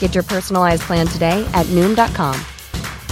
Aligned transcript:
Get 0.00 0.14
your 0.14 0.24
personalized 0.24 0.82
plan 0.82 1.06
today 1.06 1.46
at 1.54 1.66
Noom.com. 1.66 2.34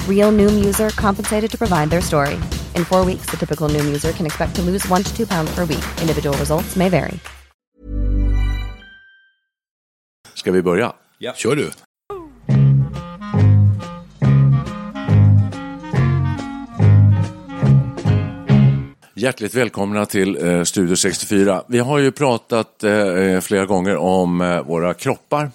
Real 0.08 0.32
Noom 0.32 0.64
user 0.64 0.90
compensated 0.90 1.50
to 1.50 1.58
provide 1.58 1.90
their 1.90 2.02
story. 2.02 2.34
In 2.74 2.84
four 2.84 3.04
weeks, 3.04 3.30
the 3.30 3.36
typical 3.36 3.68
Noom 3.68 3.86
user 3.86 4.12
can 4.12 4.26
expect 4.26 4.54
to 4.56 4.62
lose 4.62 4.86
one 4.88 5.02
to 5.02 5.16
two 5.16 5.26
pounds 5.26 5.50
per 5.54 5.64
week. 5.64 5.84
Individual 6.02 6.36
results 6.36 6.76
may 6.76 6.88
vary. 6.88 7.18
Ska 10.34 10.52
vi 10.52 10.62
börja? 10.62 10.92
Ja. 11.18 11.32
Kör 11.36 11.56
du. 11.56 11.70
Hjärtligt 19.14 19.54
välkomna 19.54 20.06
till 20.06 20.46
eh, 20.46 20.62
Studio 20.62 20.96
64. 20.96 21.62
Vi 21.68 21.78
har 21.78 21.98
ju 21.98 22.12
pratat 22.12 22.84
eh, 22.84 23.40
flera 23.40 23.66
gånger 23.66 23.96
om 23.96 24.40
eh, 24.40 24.62
våra 24.62 24.94
kroppar. 24.94 25.50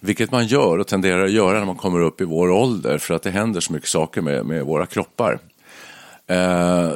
Vilket 0.00 0.30
man 0.30 0.46
gör 0.46 0.78
och 0.78 0.86
tenderar 0.86 1.24
att 1.24 1.30
göra 1.32 1.58
när 1.58 1.66
man 1.66 1.76
kommer 1.76 2.00
upp 2.00 2.20
i 2.20 2.24
vår 2.24 2.50
ålder 2.50 2.98
för 2.98 3.14
att 3.14 3.22
det 3.22 3.30
händer 3.30 3.60
så 3.60 3.72
mycket 3.72 3.88
saker 3.88 4.20
med, 4.22 4.46
med 4.46 4.64
våra 4.64 4.86
kroppar. 4.86 5.38
Eh, 6.26 6.90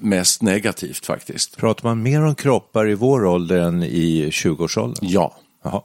mest 0.00 0.42
negativt 0.42 1.06
faktiskt. 1.06 1.56
Pratar 1.56 1.84
man 1.88 2.02
mer 2.02 2.22
om 2.24 2.34
kroppar 2.34 2.88
i 2.88 2.94
vår 2.94 3.24
ålder 3.26 3.56
än 3.60 3.82
i 3.82 4.30
20-årsåldern? 4.30 4.98
Ja. 5.10 5.34
Jaha. 5.64 5.82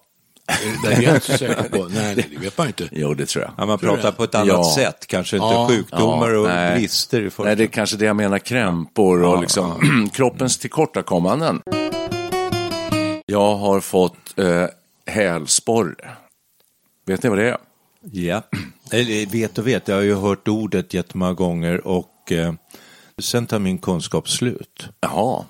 Det 0.84 0.94
är 0.94 1.02
jag 1.02 1.16
inte 1.16 1.26
så 1.32 1.38
säker 1.38 1.64
på. 1.70 1.88
Nej, 1.94 2.16
det 2.16 2.38
vet 2.40 2.58
man 2.58 2.68
inte. 2.68 2.88
Jo, 2.92 3.14
det 3.14 3.26
tror 3.26 3.44
jag. 3.44 3.54
Ja, 3.58 3.66
man 3.66 3.80
pratar 3.80 4.12
på 4.12 4.24
ett 4.24 4.36
annat 4.36 4.48
Ja. 4.48 4.74
sätt, 4.76 5.08
kanske 5.08 5.36
inte 5.36 5.48
Ja. 5.48 5.68
sjukdomar 5.70 6.30
Ja, 6.32 6.40
och 6.40 6.48
nej. 6.48 6.78
brister 6.80 7.22
i 7.22 7.30
Nej, 7.44 7.56
det 7.56 7.64
är 7.64 7.68
kanske 7.68 7.98
det 7.98 8.06
jag 8.06 8.16
menar, 8.16 8.40
krämpor 8.40 9.24
och 9.24 9.42
liksom 9.42 9.74
kroppens 10.14 10.58
tillkortakommanden. 10.58 11.62
Jag 13.26 13.56
har 13.56 13.80
fått 13.80 14.40
eh, 14.40 14.66
hälsporre. 15.06 16.10
Vet 17.06 17.24
ni 17.24 17.30
vad 17.30 17.38
det 17.38 17.50
är? 17.50 17.58
Ja, 18.12 18.42
eller 18.92 19.26
vet 19.26 19.58
och 19.58 19.68
vet, 19.68 19.88
jag 19.88 19.96
har 19.96 20.02
ju 20.02 20.16
hört 20.16 20.48
ordet 20.48 20.94
jättemånga 20.94 21.34
gånger 21.34 21.88
och 21.88 22.32
eh, 22.32 22.54
sen 23.18 23.46
tar 23.46 23.60
min 23.60 23.78
kunskap 23.78 24.30
slut. 24.30 24.90
Jaha. 25.00 25.46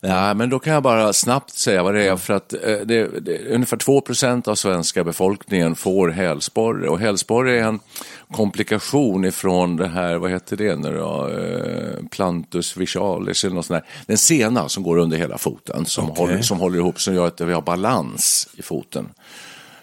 Ja, 0.00 0.34
men 0.34 0.50
då 0.50 0.58
kan 0.58 0.72
jag 0.72 0.82
bara 0.82 1.12
snabbt 1.12 1.50
säga 1.50 1.82
vad 1.82 1.94
det 1.94 2.02
är 2.08 2.16
för 2.16 2.34
att 2.34 2.52
eh, 2.52 2.58
det, 2.60 3.20
det, 3.20 3.54
ungefär 3.54 3.76
2% 3.76 4.48
av 4.48 4.54
svenska 4.54 5.04
befolkningen 5.04 5.76
får 5.76 6.08
hälsporre 6.08 6.88
och 6.88 6.98
hälsporre 6.98 7.60
är 7.60 7.64
en 7.64 7.80
komplikation 8.32 9.24
ifrån 9.24 9.76
det 9.76 9.88
här, 9.88 10.16
vad 10.16 10.30
heter 10.30 10.56
det 10.56 10.76
nu 10.76 10.96
då, 10.96 11.28
eh, 11.28 12.08
plantus 12.10 12.76
visualis 12.76 13.44
eller 13.44 13.54
något 13.54 13.66
sånt 13.66 13.82
där. 13.82 13.90
Den 14.06 14.18
sena 14.18 14.68
som 14.68 14.82
går 14.82 14.96
under 14.98 15.16
hela 15.18 15.38
foten 15.38 15.86
som, 15.86 16.10
Okej. 16.10 16.26
håller, 16.26 16.42
som 16.42 16.60
håller 16.60 16.78
ihop 16.78 17.00
som 17.00 17.14
gör 17.14 17.26
att 17.26 17.40
vi 17.40 17.52
har 17.52 17.62
balans 17.62 18.48
i 18.56 18.62
foten. 18.62 19.08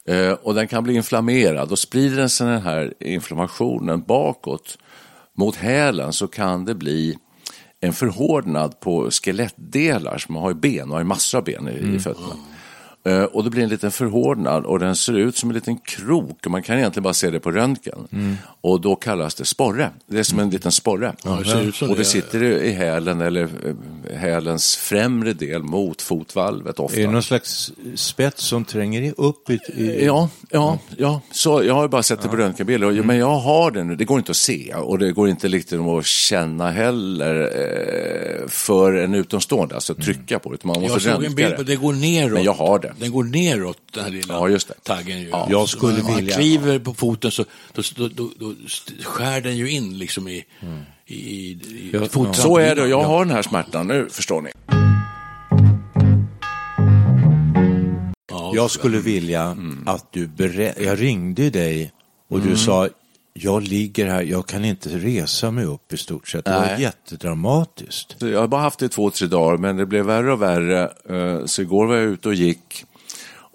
Eh, 0.09 0.31
och 0.31 0.53
den 0.53 0.67
kan 0.67 0.83
bli 0.83 0.93
inflammerad 0.93 1.71
och 1.71 1.79
sprider 1.79 2.17
den 2.17 2.29
sig 2.29 2.47
den 2.47 2.61
här 2.61 2.93
inflammationen 2.99 4.03
bakåt 4.07 4.77
mot 5.37 5.55
hälen 5.55 6.13
så 6.13 6.27
kan 6.27 6.65
det 6.65 6.75
bli 6.75 7.17
en 7.79 7.93
förhårdnad 7.93 8.79
på 8.79 9.11
skelettdelar, 9.11 10.17
som 10.17 10.33
man 10.33 10.43
har 10.43 10.49
ju 10.49 10.55
ben, 10.55 10.89
och 10.89 10.93
har 10.93 10.99
ju 10.99 11.05
massor 11.05 11.37
av 11.37 11.43
ben 11.43 11.67
i, 11.67 11.95
i 11.95 11.99
fötterna. 11.99 12.35
Eh, 13.05 13.23
och 13.23 13.43
det 13.43 13.49
blir 13.49 13.63
en 13.63 13.69
liten 13.69 13.91
förhårdnad 13.91 14.65
och 14.65 14.79
den 14.79 14.95
ser 14.95 15.13
ut 15.13 15.37
som 15.37 15.49
en 15.49 15.53
liten 15.53 15.77
krok. 15.77 16.47
Man 16.47 16.63
kan 16.63 16.77
egentligen 16.77 17.03
bara 17.03 17.13
se 17.13 17.29
det 17.29 17.39
på 17.39 17.51
röntgen. 17.51 18.07
Och 18.61 18.81
då 18.81 18.95
kallas 18.95 19.35
det 19.35 19.45
sporre. 19.45 19.89
Det 20.07 20.19
är 20.19 20.23
som 20.23 20.39
en 20.39 20.49
liten 20.49 20.71
sporre. 20.71 21.13
Ja, 21.23 21.39
det 21.79 21.81
och 21.87 21.95
det 21.97 22.05
sitter 22.05 22.43
i 22.43 22.71
hälen 22.71 23.21
eller 23.21 23.43
eh, 23.43 24.17
hälens 24.17 24.75
främre 24.75 25.33
del 25.33 25.63
mot 25.63 26.01
fotvalvet 26.01 26.79
ofta. 26.79 26.97
Är 26.99 27.05
det 27.05 27.11
någon 27.11 27.23
slags 27.23 27.71
spets 27.95 28.43
som 28.43 28.65
tränger 28.65 29.13
upp 29.17 29.49
i... 29.49 29.59
Ja, 30.05 30.29
ja, 30.49 30.79
ja. 30.97 31.21
Så 31.31 31.63
jag 31.63 31.73
har 31.73 31.87
bara 31.87 32.03
sett 32.03 32.21
det 32.21 32.27
på 32.27 32.35
röntgenbilder, 32.35 32.87
och- 32.99 33.05
men 33.05 33.17
jag 33.17 33.35
har 33.39 33.71
det 33.71 33.83
nu. 33.83 33.95
Det 33.95 34.05
går 34.05 34.17
inte 34.19 34.31
att 34.31 34.37
se 34.37 34.73
och 34.75 34.99
det 34.99 35.11
går 35.11 35.29
inte 35.29 35.47
liksom 35.47 35.89
att 35.89 36.05
känna 36.05 36.71
heller 36.71 37.41
eh, 38.43 38.47
för 38.47 38.93
en 38.93 39.13
utomstående, 39.13 39.75
alltså 39.75 39.95
trycka 39.95 40.39
på 40.39 40.51
det. 40.51 40.63
Man 40.63 40.81
måste 40.81 40.93
Jag 41.09 41.15
såg 41.15 41.23
en 41.23 41.35
bild 41.35 41.55
på 41.55 41.63
det. 41.63 41.71
det 41.71 41.75
går 41.75 41.93
neråt. 41.93 42.33
Men 42.33 42.43
jag 42.43 42.53
har 42.53 42.79
det. 42.79 42.92
Den 42.99 43.11
går 43.11 43.23
neråt, 43.23 43.77
den 43.93 44.03
här 44.03 44.11
lilla 44.11 44.33
Ja, 44.33 44.49
just 44.49 44.67
det. 44.67 44.73
taggen. 44.83 45.21
Ju. 45.21 45.29
Ja. 45.29 45.47
Jag 45.51 45.69
skulle 45.69 45.93
när 45.97 46.03
man 46.03 46.15
vilja- 46.15 46.35
kliver 46.35 46.79
på 46.79 46.93
foten 46.93 47.31
så 47.31 47.45
då, 47.73 47.81
då, 48.07 48.29
då, 48.39 48.53
skär 49.03 49.41
den 49.41 49.57
ju 49.57 49.69
in 49.71 49.97
liksom 49.97 50.27
i, 50.27 50.45
i, 51.07 51.15
i, 51.15 51.51
i 51.51 51.89
Ja, 51.93 51.99
fottrampinnan. 51.99 52.33
Så 52.33 52.57
är 52.57 52.75
det 52.75 52.81
och 52.81 52.89
jag 52.89 53.01
Ja. 53.03 53.07
har 53.07 53.25
den 53.25 53.33
här 53.35 53.41
smärtan 53.41 53.87
nu, 53.87 54.07
förstår 54.11 54.41
ni. 54.41 54.49
Ja, 58.31 58.51
Jag 58.55 58.71
skulle 58.71 58.97
vilja 58.99 59.57
att 59.85 60.11
du 60.13 60.27
berättar, 60.27 60.81
jag 60.83 61.01
ringde 61.01 61.49
dig 61.49 61.91
och 62.29 62.39
du 62.41 62.57
sa 62.57 62.89
jag 63.33 63.63
ligger 63.63 64.07
här, 64.07 64.21
jag 64.21 64.47
kan 64.47 64.65
inte 64.65 64.89
resa 64.89 65.51
mig 65.51 65.65
upp 65.65 65.93
i 65.93 65.97
stort 65.97 66.27
sett. 66.27 66.45
Det 66.45 66.51
var 66.51 66.61
Nej. 66.61 66.81
jättedramatiskt. 66.81 68.15
Jag 68.21 68.39
har 68.39 68.47
bara 68.47 68.61
haft 68.61 68.79
det 68.79 68.85
i 68.85 68.89
två, 68.89 69.09
tre 69.09 69.27
dagar, 69.27 69.57
men 69.57 69.77
det 69.77 69.85
blev 69.85 70.05
värre 70.05 70.31
och 70.33 70.41
värre. 70.41 70.91
Eh, 71.09 71.45
Så 71.45 71.61
igår 71.61 71.85
var 71.85 71.95
jag 71.95 72.03
ute 72.05 72.27
och 72.27 72.35
gick 72.35 72.85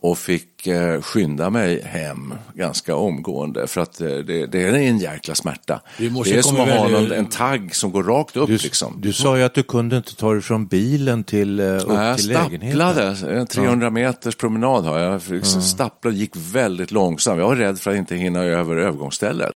och 0.01 0.19
fick 0.19 0.67
eh, 0.67 1.01
skynda 1.01 1.51
mig 1.51 1.83
hem 1.83 2.35
ganska 2.55 2.97
omgående 2.97 3.67
för 3.67 3.81
att 3.81 4.01
eh, 4.01 4.09
det, 4.09 4.47
det 4.47 4.63
är 4.63 4.73
en 4.73 4.99
jäkla 4.99 5.35
smärta. 5.35 5.81
Det 5.99 6.07
är 6.07 6.43
som 6.43 6.61
att 6.61 6.69
ha 6.69 6.89
någon, 6.89 7.13
en 7.13 7.27
tagg 7.27 7.75
som 7.75 7.93
går 7.93 8.03
rakt 8.03 8.37
upp 8.37 8.49
Du, 8.49 8.57
liksom. 8.59 8.95
du 9.01 9.13
sa 9.13 9.39
ju 9.39 9.43
att 9.43 9.55
du 9.55 9.63
kunde 9.63 9.97
inte 9.97 10.17
ta 10.17 10.33
dig 10.33 10.43
från 10.43 10.67
bilen 10.67 11.25
till, 11.25 11.61
eh, 11.61 11.67
upp 11.67 11.89
Nej, 11.89 12.09
jag 12.09 12.19
till 12.19 12.29
lägenheten. 12.29 12.81
stapplade, 12.81 13.39
en 13.41 13.47
300 13.47 13.91
meters 13.91 14.37
promenad 14.37 14.85
har 14.85 14.99
jag. 14.99 15.13
Jag 15.13 15.23
liksom 15.29 15.63
stapplade 15.63 16.15
och 16.15 16.21
gick 16.21 16.33
väldigt 16.37 16.91
långsamt. 16.91 17.39
Jag 17.39 17.49
var 17.49 17.57
rädd 17.57 17.79
för 17.79 17.91
att 17.91 17.97
inte 17.97 18.17
hinna 18.17 18.43
över 18.43 18.77
övergångsstället. 18.77 19.53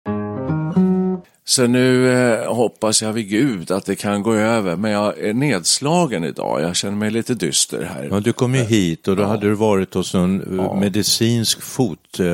Så 1.52 1.68
nu 1.68 2.10
eh, 2.12 2.54
hoppas 2.54 3.02
jag 3.02 3.14
vid 3.14 3.30
Gud 3.30 3.72
att 3.72 3.86
det 3.86 3.96
kan 3.96 4.24
gå 4.24 4.34
över, 4.34 4.76
men 4.76 4.92
jag 4.92 5.20
är 5.20 5.34
nedslagen 5.34 6.24
idag. 6.24 6.62
Jag 6.62 6.76
känner 6.76 6.98
mig 6.98 7.12
lite 7.12 7.34
dyster 7.34 7.84
här. 7.84 8.08
Ja, 8.12 8.20
du 8.20 8.34
kom 8.34 8.56
ju 8.56 8.62
hit 8.64 9.08
och 9.08 9.16
då 9.16 9.24
hade 9.24 9.48
du 9.48 9.54
varit 9.54 9.94
hos 9.94 10.16
en 10.16 10.60
eh, 10.60 10.76
medicinsk 10.80 11.62
fot... 11.62 12.20
eh, 12.20 12.26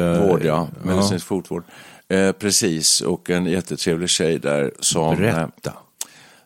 ja. 0.46 0.68
Medicinsk 0.84 1.26
fotvård. 1.26 1.64
Eh, 2.10 2.32
precis, 2.32 3.02
och 3.02 3.30
en 3.30 3.46
jättetrevlig 3.46 4.10
tjej 4.10 4.40
där 4.40 4.72
som... 4.80 5.12
eh, 5.14 5.20
Berätta. 5.20 5.74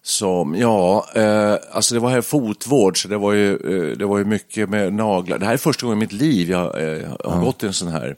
Som, 0.04 0.56
ja, 0.56 1.06
eh, 1.16 1.56
alltså 1.72 1.94
det 1.94 2.00
var 2.00 2.10
här 2.10 2.22
fotvård 2.22 3.02
så 3.02 3.08
det 3.08 3.18
var, 3.18 3.34
ju, 3.34 3.54
eh, 3.54 3.98
det 3.98 4.06
var 4.06 4.18
ju 4.18 4.26
mycket 4.26 4.70
med 4.70 4.94
naglar. 4.94 5.38
Det 5.38 5.46
här 5.46 5.54
är 5.54 5.58
första 5.58 5.86
gången 5.86 5.98
i 5.98 6.00
mitt 6.00 6.12
liv 6.12 6.50
jag 6.50 6.64
eh, 6.84 7.10
har 7.26 7.42
gått 7.46 7.58
till 7.60 7.68
en 7.68 7.74
sån 7.74 7.88
här 7.88 8.16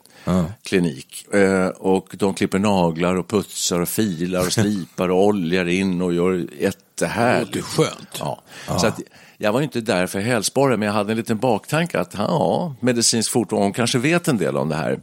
klinik. 0.62 1.34
Eh, 1.34 1.66
och 1.68 2.08
de 2.12 2.34
klipper 2.34 2.58
naglar 2.58 3.14
och 3.14 3.28
putsar 3.28 3.80
och 3.80 3.88
filar 3.88 4.40
och 4.40 4.52
slipar 4.52 5.08
och 5.08 5.24
oljar 5.24 5.68
in 5.68 6.02
och 6.02 6.14
gör 6.14 6.32
Det 6.32 6.38
låter 6.38 6.62
jättehärligt. 6.62 7.64
skönt. 7.66 8.08
Ja. 8.18 8.42
Så 8.80 8.86
att, 8.86 9.00
jag 9.38 9.52
var 9.52 9.60
ju 9.60 9.64
inte 9.64 9.80
där 9.80 10.06
för 10.06 10.20
hälsporre, 10.20 10.76
men 10.76 10.86
jag 10.86 10.92
hade 10.92 11.12
en 11.12 11.16
liten 11.16 11.38
baktanke 11.38 12.00
att 12.00 12.14
ja, 12.18 12.74
medicinsk 12.80 13.30
fotvård, 13.30 13.60
hon 13.60 13.72
kanske 13.72 13.98
vet 13.98 14.28
en 14.28 14.38
del 14.38 14.56
om 14.56 14.68
det 14.68 14.76
här. 14.76 15.00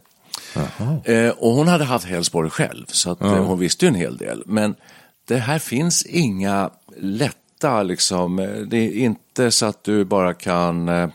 Eh, 1.03 1.29
och 1.29 1.51
hon 1.53 1.67
hade 1.67 1.83
haft 1.83 2.05
hälsporre 2.05 2.49
själv, 2.49 2.85
så 2.87 3.11
att, 3.11 3.21
eh, 3.21 3.45
hon 3.45 3.59
visste 3.59 3.85
ju 3.85 3.89
en 3.89 3.95
hel 3.95 4.17
del. 4.17 4.43
Men 4.45 4.75
det 5.27 5.37
här 5.37 5.59
finns 5.59 6.05
inga 6.05 6.69
lätta, 6.97 7.83
liksom, 7.83 8.35
det 8.67 8.77
är 8.77 8.93
inte 8.93 9.51
så 9.51 9.65
att 9.65 9.83
du 9.83 10.05
bara 10.05 10.33
kan, 10.33 10.89
eh, 10.89 11.09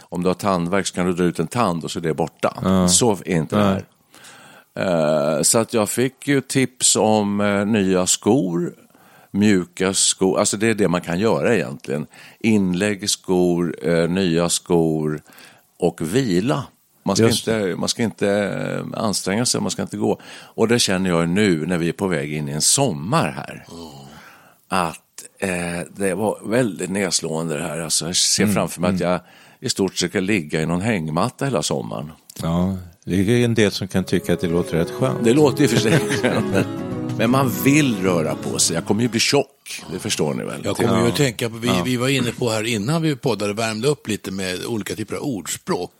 om 0.00 0.22
du 0.22 0.28
har 0.28 0.34
tandvärk 0.34 0.86
så 0.86 0.94
kan 0.94 1.06
du 1.06 1.12
dra 1.12 1.24
ut 1.24 1.38
en 1.38 1.46
tand 1.46 1.84
och 1.84 1.90
så 1.90 1.98
är 1.98 2.02
det 2.02 2.14
borta. 2.14 2.86
Så 2.88 3.12
är 3.12 3.28
inte 3.28 3.56
det 3.56 3.62
här. 3.62 3.84
Eh, 4.74 5.42
så 5.42 5.58
att 5.58 5.74
jag 5.74 5.88
fick 5.88 6.28
ju 6.28 6.40
tips 6.40 6.96
om 6.96 7.40
eh, 7.40 7.66
nya 7.66 8.06
skor, 8.06 8.74
mjuka 9.30 9.94
skor, 9.94 10.38
alltså 10.38 10.56
det 10.56 10.66
är 10.66 10.74
det 10.74 10.88
man 10.88 11.00
kan 11.00 11.18
göra 11.18 11.54
egentligen. 11.54 12.06
Inlägg, 12.40 13.10
skor, 13.10 13.76
nya 14.08 14.48
skor 14.48 15.22
och 15.78 16.00
vila. 16.00 16.64
Man 17.02 17.16
ska, 17.16 17.24
Just 17.24 17.48
inte, 17.48 17.76
man 17.76 17.88
ska 17.88 18.02
inte 18.02 18.84
anstränga 18.94 19.46
sig, 19.46 19.60
man 19.60 19.70
ska 19.70 19.82
inte 19.82 19.96
gå. 19.96 20.20
Och 20.32 20.68
det 20.68 20.78
känner 20.78 21.10
jag 21.10 21.28
nu 21.28 21.66
när 21.66 21.78
vi 21.78 21.88
är 21.88 21.92
på 21.92 22.06
väg 22.06 22.32
in 22.32 22.48
i 22.48 22.52
en 22.52 22.62
sommar 22.62 23.30
här. 23.30 23.64
Att 24.68 24.98
eh, 25.38 25.48
det 25.96 26.14
var 26.14 26.38
väldigt 26.44 26.90
nedslående 26.90 27.56
det 27.58 27.62
här. 27.62 27.78
Alltså, 27.78 28.06
jag 28.06 28.16
ser 28.16 28.46
framför 28.46 28.80
mig 28.80 28.94
att 28.94 29.00
jag 29.00 29.20
i 29.60 29.68
stort 29.68 29.96
sett 29.96 30.10
ska 30.10 30.20
ligga 30.20 30.62
i 30.62 30.66
någon 30.66 30.80
hängmatta 30.80 31.44
hela 31.44 31.62
sommaren. 31.62 32.10
Ja, 32.42 32.76
det 33.04 33.14
är 33.14 33.44
en 33.44 33.54
del 33.54 33.72
som 33.72 33.88
kan 33.88 34.04
tycka 34.04 34.32
att 34.32 34.40
det 34.40 34.48
låter 34.48 34.76
rätt 34.76 34.90
skönt. 34.90 35.24
Det 35.24 35.32
låter 35.32 35.62
ju 35.62 35.68
för 35.68 35.76
sig 35.76 36.00
Men 37.18 37.30
man 37.30 37.52
vill 37.64 38.02
röra 38.02 38.34
på 38.34 38.58
sig. 38.58 38.74
Jag 38.74 38.84
kommer 38.84 39.02
ju 39.02 39.08
bli 39.08 39.20
tjock, 39.20 39.82
det 39.92 39.98
förstår 39.98 40.34
ni 40.34 40.44
väl? 40.44 40.60
Jag 40.64 40.76
kommer 40.76 41.02
ju 41.02 41.08
att 41.08 41.16
tänka 41.16 41.50
på, 41.50 41.56
vi, 41.56 41.70
vi 41.84 41.96
var 41.96 42.08
inne 42.08 42.30
på 42.32 42.50
här 42.50 42.66
innan 42.66 43.02
vi 43.02 43.16
poddade, 43.16 43.52
värmde 43.52 43.88
upp 43.88 44.08
lite 44.08 44.30
med 44.30 44.64
olika 44.66 44.94
typer 44.94 45.16
av 45.16 45.22
ordspråk. 45.22 45.92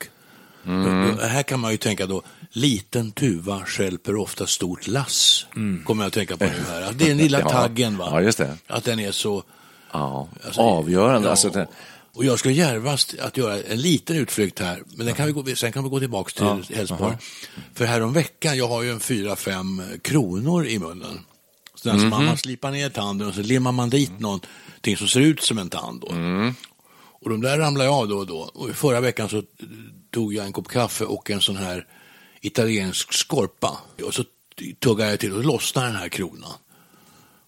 Mm. 0.67 1.19
Här 1.19 1.43
kan 1.43 1.61
man 1.61 1.71
ju 1.71 1.77
tänka 1.77 2.07
då, 2.07 2.23
liten 2.51 3.13
tuva 3.13 3.65
stjälper 3.67 4.17
ofta 4.17 4.47
stort 4.47 4.87
lass. 4.87 5.47
Kommer 5.85 6.03
jag 6.05 6.07
att 6.09 6.13
tänka 6.15 6.37
på 6.37 6.45
nu 6.45 6.63
här. 6.69 6.83
Att 6.83 6.99
det 6.99 7.05
är 7.05 7.09
den 7.09 7.19
lilla 7.19 7.39
Mm. 7.41 7.51
Ja. 7.53 7.61
taggen 7.61 7.97
va? 7.97 8.09
Ja, 8.11 8.21
just 8.23 8.39
det. 8.39 8.57
Att 8.67 8.85
den 8.85 9.01
är 9.01 9.13
så... 9.13 9.43
Ja, 9.93 10.29
Alltså, 10.47 10.61
avgörande. 10.61 11.27
ja. 11.29 11.31
Alltså, 11.31 11.49
det, 11.51 11.67
Och 12.15 12.25
jag 12.25 12.39
ska 12.39 12.51
djärvast 12.51 13.15
att 13.21 13.37
göra 13.37 13.63
en 13.63 13.81
liten 13.81 14.17
utflykt 14.17 14.59
här, 14.59 14.83
men 14.97 15.07
den 15.07 15.15
kan 15.15 15.27
vi 15.27 15.33
gå, 15.33 15.45
sen 15.57 15.73
kan 15.73 15.85
vi 15.85 15.91
gå 15.91 15.99
tillbaka 16.01 16.31
till 16.65 16.77
Hälsborg. 16.77 17.17
För 17.75 17.85
här 17.85 18.01
om 18.03 18.13
veckan, 18.13 18.57
jag 18.57 18.69
har 18.69 18.83
ju 18.83 18.91
en 18.91 19.01
fyra, 19.01 19.37
fem 19.37 19.83
kronor 20.03 20.67
i 20.67 20.79
munnen. 20.79 21.21
Så 21.75 21.89
den 21.89 22.01
som 22.01 22.09
Mhm. 22.09 22.25
man 22.27 22.37
slipar 22.39 22.71
ner 22.71 22.89
tanden 22.89 23.29
och 23.29 23.35
så 23.35 23.41
limmar 23.43 23.73
man 23.73 23.91
dit 23.91 24.21
någonting 24.21 24.97
som 24.97 25.09
ser 25.09 25.21
ut 25.21 25.43
som 25.43 25.59
en 25.59 25.69
tand. 25.71 26.01
Då. 26.01 26.09
Mm. 26.13 26.55
Och 27.25 27.31
de 27.31 27.41
där 27.41 27.59
ramlar 27.59 27.85
jag 27.85 27.95
av 27.95 28.09
då 28.09 28.19
och 28.19 28.27
då. 28.27 28.51
Och 28.55 28.71
i 28.71 28.73
förra 28.73 29.01
veckan 29.01 29.29
så 29.29 29.43
tog 30.11 30.35
jag 30.35 30.47
en 30.47 30.53
kopp 30.53 30.69
kaffe 30.69 31.05
och 31.05 31.31
en 31.31 31.41
sån 31.41 31.57
här 31.57 31.87
italiensk 32.41 33.13
skorpa. 33.13 33.79
Och 34.05 34.15
så 34.15 34.25
tuggade 34.79 35.11
jag 35.11 35.21
till 35.21 35.33
och 35.33 35.45
lossnade 35.45 35.87
den 35.87 35.97
här 35.97 36.09
kronan. 36.09 36.53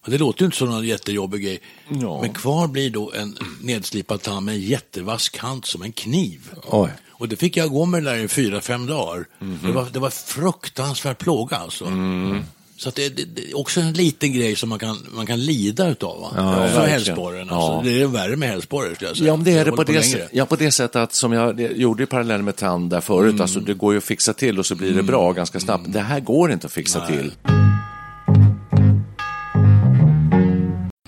Och 0.05 0.11
det 0.11 0.17
låter 0.17 0.41
ju 0.41 0.45
inte 0.45 0.57
som 0.57 0.69
någon 0.69 0.85
jättejobbig 0.85 1.43
grej. 1.43 1.61
Ja. 2.01 2.21
Men 2.21 2.33
kvar 2.33 2.67
blir 2.67 2.89
då 2.89 3.11
en 3.11 3.37
nedslipad 3.61 4.21
tand 4.21 4.45
med 4.45 4.55
en 4.55 4.61
jättevass 4.61 5.29
kant 5.29 5.65
som 5.65 5.81
en 5.81 5.91
kniv. 5.91 6.51
Oj. 6.63 6.89
Och 7.09 7.29
det 7.29 7.35
fick 7.35 7.57
jag 7.57 7.69
gå 7.69 7.85
med 7.85 8.03
det 8.03 8.09
där 8.09 8.17
i 8.17 8.27
fyra, 8.27 8.61
fem 8.61 8.85
dagar. 8.85 9.27
Mhm. 9.39 9.59
Det, 9.63 9.71
var, 9.71 9.89
det 9.93 9.99
var 9.99 10.09
fruktansvärt 10.09 11.17
plåga 11.17 11.57
alltså. 11.57 11.85
Mm. 11.85 12.43
Så 12.77 12.91
det, 12.95 13.09
det, 13.09 13.23
det 13.35 13.51
är 13.51 13.57
också 13.57 13.79
en 13.81 13.93
liten 13.93 14.33
grej 14.33 14.55
som 14.55 14.69
man 14.69 14.79
kan, 14.79 14.97
man 15.15 15.25
kan 15.25 15.39
lida 15.45 15.87
utav. 15.87 16.21
Va? 16.21 16.31
Ja, 16.35 16.67
För 16.67 16.87
hälsporren. 16.87 17.49
Alltså. 17.49 17.55
Ja. 17.55 17.81
Det 17.83 18.01
är 18.01 18.07
värre 18.07 18.35
med 18.35 18.49
hälsporre 18.49 18.95
skulle 18.95 19.09
jag 19.09 19.17
säga. 19.17 19.27
Ja, 19.27 19.35
men 19.35 19.45
det 19.45 19.51
är 19.51 19.65
det 19.65 19.71
på 19.71 19.83
det, 19.83 20.27
ja, 20.31 20.45
på 20.45 20.55
det 20.55 20.71
sättet 20.71 20.95
att 20.95 21.13
som 21.13 21.31
jag 21.33 21.61
gjorde 21.61 22.03
i 22.03 22.05
parallell 22.05 22.41
med 22.43 22.55
tand 22.55 22.89
där 22.89 23.01
förut, 23.01 23.29
Mm. 23.29 23.41
alltså 23.41 23.59
det 23.59 23.73
går 23.73 23.93
ju 23.93 23.97
att 23.97 24.03
fixa 24.03 24.33
till 24.33 24.59
och 24.59 24.65
så 24.65 24.75
blir 24.75 24.91
det 24.93 25.03
bra 25.03 25.31
ganska 25.31 25.59
snabbt. 25.59 25.83
Det 25.87 25.99
här 25.99 26.19
går 26.19 26.51
inte 26.51 26.67
att 26.67 26.73
fixa 26.73 27.07
till. 27.07 27.31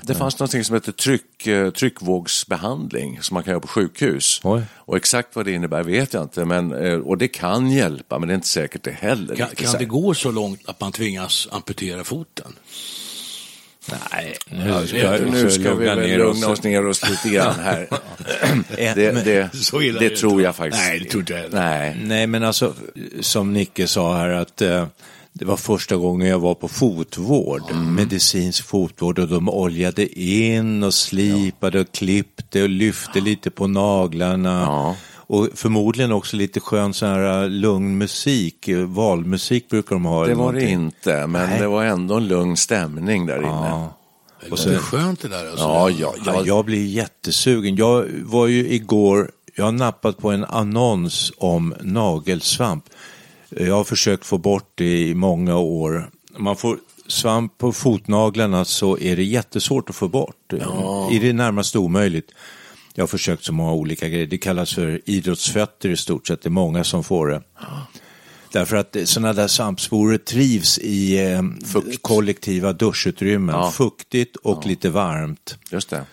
Det 0.07 0.15
fanns 0.15 0.39
något 0.39 0.65
som 0.65 0.75
heter 0.75 0.91
tryck, 0.91 1.47
eh, 1.47 1.69
tryckvågsbehandling 1.69 3.19
som 3.21 3.33
man 3.33 3.43
kan 3.43 3.51
göra 3.51 3.61
på 3.61 3.67
sjukhus. 3.67 4.41
Oj. 4.43 4.61
Och 4.75 4.97
exakt 4.97 5.35
vad 5.35 5.45
det 5.45 5.51
innebär 5.51 5.83
vet 5.83 6.13
jag 6.13 6.23
inte, 6.23 6.45
men, 6.45 6.85
eh, 6.85 6.99
och 6.99 7.17
det 7.17 7.27
kan 7.27 7.71
hjälpa, 7.71 8.19
men 8.19 8.27
det 8.27 8.33
är 8.33 8.35
inte 8.35 8.47
säkert 8.47 8.83
det 8.83 8.91
heller. 8.91 9.35
Kan, 9.35 9.47
kan 9.55 9.73
det 9.73 9.85
gå 9.85 10.13
så 10.13 10.31
långt 10.31 10.61
att 10.65 10.79
man 10.79 10.91
tvingas 10.91 11.47
amputera 11.51 12.03
foten? 12.03 12.53
Nej, 14.11 14.37
Ja, 14.49 14.79
nu 14.81 14.87
ska, 14.87 15.17
nu 15.31 15.51
ska 15.51 15.73
vi 15.73 15.85
väl 15.85 16.17
lugna 16.17 16.47
oss 16.47 16.63
ner 16.63 16.87
oss 16.87 17.09
lite 17.09 17.29
grann 17.29 17.59
här. 17.63 17.87
Det, 18.75 19.11
det, 19.11 19.55
Så 19.55 19.81
illa 19.81 19.99
är 19.99 20.03
det 20.03 20.09
det 20.09 20.15
tror 20.15 20.41
jag 20.41 20.55
faktiskt 20.55 20.83
Nej, 20.83 20.99
det 20.99 21.05
tror 21.05 21.21
inte 21.21 21.33
jag. 21.33 21.53
Nej. 21.53 21.97
Nej, 22.03 22.27
men 22.27 22.43
alltså 22.43 22.73
som 23.21 23.53
Nicke 23.53 23.87
sa 23.87 24.17
här 24.17 24.29
att 24.29 24.61
eh, 24.61 24.87
det 25.37 25.45
var 25.45 25.57
första 25.57 25.95
gången 25.95 26.27
jag 26.27 26.39
var 26.39 26.55
på 26.55 26.67
fotvård, 26.67 27.61
Mm. 27.71 27.95
medicinsk 27.95 28.65
fotvård 28.65 29.19
och 29.19 29.27
de 29.27 29.49
oljade 29.49 30.19
in 30.19 30.83
och 30.83 30.93
slipade 30.93 31.79
och 31.79 31.91
klippte 31.91 32.63
och 32.63 32.69
lyfte 32.69 33.19
lite 33.19 33.51
på 33.51 33.67
naglarna. 33.67 34.61
Ja. 34.61 34.95
Och 35.29 35.47
förmodligen 35.55 36.11
också 36.11 36.37
lite 36.37 36.59
skön 36.59 36.93
sån 36.93 37.09
här 37.09 37.43
eh, 37.43 37.49
lugn 37.49 37.97
musik, 37.97 38.67
eh, 38.67 38.77
valmusik 38.79 39.69
brukar 39.69 39.95
de 39.95 40.05
ha. 40.05 40.25
Det 40.25 40.31
eller 40.31 40.43
var 40.43 40.53
det 40.53 40.69
inte, 40.69 41.27
men 41.27 41.49
Nej. 41.49 41.59
det 41.59 41.67
var 41.67 41.83
ändå 41.83 42.15
en 42.15 42.27
lugn 42.27 42.57
stämning 42.57 43.25
där 43.25 43.37
inne. 43.37 43.47
Ja. 43.47 43.93
Och 44.51 44.59
så, 44.59 44.69
det 44.69 44.75
är 44.75 44.79
skönt 44.79 45.21
det 45.21 45.27
där. 45.27 45.45
Alltså. 45.49 45.65
Ja, 45.65 45.89
ja, 45.89 46.13
Ja, 46.25 46.33
ja. 46.35 46.41
jag 46.45 46.65
blir 46.65 46.85
jättesugen. 46.85 47.75
Jag 47.75 48.05
var 48.23 48.47
ju 48.47 48.69
igår, 48.69 49.31
jag 49.55 49.65
har 49.65 49.71
nappat 49.71 50.17
på 50.17 50.31
en 50.31 50.45
annons 50.45 51.31
om 51.37 51.73
nagelsvamp. 51.81 52.83
Jag 53.59 53.75
har 53.75 53.83
försökt 53.83 54.25
få 54.25 54.37
bort 54.37 54.71
det 54.75 55.01
i 55.01 55.13
många 55.15 55.57
år. 55.57 56.09
Man 56.37 56.55
får 56.55 56.79
svamp 57.07 57.57
på 57.57 57.71
fotnaglarna 57.73 58.65
så 58.65 58.97
är 58.97 59.15
det 59.15 59.23
jättesvårt 59.23 59.89
att 59.89 59.95
få 59.95 60.07
bort. 60.07 60.53
I 61.11 61.19
det 61.19 61.33
närmaste 61.33 61.79
omöjligt. 61.79 62.31
Jag 62.93 63.01
har 63.01 63.07
försökt 63.07 63.43
så 63.43 63.53
många 63.53 63.73
olika 63.73 64.09
grejer. 64.09 64.27
Det 64.27 64.37
kallas 64.37 64.73
för 64.73 65.01
idrottsfötter 65.05 65.89
i 65.89 65.97
stort 65.97 66.27
sett. 66.27 66.41
Det 66.41 66.47
är 66.47 66.51
många 66.51 66.83
som 66.83 67.03
får 67.03 67.27
det. 67.27 67.41
Därför 68.51 68.75
att 68.75 68.97
sådana 69.05 69.33
där 69.33 69.47
svampsporer 69.47 70.17
trivs 70.17 70.79
i 70.79 71.25
eh, 71.25 71.41
kollektiva 72.01 72.73
duschutrymmen. 72.73 73.55
Ja. 73.55 73.71
Fuktigt 73.71 74.35
och 74.35 74.65
lite 74.65 74.89
varmt. 74.89 75.57
Just 75.71 75.89
det. 75.89 76.05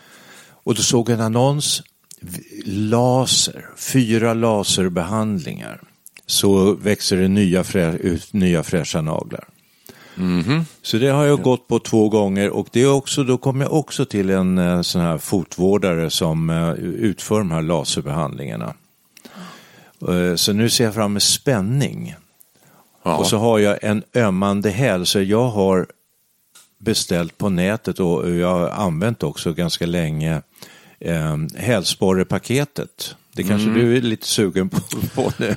Och 0.65 0.75
då 0.75 0.83
såg 0.83 1.09
jag 1.09 1.15
en 1.15 1.21
annons, 1.21 1.83
laser, 2.65 3.67
fyra 3.77 4.35
laserbehandlingar. 4.35 5.81
Så 6.27 6.73
växer 6.75 7.17
det 7.17 7.29
nya, 7.29 7.65
frä, 7.65 7.93
ut 7.93 8.33
nya 8.33 8.63
fräscha 8.63 9.01
naglar. 9.01 9.45
Så 10.83 10.97
det 10.99 11.09
har 11.09 11.25
jag 11.25 11.43
gått 11.43 11.69
på 11.69 11.79
två 11.79 12.09
gånger 12.09 12.51
och 12.51 12.69
det 12.73 12.83
är 12.83 12.93
också, 12.93 13.25
då 13.25 13.39
kom 13.39 13.61
jag 13.61 13.73
också 13.73 14.05
till 14.05 14.31
en 14.31 14.59
eh, 14.59 14.83
sån 14.83 15.01
här 15.01 15.19
fotvårdare 15.19 16.11
som 16.11 16.51
eh, 16.51 16.71
utför 16.83 17.39
de 17.39 17.51
här 17.51 17.63
laserbehandlingarna. 17.63 18.75
Eh, 20.09 20.35
Så 20.37 20.53
nu 20.53 20.71
ser 20.71 20.85
jag 20.85 20.95
fram 20.95 21.13
med 21.13 21.23
spänning. 21.23 22.15
Ja. 23.03 23.17
Och 23.17 23.27
så 23.27 23.39
har 23.39 23.59
jag 23.59 23.79
en 23.83 24.03
ömmande 24.15 24.71
häl, 24.71 25.07
så 25.07 25.23
jag 25.23 25.49
har 25.49 25.87
beställt 26.79 27.39
på 27.39 27.49
nätet 27.49 28.01
och 28.01 28.31
jag 28.31 28.49
har 28.59 28.69
använt 28.69 29.23
också 29.23 29.53
ganska 29.53 29.87
länge 29.87 30.43
eh, 31.01 31.37
hälsporrepaketet. 31.57 33.17
Det 33.37 33.43
kanske 33.43 33.71
du 33.71 33.97
är 33.97 34.01
lite 34.01 34.27
sugen 34.27 34.69
på, 34.69 34.81
på 35.15 35.33
nu? 35.37 35.57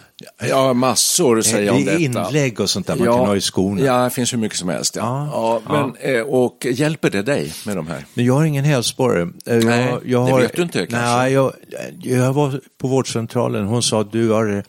Ja, 0.49 0.73
massor 0.73 1.41
säger 1.41 1.71
om 1.71 1.85
det 1.85 1.91
är 1.91 1.99
detta. 2.09 2.27
inlägg 2.27 2.59
och 2.59 2.69
sånt 2.69 2.87
där 2.87 2.95
man 2.95 3.05
kan 3.07 3.15
ha 3.19 3.35
i 3.35 3.41
skorna. 3.41 3.81
Ja, 3.81 4.03
det 4.03 4.09
finns 4.09 4.33
hur 4.33 4.37
mycket 4.37 4.57
som 4.57 4.69
helst. 4.69 4.95
Ja. 4.95 5.29
Ja. 5.31 5.61
Ja, 5.69 5.91
men, 6.03 6.15
eh, 6.15 6.21
Och 6.21 6.65
hjälper 6.71 7.09
det 7.09 7.21
dig 7.21 7.53
med 7.65 7.75
de 7.75 7.87
här? 7.87 8.05
Men 8.13 8.25
jag 8.25 8.33
har 8.33 8.43
ingen 8.45 8.65
hälsporre. 8.65 9.21
Eh, 9.21 9.55
Jag, 9.55 9.65
Nej, 9.65 9.95
jag 10.05 10.27
det 10.27 10.31
har, 10.31 10.39
vet 10.41 10.55
du 10.55 10.61
inte 10.61 10.85
kanske. 10.85 10.97
Nej, 11.17 11.33
jag, 11.33 11.53
jag 12.01 12.33
var 12.33 12.59
på 12.81 12.87
vårdcentralen. 12.87 13.65
Hon 13.65 13.83
sa, 13.83 14.03
du 14.03 14.29
har, 14.29 14.63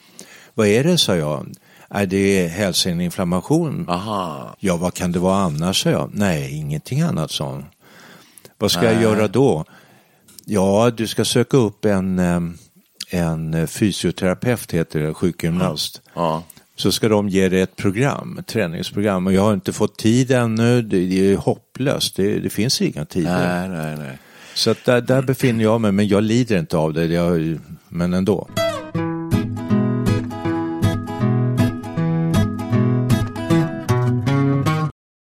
vad 0.55 0.67
är 0.67 0.85
det, 0.85 0.99
sa 0.99 1.17
jag. 1.17 1.47
Nej, 1.91 2.07
det 2.07 2.17
är 2.45 2.49
hälseninflammation. 2.49 3.87
Aha. 3.89 4.57
Ja, 4.59 4.77
vad 4.77 4.95
kan 4.95 5.13
det 5.13 5.19
vara 5.19 5.37
annars, 5.39 5.83
sa 5.83 5.91
jag. 5.91 6.11
Nej, 6.15 6.55
ingenting 6.59 7.01
annat, 7.01 7.31
sa 7.31 7.45
hon. 7.53 7.65
Vad 8.59 8.71
ska 8.71 8.85
jag 8.93 9.03
göra 9.03 9.29
då? 9.29 9.65
Ja, 10.45 10.91
du 10.97 11.07
ska 11.07 11.25
söka 11.25 11.57
upp 11.57 11.85
en, 11.85 12.19
eh, 12.19 12.41
en 13.11 13.69
fysioterapeut, 13.69 14.73
heter 14.73 15.01
det, 15.01 15.15
sjukgymnast. 15.15 16.03
Ja. 16.15 16.45
Så 16.77 16.93
ska 16.93 17.09
de 17.09 17.29
ge 17.29 17.49
dig 17.49 17.61
ett 17.61 17.77
program, 17.77 18.39
ett 18.39 18.47
träningsprogram. 18.47 19.27
Och 19.27 19.33
jag 19.33 19.43
har 19.43 19.55
inte 19.55 19.73
fått 19.73 19.97
tid 19.99 20.31
ännu, 20.31 20.83
det, 20.83 21.07
det 21.07 21.33
är 21.33 21.37
hopplöst, 21.37 22.17
det, 22.17 22.41
det 22.41 22.51
finns 22.51 22.83
inga 22.83 23.05
tider. 23.05 23.69
Nej, 23.69 23.69
nej, 23.69 23.97
nej. 23.99 24.19
Så 24.55 24.71
att 24.71 24.85
där, 24.85 25.01
där 25.01 25.23
befinner 25.23 25.65
jag 25.65 25.81
mig, 25.81 25.93
men 25.93 26.09
jag 26.09 26.23
lider 26.23 26.59
inte 26.59 26.77
av 26.77 26.93
det, 26.93 27.05
jag, 27.07 27.59
men 27.89 28.15
ändå. 28.15 28.49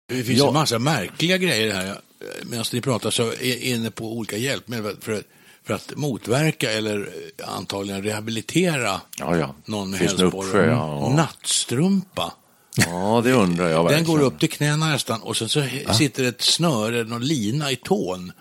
Det 0.08 0.24
finns 0.24 0.44
en 0.44 0.54
massa 0.54 0.80
märkliga 0.80 1.38
grejer 1.38 1.74
här. 1.74 1.96
Medan 2.44 2.66
ni 2.74 2.82
pratar 2.82 3.10
så 3.10 3.24
är 3.24 3.50
jag 3.50 3.58
inne 3.58 3.92
på 3.92 4.18
olika 4.18 4.38
hjälpmedel 4.38 4.96
för, 5.02 5.24
för 5.66 5.74
att 5.74 5.92
motverka 5.96 6.72
eller 6.72 7.00
eh, 7.40 7.50
antagligen 7.58 8.04
rehabilitera 8.04 9.02
Ja, 9.20 9.38
ja. 9.38 9.56
någon 9.66 9.90
med 9.92 10.00
hälsporre. 10.00 10.66
ja. 10.66 11.10
Nattstrumpa. 11.16 12.34
Ja, 12.78 13.22
det 13.24 13.32
undrar 13.34 13.70
jag 13.70 13.76
Den 13.86 13.94
verkligen. 13.96 14.04
går 14.20 14.22
upp 14.26 14.40
till 14.40 14.50
knäna 14.50 14.86
nästan 14.90 15.22
och 15.22 15.38
sen 15.38 15.50
så 15.50 15.64
sitter 15.98 16.24
ett 16.24 16.42
snöre, 16.42 17.04
någon 17.04 17.26
lina 17.26 17.72
i 17.72 17.76
tån. 17.76 18.32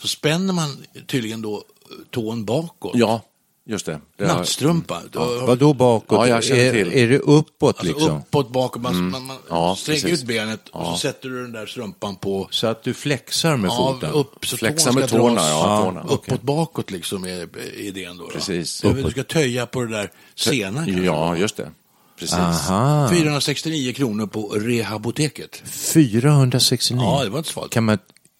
Så 0.00 0.08
spänner 0.08 0.52
man 0.54 0.76
tydligen 1.06 1.42
då 1.42 1.56
eh, 1.56 1.62
tån 2.10 2.44
bakåt. 2.44 2.92
Ja, 2.94 3.20
just 3.68 3.86
det. 3.86 4.00
det 4.16 4.26
har- 4.26 4.36
Nattstrumpa. 4.38 5.00
Då- 5.10 5.42
Vad 5.46 5.58
då 5.58 5.72
bakåt? 5.74 6.18
Ja, 6.18 6.28
jag 6.28 6.44
känner 6.44 6.60
är, 6.64 6.72
till. 6.84 6.92
är 6.98 7.08
det 7.08 7.18
uppåt 7.18 7.78
Alltså 7.78 7.92
liksom? 7.94 8.18
uppåt, 8.18 8.52
bakåt, 8.52 8.82
man, 8.82 9.10
man, 9.10 9.26
man 9.26 9.36
Ja, 9.50 9.76
sträcker 9.78 10.02
precis. 10.02 10.20
ut 10.22 10.26
benet 10.28 10.68
och 10.68 10.86
så 10.86 10.96
sätter 10.96 11.28
du 11.28 11.42
den 11.42 11.52
där 11.52 11.66
strumpan 11.66 12.16
på 12.16 12.48
Så 12.50 12.66
att 12.66 12.82
du 12.82 12.94
flexar 12.94 13.56
med 13.56 13.68
Ja, 13.70 13.76
foten? 13.94 14.10
upp 14.12 14.46
så 14.46 14.56
Flexa 14.56 14.84
tån 14.84 14.92
ska 14.92 15.00
med 15.00 15.08
tårna, 15.10 15.34
dras 15.34 15.48
ja, 15.50 15.82
tårna. 15.84 16.04
uppåt 16.08 16.42
bakåt 16.42 16.90
liksom 16.90 17.24
är 17.24 17.28
är 17.28 17.48
idén 17.80 18.16
då. 18.16 18.24
då. 18.24 18.30
Precis. 18.30 18.80
Du, 18.80 19.02
du 19.02 19.10
ska 19.10 19.22
töja 19.24 19.66
på 19.66 19.82
det 19.82 19.90
där 19.96 20.10
senan 20.34 20.84
kanske. 20.86 21.04
Ja, 21.04 21.36
just 21.36 21.56
det. 21.56 21.70
Precis. 22.18 22.34
Aha. 22.38 23.08
469 23.12 23.92
kronor 23.92 24.26
på 24.26 24.48
Rehaboteket. 24.48 25.62
469? 25.66 27.00
Ja, 27.02 27.24
det 27.24 27.30
var 27.30 27.38
inte 27.38 27.50
svalt. 27.50 27.72
Kan 27.72 27.84
man, 27.84 27.98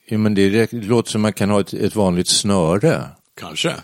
ja, 0.09 0.19
men 0.19 0.35
det, 0.35 0.51
det 0.51 0.73
låter 0.73 1.11
som 1.11 1.21
man 1.23 1.33
kan 1.33 1.51
ha 1.51 1.61
ett, 1.61 1.73
ett 1.73 1.97
vanligt 1.97 2.29
snöre. 2.29 3.05
Kanske. 3.41 3.75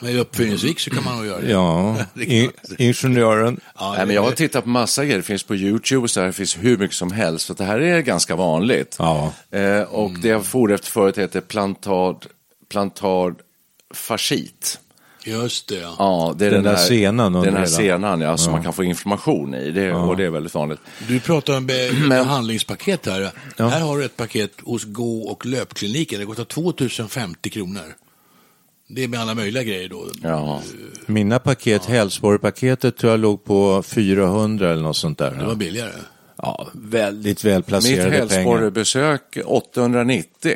Men 0.00 0.18
uppfinningsrik 0.18 0.80
så 0.80 0.90
kan 0.90 1.04
man 1.04 1.16
nog 1.16 1.26
göra 1.26 1.40
det. 1.40 1.50
Ja, 1.50 1.96
in, 2.22 2.50
ingenjören. 2.78 3.60
Ja, 3.78 3.94
Nej, 3.96 4.06
men 4.06 4.14
jag 4.14 4.22
har 4.22 4.30
tittat 4.32 4.64
på 4.64 4.70
massa 4.70 5.04
grejer, 5.04 5.16
det 5.16 5.22
finns 5.22 5.42
på 5.42 5.54
YouTube 5.56 6.02
och 6.02 6.10
så 6.10 6.20
här, 6.20 6.26
det 6.26 6.32
finns 6.32 6.56
hur 6.58 6.78
mycket 6.78 6.96
som 6.96 7.12
helst. 7.12 7.46
Så 7.46 7.52
det 7.54 7.64
här 7.64 7.80
är 7.80 8.00
ganska 8.00 8.36
vanligt. 8.36 8.96
Ja. 8.98 9.32
Eh, 9.50 9.80
och 9.82 10.10
det 10.22 10.28
jag 10.28 10.44
for 10.46 10.72
efter 10.72 10.90
förut 10.90 11.18
heter 11.18 11.40
plantad, 11.40 12.26
plantad 12.68 13.34
fascit. 13.94 14.78
Just 15.24 15.68
det, 15.68 15.74
ja. 15.74 15.94
Ja, 15.98 16.34
det 16.38 16.46
är 16.46 16.50
Den 16.50 16.62
den, 16.62 16.72
där 16.72 16.78
här, 16.78 16.86
senan 16.86 17.32
Den 17.32 17.56
här 17.56 17.66
senan, 17.66 18.20
ja, 18.20 18.36
som 18.36 18.52
man 18.52 18.62
kan 18.62 18.72
få 18.72 18.84
inflammation 18.84 19.54
i. 19.54 19.70
Det, 19.70 19.92
Och 19.92 20.16
det 20.16 20.24
är 20.24 20.30
väldigt 20.30 20.54
vanligt. 20.54 20.80
Du 21.08 21.20
pratar 21.20 21.56
om 21.56 21.66
be- 21.66 21.90
behandlingspaket 22.08 23.06
här. 23.06 23.30
Här 23.58 23.80
har 23.80 23.98
du 23.98 24.04
ett 24.04 24.16
paket 24.16 24.50
hos 24.62 24.84
gå 24.84 25.22
och 25.22 25.46
löpkliniken. 25.46 26.20
Det 26.20 26.26
kostar 26.26 26.44
2050 26.44 27.50
kronor. 27.50 27.94
Det 28.88 29.04
är 29.04 29.08
med 29.08 29.20
alla 29.20 29.34
möjliga 29.34 29.62
grejer 29.62 29.88
då. 29.88 30.06
Ja. 30.22 30.62
Mina 31.06 31.38
paket, 31.38 31.84
Hälsborg-paketet 31.84 32.96
tror 32.96 33.10
jag 33.10 33.20
låg 33.20 33.44
på 33.44 33.82
400 33.82 34.70
eller 34.72 34.82
något 34.82 34.96
sånt 34.96 35.18
där. 35.18 35.30
Det 35.30 35.44
var 35.44 35.54
billigare. 35.54 35.90
Ja, 36.42 36.68
väldigt 36.72 37.44
väl 37.44 37.56
Mitt 37.56 37.66
placerade 37.66 38.02
pengar. 38.10 38.18
Hälsborg-besök 38.18 39.38
890. 39.44 40.54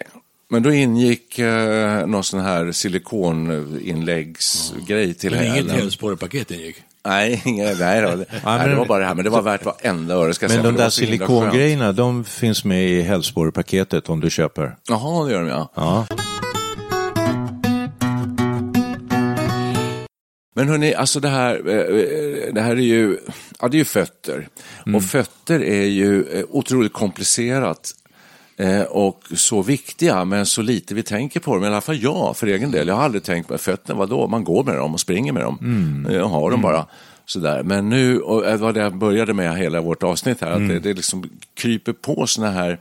Men 0.48 0.62
då 0.62 0.72
ingick 0.72 1.38
eh, 1.38 2.06
någon 2.06 2.24
sån 2.24 2.40
här 2.40 2.72
silikoninläggsgrej 2.72 5.14
till 5.14 5.30
Men 5.30 5.40
inget 5.42 5.54
hälen. 5.54 5.76
Hälsborg-paket 5.76 6.50
ingick. 6.50 6.76
Nej, 7.04 7.42
inga, 7.44 7.64
nej, 7.64 8.02
då. 8.02 8.08
nej, 8.44 8.68
det 8.68 8.74
var 8.76 8.86
bara 8.86 8.98
det 8.98 9.04
här. 9.06 9.14
Men 9.14 9.24
det 9.24 9.30
var 9.30 9.42
värt 9.42 9.64
varenda 9.64 10.14
öre. 10.14 10.34
Ska 10.34 10.44
jag 10.44 10.50
Men 10.50 10.62
säga, 10.62 10.72
de 10.72 10.78
där 10.78 10.90
silikongrejerna, 10.90 11.92
de 11.92 12.24
finns 12.24 12.64
med 12.64 12.88
i 12.90 13.02
Hälsborg-paketet 13.02 14.08
om 14.08 14.20
du 14.20 14.30
köper. 14.30 14.76
Jaha, 14.88 15.24
det 15.26 15.32
gör 15.32 15.40
de 15.40 15.48
ja. 15.48 15.68
Ja. 15.74 16.06
Men 20.60 20.68
hörni, 20.68 20.94
alltså 20.94 21.20
det 21.20 21.28
här, 21.28 21.54
eh, 21.54 22.54
det 22.54 22.60
här 22.60 22.70
är 22.70 22.80
ju, 22.80 23.18
ja, 23.60 23.68
det 23.68 23.76
är 23.76 23.78
ju 23.78 23.84
fötter. 23.84 24.48
Och 24.94 25.02
fötter 25.02 25.62
är 25.62 25.84
ju 25.84 26.22
eh, 26.22 26.44
otroligt 26.48 26.92
komplicerat 26.92 27.90
eh, 28.56 28.82
och 28.82 29.22
så 29.34 29.62
viktiga, 29.62 30.24
men 30.24 30.46
så 30.46 30.62
lite 30.62 30.94
vi 30.94 31.02
tänker 31.02 31.40
på 31.40 31.54
dem. 31.54 31.64
I 31.64 31.66
alla 31.66 31.80
fall 31.80 32.02
jag, 32.02 32.36
för 32.36 32.46
egen 32.46 32.70
del. 32.70 32.88
Jag 32.88 32.94
har 32.94 33.02
aldrig 33.02 33.22
tänkt 33.22 33.48
på 33.48 33.58
fötterna, 33.58 33.98
vadå? 33.98 34.26
Man 34.26 34.44
går 34.44 34.64
med 34.64 34.76
dem 34.76 34.94
och 34.94 35.00
springer 35.00 35.32
med 35.32 35.42
dem. 35.42 36.06
Jag 36.10 36.28
har 36.28 36.50
dem 36.50 36.62
bara. 36.62 36.86
Sådär. 37.26 37.62
Men 37.62 37.88
nu, 37.88 38.20
och 38.20 38.42
det 38.42 38.56
var 38.56 38.72
det 38.72 38.80
jag 38.80 38.98
började 38.98 39.34
med 39.34 39.58
hela 39.58 39.80
vårt 39.80 40.02
avsnitt 40.02 40.40
här, 40.40 40.50
att 40.50 40.68
det, 40.68 40.78
det 40.78 40.94
liksom 40.94 41.30
kryper 41.54 41.92
på 41.92 42.26
såna 42.26 42.50
här 42.50 42.78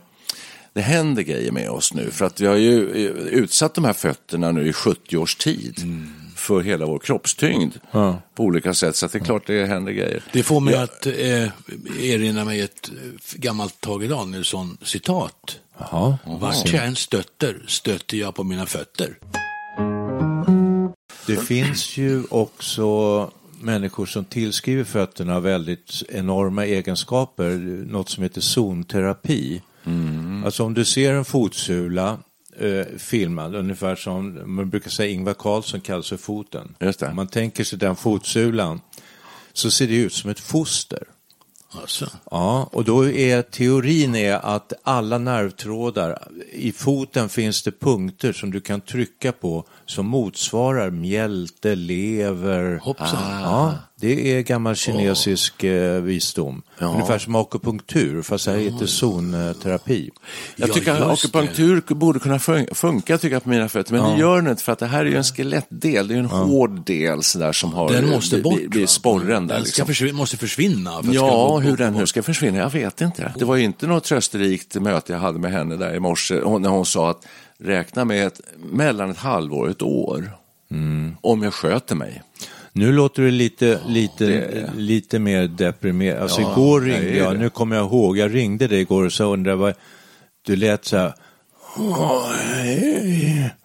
det 0.72 0.80
händer 0.80 1.22
grejer 1.22 1.52
med 1.52 1.70
oss 1.70 1.94
nu. 1.94 2.10
För 2.10 2.24
att 2.24 2.40
vi 2.40 2.46
har 2.46 2.56
ju 2.56 2.90
eh, 2.90 3.10
utsatt 3.26 3.74
de 3.74 3.84
här 3.84 3.92
fötterna 3.92 4.52
nu 4.52 4.68
i 4.68 4.72
70 4.72 5.16
års 5.16 5.36
tid 5.36 5.80
för 6.50 6.62
hela 6.62 6.86
vår 6.86 6.98
kroppstyngd 6.98 7.72
på 8.34 8.42
olika 8.42 8.74
sätt. 8.74 8.96
Så 8.96 9.06
att 9.06 9.12
det 9.12 9.18
är 9.18 9.24
klart 9.24 9.46
det 9.46 9.66
händer 9.66 9.92
grejer. 9.92 10.22
Det 10.32 10.42
får 10.42 10.60
mig 10.60 10.74
att 10.74 11.06
eh, 11.06 11.12
erinra 12.00 12.44
mig 12.44 12.60
ett 12.60 12.88
eh, 12.88 13.38
gammalt 13.38 13.80
Tage 13.80 14.08
Danielsson-citat. 14.08 15.58
Vart 16.24 16.72
jag 16.72 16.86
än 16.86 16.96
stötter, 16.96 17.62
stöter 17.66 18.16
jag 18.16 18.34
på 18.34 18.44
mina 18.44 18.66
fötter. 18.66 19.18
Det 21.26 21.36
finns 21.36 21.96
ju 21.96 22.22
också 22.30 23.30
människor 23.60 24.06
som 24.06 24.24
tillskriver 24.24 24.84
fötterna 24.84 25.40
väldigt 25.40 26.02
enorma 26.08 26.66
egenskaper, 26.66 27.50
något 27.90 28.08
som 28.08 28.22
heter 28.22 28.40
zonterapi. 28.40 29.62
Alltså 30.44 30.64
om 30.64 30.74
du 30.74 30.84
ser 30.84 31.14
en 31.14 31.24
fotsula 31.24 32.18
eh, 32.60 32.86
filmad, 32.98 33.54
ungefär 33.54 33.96
som 33.96 34.40
man 34.54 34.70
brukar 34.70 34.90
säga 34.90 35.10
Ingvar 35.10 35.34
Carlsson 35.34 35.80
kallas 35.80 36.08
för 36.08 36.16
foten. 36.16 36.74
Just 36.80 37.00
det. 37.00 37.08
Om 37.08 37.16
man 37.16 37.28
tänker 37.28 37.64
sig 37.64 37.78
den 37.78 37.96
fotsulan 37.96 38.80
så 39.52 39.70
ser 39.70 39.86
det 39.86 39.96
ut 39.96 40.12
som 40.12 40.30
ett 40.30 40.40
foster. 40.40 41.04
Alltså. 41.72 42.10
Ja, 42.30 42.68
och 42.72 42.84
då 42.84 43.08
är 43.08 43.42
teorin 43.42 44.14
är 44.14 44.34
att 44.34 44.72
alla 44.82 45.18
nervtrådar, 45.18 46.28
i 46.52 46.72
foten 46.72 47.28
finns 47.28 47.62
det 47.62 47.80
punkter 47.80 48.32
som 48.32 48.50
du 48.50 48.60
kan 48.60 48.80
trycka 48.80 49.32
på 49.32 49.64
som 49.86 50.06
motsvarar 50.06 50.90
mjälte, 50.90 51.74
lever. 51.74 52.78
Hoppsan. 52.82 53.42
Ja, 53.42 53.74
det 54.00 54.36
är 54.38 54.42
gammal 54.42 54.74
kinesisk 54.76 55.64
eh, 55.64 56.00
visdom. 56.02 56.62
Ungefär 56.78 57.18
som 57.18 57.34
akupunktur, 57.34 58.22
fast 58.22 58.44
det 58.44 58.50
här 58.50 58.58
heter 58.58 58.86
zonterapi. 58.86 60.10
Jag 60.56 60.68
Ja, 60.68 60.74
tycker 60.74 60.92
att 60.92 61.00
akupunktur 61.18 61.94
borde 61.94 62.18
kunna 62.18 62.38
fun- 62.38 62.74
funka 62.74 63.18
tycker 63.18 63.34
jag, 63.36 63.42
på 63.42 63.48
mina 63.48 63.68
fötter, 63.68 63.92
men 63.92 64.12
det 64.12 64.20
gör 64.20 64.36
den 64.42 64.50
inte 64.50 64.62
för 64.62 64.72
att 64.72 64.78
det 64.78 64.86
här 64.86 65.00
är 65.00 65.10
ju 65.10 65.16
en 65.16 65.24
skelettdel, 65.24 66.08
det 66.08 66.14
är 66.14 66.18
en 66.18 66.26
hård 66.26 66.84
del 66.86 67.22
sådär 67.22 67.52
som 67.52 67.72
har 67.72 67.92
Den 67.92 68.08
måste 68.08 68.38
bort. 68.40 68.66
blir 68.68 68.80
va? 68.80 68.86
sporren 68.86 69.46
där. 69.46 69.54
Den 69.54 69.64
Liksom. 69.64 69.86
försvinna, 69.86 70.16
måste 70.18 70.36
försvinna. 70.36 71.02
För 71.02 71.14
Ja, 71.14 71.48
gå- 71.48 71.60
hur 71.60 71.70
gå- 71.70 71.76
den 71.76 71.92
nu 71.94 72.06
ska 72.06 72.22
försvinna, 72.22 72.58
jag 72.58 72.70
vet 72.72 73.00
inte. 73.00 73.32
Det 73.38 73.44
var 73.44 73.56
ju 73.56 73.64
inte 73.64 73.86
något 73.86 74.04
trösterikt 74.04 74.74
möte 74.74 75.12
jag 75.12 75.20
hade 75.20 75.38
med 75.38 75.52
henne 75.52 75.76
där 75.76 75.94
i 75.94 76.00
morse, 76.00 76.34
när 76.34 76.68
hon 76.68 76.86
sa 76.86 77.10
att 77.10 77.26
räkna 77.58 78.04
med 78.04 78.26
ett, 78.26 78.40
mellan 78.72 79.10
ett 79.10 79.16
halvår 79.18 79.64
och 79.64 79.70
ett 79.70 79.82
år, 79.82 80.32
om 81.20 81.42
jag 81.42 81.54
sköter 81.54 81.94
mig. 81.94 82.22
Nu 82.72 82.92
låter 82.92 83.22
det 83.22 83.30
lite, 83.30 83.80
lite, 83.88 84.26
det- 84.26 84.70
lite 84.76 85.18
mer 85.18 85.46
deprimerad. 85.48 86.22
Alltså 86.22 86.40
Ja, 86.40 86.52
igår 86.52 86.80
ringde 86.80 87.16
jag, 87.16 87.38
nu 87.38 87.50
kommer 87.50 87.76
jag 87.76 87.84
ihåg, 87.86 88.18
jag 88.18 88.34
ringde 88.34 88.66
dig 88.66 88.80
igår 88.80 89.04
och 89.04 89.12
så 89.12 89.32
undrade 89.32 89.56
vad, 89.56 89.74
du 90.46 90.56
lät 90.56 90.84
så 90.84 90.96
här, 90.96 91.12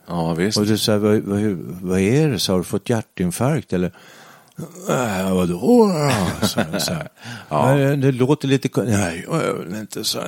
Ja, 0.07 0.33
visst. 0.33 0.57
och 0.57 0.65
du 0.65 0.77
sa, 0.77 0.97
vad, 0.97 1.17
vad, 1.21 1.41
vad 1.81 1.99
är 1.99 2.27
det, 2.29 2.39
så 2.39 2.51
har 2.51 2.57
du 2.57 2.63
fått 2.63 2.89
hjärtinfarkt 2.89 3.73
eller? 3.73 3.91
Äh, 4.89 5.33
vadå? 5.35 5.91
Så, 6.41 6.61
så 6.79 6.93
ja. 7.49 7.73
det, 7.75 7.95
det 7.95 8.11
låter 8.11 8.47
lite, 8.47 8.83
nej, 8.83 9.25
jag 9.31 9.79
inte 9.79 10.03
så. 10.03 10.19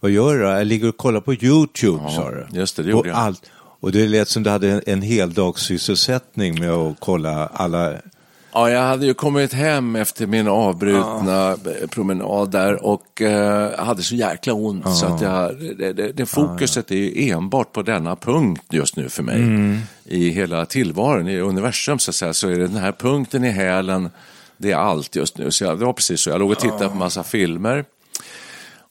Vad 0.00 0.10
gör 0.10 0.34
du 0.34 0.40
då? 0.42 0.48
Jag 0.48 0.66
ligger 0.66 0.88
och 0.88 0.96
kollar 0.96 1.20
på 1.20 1.34
YouTube, 1.34 2.10
sa 2.10 2.30
du. 2.30 2.46
just 2.58 2.76
det, 2.76 2.82
det 2.82 2.90
gjorde 2.90 3.02
På 3.02 3.08
jag. 3.08 3.16
Allt. 3.16 3.50
Och 3.86 3.92
det 3.92 4.08
lät 4.08 4.28
som 4.28 4.42
du 4.42 4.50
hade 4.50 4.72
en, 4.72 4.82
en 4.86 5.02
heldagssysselsättning 5.02 6.60
med 6.60 6.70
att 6.70 6.96
kolla 6.98 7.46
alla 7.46 7.92
Ja, 8.52 8.70
jag 8.70 8.80
hade 8.80 9.06
ju 9.06 9.14
kommit 9.14 9.52
hem 9.52 9.96
efter 9.96 10.26
min 10.26 10.48
avbrutna 10.48 11.50
eh, 11.50 11.88
promenad 11.90 12.50
där 12.50 12.84
och 12.84 13.22
eh, 13.22 13.78
hade 13.78 14.02
så 14.02 14.14
jäkla 14.14 14.52
ont 14.52 14.96
så 14.96 15.06
att 15.06 15.20
jag, 15.20 15.56
det, 15.78 15.92
det, 15.92 16.12
det 16.12 16.26
fokuset 16.26 16.90
är 16.90 16.96
ju 16.96 17.30
enbart 17.30 17.72
på 17.72 17.82
denna 17.82 18.16
punkt 18.16 18.64
just 18.70 18.96
nu 18.96 19.08
för 19.08 19.22
mig. 19.22 19.40
I 20.04 20.28
hela 20.30 20.66
tillvaron, 20.66 21.28
i 21.28 21.38
universum 21.38 21.98
så 21.98 22.10
att 22.10 22.14
säga, 22.14 22.34
så 22.34 22.48
är 22.48 22.56
det 22.56 22.66
den 22.66 22.76
här 22.76 22.92
punkten 22.92 23.44
i 23.44 23.50
hälen, 23.50 24.10
det 24.56 24.72
är 24.72 24.76
allt 24.76 25.16
just 25.16 25.38
nu. 25.38 25.50
Så 25.50 25.64
jag, 25.64 25.78
det 25.78 25.84
var 25.84 25.92
precis 25.92 26.20
så, 26.20 26.30
jag 26.30 26.40
låg 26.40 26.50
och 26.50 26.58
tittade 26.58 26.88
på 26.88 26.96
massa 26.96 27.22
filmer. 27.24 27.84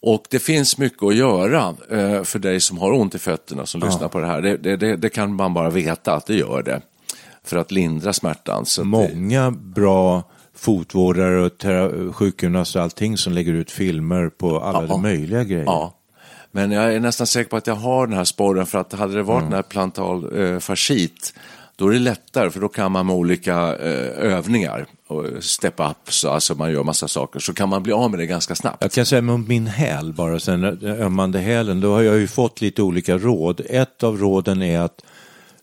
Och 0.06 0.24
det 0.30 0.40
finns 0.40 0.78
mycket 0.78 1.04
att 1.04 1.16
göra 1.16 1.76
eh, 1.92 2.24
för 2.24 2.40
dig 2.40 2.60
som 2.60 2.78
har 2.78 2.92
ont 2.92 3.16
i 3.16 3.20
fötterna 3.20 3.66
som 3.66 3.82
lyssnar 3.82 4.08
på 4.08 4.20
det 4.20 4.28
här. 4.28 4.42
Det, 4.42 4.58
det, 4.58 4.78
det, 4.78 4.96
det 4.96 5.10
kan 5.10 5.36
man 5.36 5.54
bara 5.54 5.70
veta 5.70 6.14
att 6.14 6.26
det 6.26 6.36
gör 6.36 6.64
det. 6.64 6.82
För 7.44 7.58
att 7.58 7.72
lindra 7.72 8.14
smärtan. 8.14 8.66
Många 8.84 9.52
bra 9.52 10.24
fotvårdare 10.56 11.46
och 11.46 11.58
tera- 11.58 12.14
sjukgymnaster 12.14 12.80
och 12.80 12.84
allting 12.84 13.18
som 13.18 13.34
lägger 13.34 13.54
ut 13.54 13.72
filmer 13.72 14.30
på 14.30 14.60
alla 14.60 14.86
Ja. 14.88 14.98
möjliga 14.98 15.44
grejer. 15.44 15.66
Ja, 15.66 15.94
men 16.52 16.72
jag 16.72 16.94
är 16.96 17.00
nästan 17.00 17.28
säker 17.28 17.50
på 17.50 17.58
att 17.58 17.68
jag 17.68 17.76
har 17.76 18.08
den 18.08 18.18
här 18.18 18.24
sporren 18.24 18.66
för 18.66 18.78
att 18.78 18.94
hade 18.94 19.14
det 19.16 19.24
varit 19.24 19.44
den 19.44 19.54
här 19.54 19.62
plantal 19.62 20.40
eh, 20.42 20.60
fascit 20.60 21.34
då 21.76 21.88
är 21.88 21.94
det 21.94 22.00
lättare 22.00 22.50
för 22.50 22.60
då 22.60 22.68
kan 22.68 22.92
man 22.92 23.06
med 23.06 23.16
olika 23.16 23.54
eh, 23.76 24.34
övningar 24.34 24.86
och 25.08 25.26
step 25.44 25.74
up, 25.80 25.98
så 26.14 26.30
alltså 26.30 26.56
man 26.56 26.72
gör 26.72 26.84
massa 26.84 27.08
saker, 27.08 27.40
så 27.40 27.54
kan 27.54 27.70
man 27.70 27.84
bli 27.84 27.94
av 27.94 28.10
med 28.10 28.20
det 28.20 28.26
ganska 28.26 28.56
snabbt. 28.56 28.78
Jag 28.82 28.92
kan 28.92 29.06
säga 29.06 29.22
med 29.22 29.40
min 29.40 29.68
häl 29.68 30.14
bara, 30.14 30.40
sen 30.40 30.62
den 30.62 31.02
ömmande 31.02 31.40
hälen, 31.40 31.82
då 31.82 31.94
har 31.94 32.02
jag 32.02 32.18
ju 32.18 32.28
fått 32.28 32.62
lite 32.62 32.82
olika 32.82 33.18
råd. 33.18 33.62
Ett 33.70 34.04
av 34.04 34.18
råden 34.18 34.62
är 34.62 34.80
att 34.80 35.02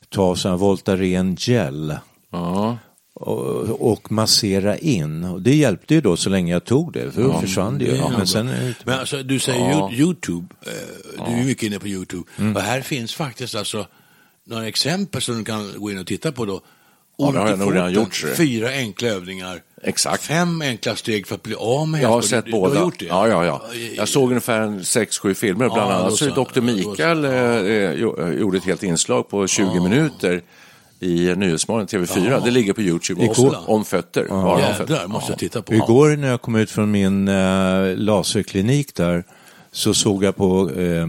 ta 0.09 0.37
sån 0.37 0.50
här 0.50 0.59
Voltaren 0.59 1.37
gel 1.38 1.97
Ja, 2.31 2.78
och, 3.14 3.92
och 3.92 4.12
massera 4.12 4.76
in. 4.78 5.25
Och 5.25 5.42
det 5.42 5.54
hjälpte 5.57 5.95
ju 5.95 6.00
då 6.00 6.16
så 6.16 6.31
länge 6.31 6.52
jag 6.52 6.64
tog 6.64 6.92
det, 6.92 7.11
för 7.11 7.23
då 7.23 7.40
försvann 7.40 7.78
det 7.78 7.85
ju. 7.85 7.97
Ja, 7.97 8.12
men 8.16 8.26
sen, 8.26 8.75
Men 8.85 8.99
alltså, 8.99 9.23
du 9.23 9.38
säger 9.38 9.71
Ja. 9.71 9.90
YouTube, 9.92 10.47
eh, 10.66 11.26
du 11.26 11.40
är 11.40 11.45
mycket 11.45 11.62
inne 11.62 11.78
på 11.78 11.88
YouTube. 11.88 12.25
Och 12.54 12.61
här 12.61 12.81
finns 12.81 13.14
faktiskt 13.14 13.54
alltså 13.54 13.87
några 14.46 14.66
exempel 14.68 15.22
som 15.22 15.38
du 15.38 15.44
kan 15.44 15.72
gå 15.76 15.90
in 15.90 15.99
och 15.99 16.06
titta 16.06 16.32
på 16.32 16.44
då. 16.44 16.61
Ja, 17.18 17.30
det 17.32 17.38
har 17.38 17.46
jag 17.46 17.52
ont 17.54 17.61
nog 17.64 17.75
redan 17.75 17.92
gjort, 17.92 18.22
du. 18.25 18.34
Fyra 18.34 18.68
enkla 18.68 19.08
övningar. 19.08 19.61
Exakt. 19.82 20.22
Fem 20.22 20.62
enkla 20.62 20.96
steg 20.96 21.26
för 21.26 21.34
att 21.34 21.42
bli 21.42 21.54
av 21.54 21.88
med 21.88 22.02
Jag 22.02 22.08
har 22.08 22.22
sett 22.22 22.44
Du- 22.44 22.50
båda. 22.52 22.72
Du 22.75 22.78
har 22.78 22.84
gjort 22.84 22.99
det? 22.99 23.04
Ja, 23.06 23.28
ja, 23.28 23.44
ja. 23.46 23.62
Jag 23.96 24.08
såg 24.08 24.28
ungefär 24.28 24.61
en 24.61 24.84
sex, 24.84 25.18
sju 25.18 25.34
filmer. 25.34 25.68
Bland 25.68 25.90
Ja, 25.92 25.94
annat 25.94 26.16
så 26.16 26.30
så. 26.30 26.44
Dr. 26.44 26.61
Mikael 26.61 27.22
så. 27.22 27.28
eh, 27.28 27.56
eh, 27.56 27.92
jo- 27.92 28.32
gjorde 28.32 28.58
ett 28.58 28.64
helt 28.64 28.82
inslag 28.82 29.28
på 29.28 29.46
20 29.46 29.80
minuter 29.82 30.42
i 31.00 31.34
Nyhetsmorgon 31.37 31.87
TV4. 31.87 32.40
Det 32.44 32.50
ligger 32.50 32.72
på 32.72 32.80
YouTube 32.82 33.28
också. 33.28 33.42
Igår. 33.42 33.56
Om 33.66 33.84
fötter. 33.84 34.26
Bara 34.28 34.68
om 34.68 34.75
fötter. 34.75 35.06
Måste 35.06 35.32
jag 35.32 35.38
titta 35.38 35.62
på. 35.62 35.75
Igår 35.75 36.16
när 36.16 36.28
jag 36.28 36.42
kom 36.42 36.54
ut 36.56 36.70
från 36.70 36.90
min 36.90 37.28
eh, 37.28 37.96
laserklinik 37.96 38.94
där 38.94 39.25
så 39.72 39.94
såg 39.94 40.25
jag 40.25 40.37
på 40.37 40.70
eh, 40.70 41.06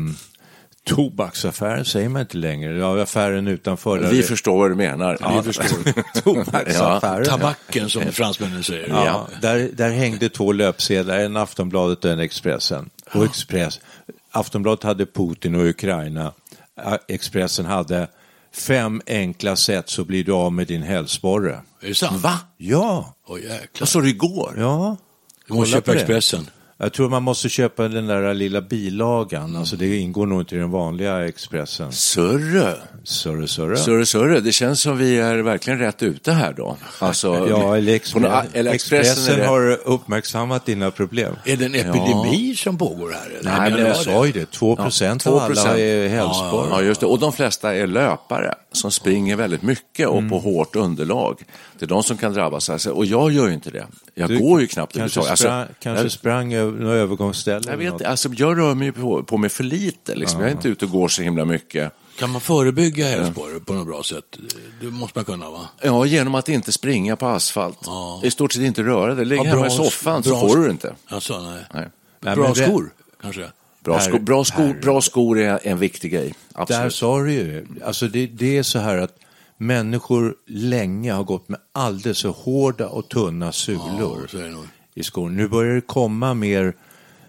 tobaksaffären, 0.85 1.85
säger 1.85 2.09
man 2.09 2.21
inte 2.21 2.37
längre, 2.37 2.77
ja, 2.77 3.01
affären 3.01 3.47
utanför. 3.47 3.99
Vi 3.99 4.17
det- 4.17 4.23
förstår 4.23 4.57
vad 4.57 4.71
du 4.71 4.75
menar. 4.75 5.17
Ja, 5.21 5.41
Vi 5.45 5.53
förstår. 5.53 6.21
tobaksaffären. 6.23 7.25
Tabacken 7.25 7.89
som 7.89 8.01
fransmännen 8.11 8.63
säger. 8.63 8.87
Ja, 8.89 9.27
där, 9.41 9.69
där 9.73 9.89
hängde 9.89 10.29
två 10.29 10.51
löpsedlar, 10.51 11.17
en 11.19 11.37
Aftonbladet 11.37 12.05
och 12.05 12.11
en 12.11 12.19
Expressen. 12.19 12.89
Och 13.13 13.25
Express, 13.25 13.79
Aftonbladet 14.31 14.83
hade 14.83 15.05
Putin 15.05 15.55
och 15.55 15.65
Ukraina. 15.65 16.33
Expressen 17.07 17.65
hade 17.65 18.07
fem 18.55 19.01
enkla 19.07 19.55
sätt 19.55 19.89
så 19.89 20.03
blir 20.05 20.23
du 20.23 20.31
av 20.31 20.53
med 20.53 20.67
din 20.67 20.83
hälsporre. 20.83 21.61
Är 21.81 21.87
det 21.87 21.95
sant? 21.95 22.21
Va? 22.23 22.39
Ja, 22.57 23.13
Åh 23.27 23.39
jäklar. 23.39 23.59
Vad 23.79 23.89
sa 23.89 23.99
du 24.01 24.09
igår? 24.09 24.55
ja. 24.57 24.97
Du 25.47 25.53
måste 25.53 25.71
köpa. 25.71 25.93
Expressen. 25.95 26.49
Jag 26.83 26.93
tror 26.93 27.09
man 27.09 27.23
måste 27.23 27.49
köpa 27.49 27.87
den 27.87 28.07
där 28.07 28.33
lilla 28.33 28.61
bilagan. 28.61 29.55
Alltså 29.55 29.75
det 29.75 29.97
ingår 29.97 30.25
nog 30.25 30.41
inte 30.41 30.55
i 30.55 30.57
den 30.57 30.71
vanliga 30.71 31.27
Expressen. 31.27 31.91
Sörre. 31.91 32.73
Sörre, 33.03 33.47
sörre. 33.47 33.77
Sörre, 33.77 34.05
sörre. 34.05 34.39
Det 34.39 34.51
känns 34.51 34.81
som 34.81 34.97
vi 34.97 35.17
är 35.17 35.37
verkligen 35.37 35.79
rätt 35.79 36.03
ute 36.03 36.31
här 36.31 36.53
då. 36.53 36.77
Alltså, 36.99 37.47
Ja, 37.49 37.77
eller, 37.77 37.93
Expre- 37.99 38.43
eller 38.53 38.71
Expressen 38.73 39.39
det- 39.39 39.45
har 39.45 39.79
uppmärksammat 39.85 40.65
dina 40.65 40.91
problem. 40.91 41.35
Är 41.45 41.57
det 41.57 41.65
en 41.65 41.75
epidemi 41.75 42.55
som 42.55 42.77
pågår 42.77 43.11
här? 43.11 43.39
eller? 43.39 43.57
Nej, 43.59 43.71
men 43.71 43.85
jag 43.85 43.95
sa 43.97 44.25
ju 44.25 44.31
det. 44.31 44.51
2 44.51 44.75
procent 44.75 45.27
av 45.27 45.39
2%. 45.39 45.59
alla 45.67 45.77
är 45.79 46.07
hälsporre. 46.07 46.67
Ja, 46.71 46.81
just 46.81 46.99
det. 47.01 47.05
Och 47.07 47.19
de 47.19 47.33
flesta 47.33 47.75
är 47.75 47.87
löpare 47.87 48.55
som 48.71 48.91
springer 48.91 49.35
väldigt 49.35 49.61
mycket 49.61 50.07
och 50.07 50.29
på 50.29 50.39
hårt 50.39 50.75
underlag. 50.75 51.43
Det 51.79 51.85
är 51.85 51.89
de 51.89 52.03
som 52.03 52.17
kan 52.17 52.33
drabbas. 52.33 52.87
Och 52.87 53.05
jag 53.05 53.31
gör 53.31 53.47
ju 53.47 53.53
inte 53.53 53.69
det. 53.71 53.85
Jag 54.15 54.29
Du 54.29 54.39
går 54.39 54.61
ju 54.61 54.67
knappt 54.67 54.93
Kanske, 54.93 55.19
överhuvudtaget. 55.19 55.39
sprang, 55.39 55.59
Alltså, 55.61 55.73
kanske 55.79 56.03
jag, 56.03 56.11
sprang 56.11 56.53
över 56.53 56.79
några 56.79 56.95
övergångsställen. 56.95 57.63
jag 57.81 57.91
vet 57.91 58.05
alltså, 58.05 58.29
jag 58.37 58.57
rör 58.57 58.73
mig 58.75 58.91
på, 58.91 59.23
på 59.23 59.37
mig 59.37 59.49
för 59.49 59.63
lite. 59.63 60.15
Liksom. 60.15 60.39
Jag 60.39 60.47
är 60.49 60.51
inte 60.51 60.67
ute 60.67 60.85
och 60.85 60.91
går 60.91 61.07
så 61.07 61.21
himla 61.21 61.45
mycket. 61.45 61.91
Kan 62.19 62.29
man 62.29 62.41
förebygga 62.41 63.05
hälsporre 63.07 63.59
på 63.59 63.73
något 63.73 63.87
bra 63.87 64.03
sätt? 64.03 64.37
Det 64.81 64.87
måste 64.87 65.17
man 65.17 65.25
kunna 65.25 65.49
va? 65.49 65.69
Ja, 65.81 66.05
genom 66.05 66.35
att 66.35 66.49
inte 66.49 66.71
springa 66.71 67.15
på 67.15 67.27
asfalt. 67.27 67.79
I 68.23 68.31
stort 68.31 68.53
sett 68.53 68.61
inte 68.61 68.83
röra 68.83 69.15
dig. 69.15 69.25
Ligg 69.25 69.39
Ja, 69.39 69.43
hemma 69.43 69.67
i 69.67 69.69
soffan 69.69 70.23
så 70.23 70.39
får 70.39 70.57
du 70.57 70.63
det 70.63 70.71
inte. 70.71 70.93
Alltså, 71.07 71.41
nej. 71.41 71.63
Nej. 71.73 71.87
Nej, 72.19 72.35
bra 72.35 72.53
det- 72.53 72.63
skor, 72.65 72.93
kanske? 73.21 73.47
Bra, 73.79 73.99
sko, 73.99 74.19
bra, 74.19 74.43
sko, 74.43 74.73
bra 74.81 75.01
skor 75.01 75.39
är 75.39 75.59
en 75.63 75.79
viktig 75.79 76.11
grej. 76.11 76.33
Där 76.49 76.61
Absolut. 76.61 76.95
sa 76.95 77.19
du 77.19 77.31
ju. 77.31 77.65
Alltså 77.85 78.07
det, 78.07 78.27
det 78.27 78.57
är 78.57 78.63
så 78.63 78.79
här 78.79 78.97
att 78.97 79.15
människor 79.65 80.35
länge 80.47 81.11
har 81.13 81.23
gått 81.23 81.49
med 81.49 81.59
alldeles 81.71 82.21
för 82.21 82.29
hårda 82.29 82.87
och 82.87 83.09
tunna 83.09 83.51
sulor 83.51 84.29
Ja, 84.33 84.39
i 84.95 85.03
skon. 85.03 85.35
Nu 85.37 85.47
börjar 85.47 85.75
det 85.75 85.81
komma 85.81 86.33
mer 86.33 86.73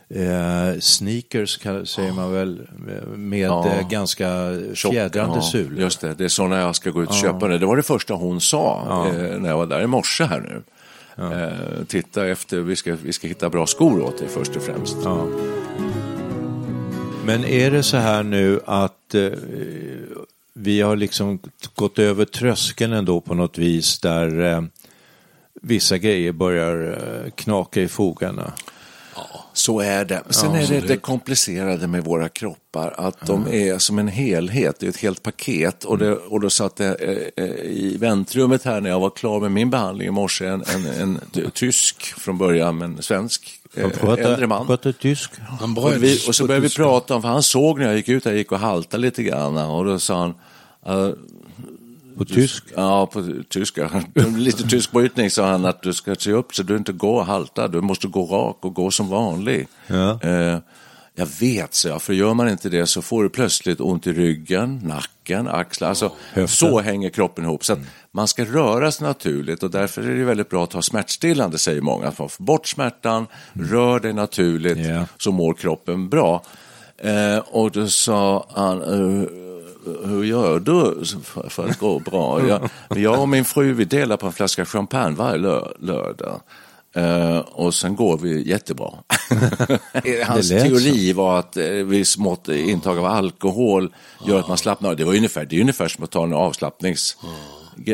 eh, 0.09 0.79
sneakers, 0.81 1.57
kan- 1.59 1.87
säger 1.87 2.13
man 2.13 2.33
väl, 2.33 2.69
med 3.17 3.39
Ja. 3.49 3.67
eh, 3.69 3.89
ganska 3.89 4.27
Tjock, 4.75 4.93
fjädrande 4.93 5.37
ja, 5.37 5.43
sulor. 5.43 5.81
Just 5.81 6.01
det, 6.01 6.15
det 6.15 6.25
är 6.25 6.29
så 6.29 6.47
när 6.47 6.61
jag 6.61 6.77
ska 6.77 6.91
gå 6.91 7.03
ut 7.03 7.09
och 7.09 7.15
köpa 7.15 7.49
det. 7.49 7.59
Det 7.59 7.67
var 7.67 7.77
det 7.77 7.83
första 7.83 8.15
hon 8.15 8.41
sa 8.41 8.83
eh, 9.09 9.39
när 9.41 9.49
jag 9.49 9.57
var 9.57 9.67
där 9.67 9.83
i 9.83 9.87
morse 9.87 10.25
här 10.25 10.41
nu. 10.41 10.63
Eh, 11.19 11.85
titta 11.87 12.27
efter, 12.29 12.61
vi 12.61 12.77
ska, 12.77 12.97
vi 13.03 13.13
ska 13.13 13.27
hitta 13.29 13.51
bra 13.51 13.67
skor 13.67 14.03
åt 14.03 14.19
dig 14.19 14.29
först 14.29 14.57
och 14.57 14.63
främst. 14.63 14.97
Men 17.25 17.45
är 17.45 17.71
det 17.71 17.83
så 17.83 17.97
här 17.97 18.23
nu 18.23 18.61
att 18.67 19.15
eh, 19.15 19.23
vi 20.55 20.81
har 20.81 20.97
liksom 20.97 21.39
gått 21.75 21.99
över 21.99 22.25
tröskeln 22.25 22.93
ändå 22.93 23.21
på 23.21 23.35
något 23.35 23.59
vis 23.59 24.01
där 24.01 24.45
eh, 24.45 24.63
vissa 25.63 25.99
grejer 25.99 26.33
börjar 26.33 26.99
eh, 27.25 27.31
knaka 27.31 27.81
i 27.81 27.89
fogarna? 27.89 28.53
Så 29.57 29.81
är 29.81 30.05
det. 30.05 30.23
Sen 30.31 30.55
är 30.55 30.67
det 30.67 30.81
det 30.81 30.97
komplicerade 30.97 31.87
med 31.87 32.05
våra 32.05 32.29
kroppar, 32.29 32.95
att 32.97 33.27
de 33.27 33.47
är 33.49 33.79
som 33.79 33.99
en 33.99 34.09
helhet, 34.09 34.77
det 34.81 34.87
är 34.87 34.91
ett 34.91 34.97
helt 34.97 35.23
paket. 35.23 35.85
Och, 35.85 35.99
det, 35.99 36.13
och 36.13 36.41
då 36.41 36.51
satt 36.51 36.77
det 36.77 36.95
eh, 36.95 37.45
eh, 37.45 37.51
i 37.61 37.97
väntrummet 38.01 38.65
här 38.65 38.81
när 38.81 38.91
jag 38.91 39.01
var 39.01 39.11
klar 39.11 39.41
med 39.41 39.53
min 39.53 39.71
behandling 39.71 40.09
i 40.09 40.11
morse, 40.11 40.47
en, 40.47 40.65
en, 40.65 40.87
en 41.01 41.21
tysk 41.55 42.03
från 42.03 42.39
början, 42.39 42.79
men 42.79 43.03
svensk 43.03 43.61
eh, 43.75 44.15
äldre 44.19 44.47
man. 44.47 44.67
Pratar 44.67 44.93
tysk? 44.93 45.31
Han 45.61 45.79
Och, 45.79 45.93
vi, 46.03 46.29
och 46.29 46.35
så 46.35 46.47
började 46.47 46.69
vi 46.69 46.75
prata 46.75 47.15
om, 47.15 47.23
för 47.23 47.29
han 47.29 47.43
såg 47.43 47.79
när 47.79 47.87
jag 47.87 47.97
gick 47.97 48.09
ut, 48.09 48.25
jag 48.25 48.37
gick 48.37 48.53
och 48.53 48.59
haltade 48.59 49.01
lite 49.01 49.23
grann 49.23 49.57
och 49.57 49.85
då 49.85 49.99
sa 49.99 50.35
han, 50.83 51.15
På 52.19 52.25
tysk? 52.25 52.65
Ja, 52.77 53.07
på 53.07 53.25
tyska. 53.49 54.05
Lite 54.37 54.63
tysk 54.69 54.91
brytning 54.93 55.31
sa 55.31 55.47
han 55.51 55.65
att 55.65 55.83
du 55.83 55.93
ska 55.93 56.15
se 56.15 56.33
upp 56.33 56.55
så 56.55 56.63
du 56.63 56.77
inte 56.77 56.93
går 56.93 57.21
och 57.21 57.27
haltar. 57.27 57.69
Du 57.69 57.81
måste 57.81 58.07
gå 58.09 58.27
rak 58.27 58.59
och 58.61 58.75
gå 58.75 58.91
som 58.91 59.09
vanlig. 59.09 59.69
Ja. 59.87 60.21
Eh, 60.23 60.59
jag 61.17 61.27
vet, 61.41 61.75
så 61.75 61.89
jag, 61.89 62.03
för 62.03 62.13
gör 62.13 62.35
man 62.35 62.49
inte 62.49 62.69
det 62.69 62.87
så 62.87 63.03
får 63.03 63.23
du 63.23 63.29
plötsligt 63.29 63.81
ont 63.81 64.07
i 64.07 64.13
ryggen, 64.13 64.81
nacken, 64.85 65.49
axlar. 65.49 65.89
Alltså, 65.89 66.13
Höften. 66.33 66.49
så 66.49 66.81
hänger 66.81 67.11
kroppen 67.11 67.45
ihop. 67.45 67.65
Så 67.65 67.73
att 67.73 67.79
man 68.13 68.29
ska 68.29 68.45
röra 68.45 68.93
sig 68.93 69.07
naturligt 69.07 69.63
och 69.63 69.71
därför 69.71 70.03
är 70.03 70.17
det 70.19 70.25
väldigt 70.25 70.49
bra 70.51 70.65
att 70.65 70.73
ha 70.73 70.83
smärtstillande, 70.83 71.59
säger 71.59 71.81
många. 71.81 72.09
Att 72.09 72.19
man 72.19 72.29
får 72.29 72.45
bort 72.45 72.67
smärtan, 72.67 73.27
rör 73.53 74.01
dig 74.01 74.13
naturligt, 74.13 74.79
Ja. 74.79 75.07
så 75.19 75.33
mår 75.33 75.55
kroppen 75.55 76.09
bra. 76.09 76.43
Eh, 76.99 77.39
och 77.39 77.71
då 77.71 77.89
sa 77.89 78.47
han, 78.55 78.83
eh, 78.83 79.29
hur 80.05 80.25
gör 80.25 80.59
du 80.61 81.05
för, 81.49 81.69
att 81.69 81.79
gå 81.79 81.99
bra? 81.99 82.49
Jag, 82.49 82.71
jag 82.97 83.21
och 83.21 83.29
min 83.29 83.45
fru 83.45 83.73
vi 83.73 83.85
delar 83.85 84.17
på 84.17 84.27
en 84.27 84.33
flaska 84.33 84.65
champagne 84.65 85.17
varje 85.17 85.39
lö, 85.39 85.61
lördag. 85.81 86.41
Eh, 86.97 87.39
och 87.39 87.75
sen 87.75 87.97
går 87.97 88.19
vi 88.19 88.49
jättebra. 88.49 88.91
Hans 90.27 90.49
teori 90.49 91.13
var 91.13 91.39
att 91.39 91.57
eh, 91.57 91.65
viss 91.67 92.19
mått 92.19 92.49
intag 92.49 92.99
av 92.99 93.05
alkohol 93.05 93.95
gör 94.27 94.39
att 94.39 94.49
man 94.49 94.59
slappnar 94.59 94.91
av. 94.91 94.97
Det, 94.97 95.05
var 95.05 95.15
ungefär, 95.15 95.45
det 95.45 95.57
är 95.57 95.61
ungefär 95.61 95.89
som 95.89 96.05
att 96.05 96.11
ta 96.11 96.25
en 96.25 96.33
avslappnings... 96.33 97.17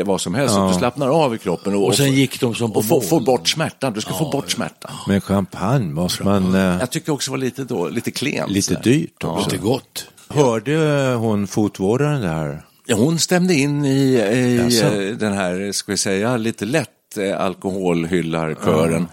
Vad 0.04 0.20
som 0.20 0.34
helst, 0.34 0.54
du 0.68 0.78
slappnar 0.78 1.08
av 1.08 1.34
i 1.34 1.38
kroppen 1.38 1.74
och, 1.74 1.86
Och 1.86 1.96
sen 1.96 2.12
gick 2.12 2.40
de 2.40 2.54
som 2.54 2.72
på 2.72 2.78
och 2.78 2.84
få, 2.84 3.00
få 3.00 3.20
bort 3.20 3.48
smärtan. 3.48 3.92
Du 3.92 4.00
ska 4.00 4.14
få 4.14 4.30
bort 4.30 4.50
smärtan. 4.50 4.90
Men 5.06 5.20
champagne 5.20 5.92
måste 5.92 6.24
man... 6.24 6.54
Eh, 6.54 6.60
Jag 6.60 6.90
tycker 6.90 7.12
också 7.12 7.30
var 7.30 7.38
lite, 7.38 7.64
då, 7.64 7.88
lite 7.88 8.10
klent. 8.10 8.50
lite 8.50 8.74
dyrt 8.74 9.24
också. 9.24 9.50
Lite 9.50 9.62
gott. 9.62 10.06
Hörde 10.30 10.76
hon 11.18 11.46
fotvårdaren 11.46 12.20
där? 12.20 12.62
Ja, 12.86 12.96
hon 12.96 13.18
stämde 13.18 13.54
in 13.54 13.84
i, 13.84 13.88
i 14.14 14.80
eh, 14.82 15.16
den 15.16 15.32
här, 15.32 15.72
ska 15.72 15.92
vi 15.92 15.98
säga, 15.98 16.36
lite 16.36 16.64
lätt 16.64 17.16
eh, 17.16 17.40
alkoholhyllarkören 17.40 19.08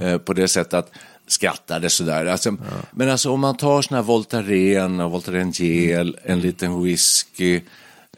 eh, 0.00 0.18
på 0.18 0.32
det 0.32 0.48
sättet 0.48 0.74
att 0.74 0.90
skrattade 1.26 1.90
sådär. 1.90 2.26
Alltså, 2.26 2.56
Men 2.90 3.10
alltså 3.10 3.30
om 3.30 3.40
man 3.40 3.56
tar 3.56 3.82
sån 3.82 3.94
här 3.94 4.02
Voltaren 4.02 5.00
och 5.00 5.10
Voltaren 5.10 5.50
gel, 5.50 6.16
en 6.24 6.40
liten 6.40 6.82
whisky, 6.82 7.60